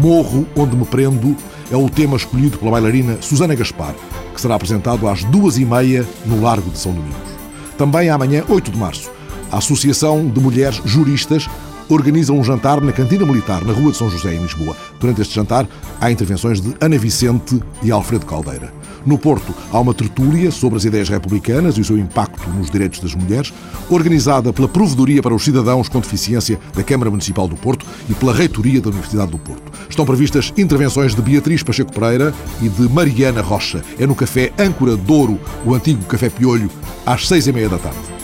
Morro 0.00 0.46
Onde 0.56 0.74
Me 0.74 0.86
Prendo 0.86 1.36
é 1.70 1.76
o 1.76 1.90
tema 1.90 2.16
escolhido 2.16 2.56
pela 2.56 2.70
bailarina 2.70 3.18
Susana 3.20 3.54
Gaspar, 3.54 3.94
que 4.34 4.40
será 4.40 4.54
apresentado 4.54 5.06
às 5.06 5.22
duas 5.24 5.58
e 5.58 5.66
meia 5.66 6.06
no 6.24 6.40
Largo 6.40 6.70
de 6.70 6.78
São 6.78 6.92
Domingos. 6.92 7.36
Também 7.76 8.08
amanhã, 8.08 8.42
8 8.48 8.70
de 8.70 8.78
março, 8.78 9.10
a 9.52 9.58
Associação 9.58 10.26
de 10.26 10.40
Mulheres 10.40 10.80
Juristas 10.84 11.46
organiza 11.88 12.32
um 12.32 12.42
jantar 12.42 12.80
na 12.80 12.92
Cantina 12.92 13.24
Militar, 13.24 13.64
na 13.64 13.72
Rua 13.72 13.92
de 13.92 13.96
São 13.96 14.10
José, 14.10 14.34
em 14.34 14.42
Lisboa. 14.42 14.76
Durante 14.98 15.22
este 15.22 15.34
jantar, 15.34 15.68
há 16.00 16.10
intervenções 16.10 16.60
de 16.60 16.74
Ana 16.80 16.98
Vicente 16.98 17.60
e 17.82 17.90
Alfredo 17.90 18.26
Caldeira. 18.26 18.72
No 19.06 19.16
Porto, 19.16 19.54
há 19.70 19.78
uma 19.78 19.94
tertúlia 19.94 20.50
sobre 20.50 20.78
as 20.78 20.84
ideias 20.84 21.08
republicanas 21.08 21.76
e 21.76 21.80
o 21.80 21.84
seu 21.84 21.96
impacto 21.96 22.50
nos 22.50 22.68
direitos 22.68 22.98
das 22.98 23.14
mulheres, 23.14 23.52
organizada 23.88 24.52
pela 24.52 24.66
Provedoria 24.66 25.22
para 25.22 25.34
os 25.34 25.44
Cidadãos 25.44 25.88
com 25.88 26.00
Deficiência 26.00 26.58
da 26.74 26.82
Câmara 26.82 27.08
Municipal 27.08 27.46
do 27.46 27.54
Porto 27.54 27.86
e 28.10 28.14
pela 28.14 28.34
Reitoria 28.34 28.80
da 28.80 28.88
Universidade 28.88 29.30
do 29.30 29.38
Porto. 29.38 29.70
Estão 29.88 30.04
previstas 30.04 30.52
intervenções 30.56 31.14
de 31.14 31.22
Beatriz 31.22 31.62
Pacheco 31.62 31.92
Pereira 31.92 32.34
e 32.60 32.68
de 32.68 32.88
Mariana 32.92 33.42
Rocha. 33.42 33.84
É 33.96 34.06
no 34.06 34.14
Café 34.16 34.52
Âncora 34.58 34.96
Douro, 34.96 35.38
o 35.64 35.72
antigo 35.72 36.04
Café 36.06 36.28
Piolho, 36.28 36.68
às 37.04 37.28
seis 37.28 37.46
e 37.46 37.52
meia 37.52 37.68
da 37.68 37.78
tarde. 37.78 38.15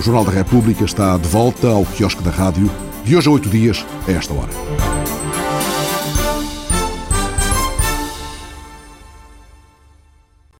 O 0.00 0.02
Jornal 0.02 0.24
da 0.24 0.32
República 0.32 0.82
está 0.82 1.18
de 1.18 1.28
volta 1.28 1.68
ao 1.68 1.84
quiosque 1.84 2.22
da 2.22 2.30
rádio, 2.30 2.70
de 3.04 3.14
hoje 3.14 3.28
a 3.28 3.32
oito 3.32 3.50
dias, 3.50 3.84
a 4.08 4.12
esta 4.12 4.32
hora. 4.32 4.89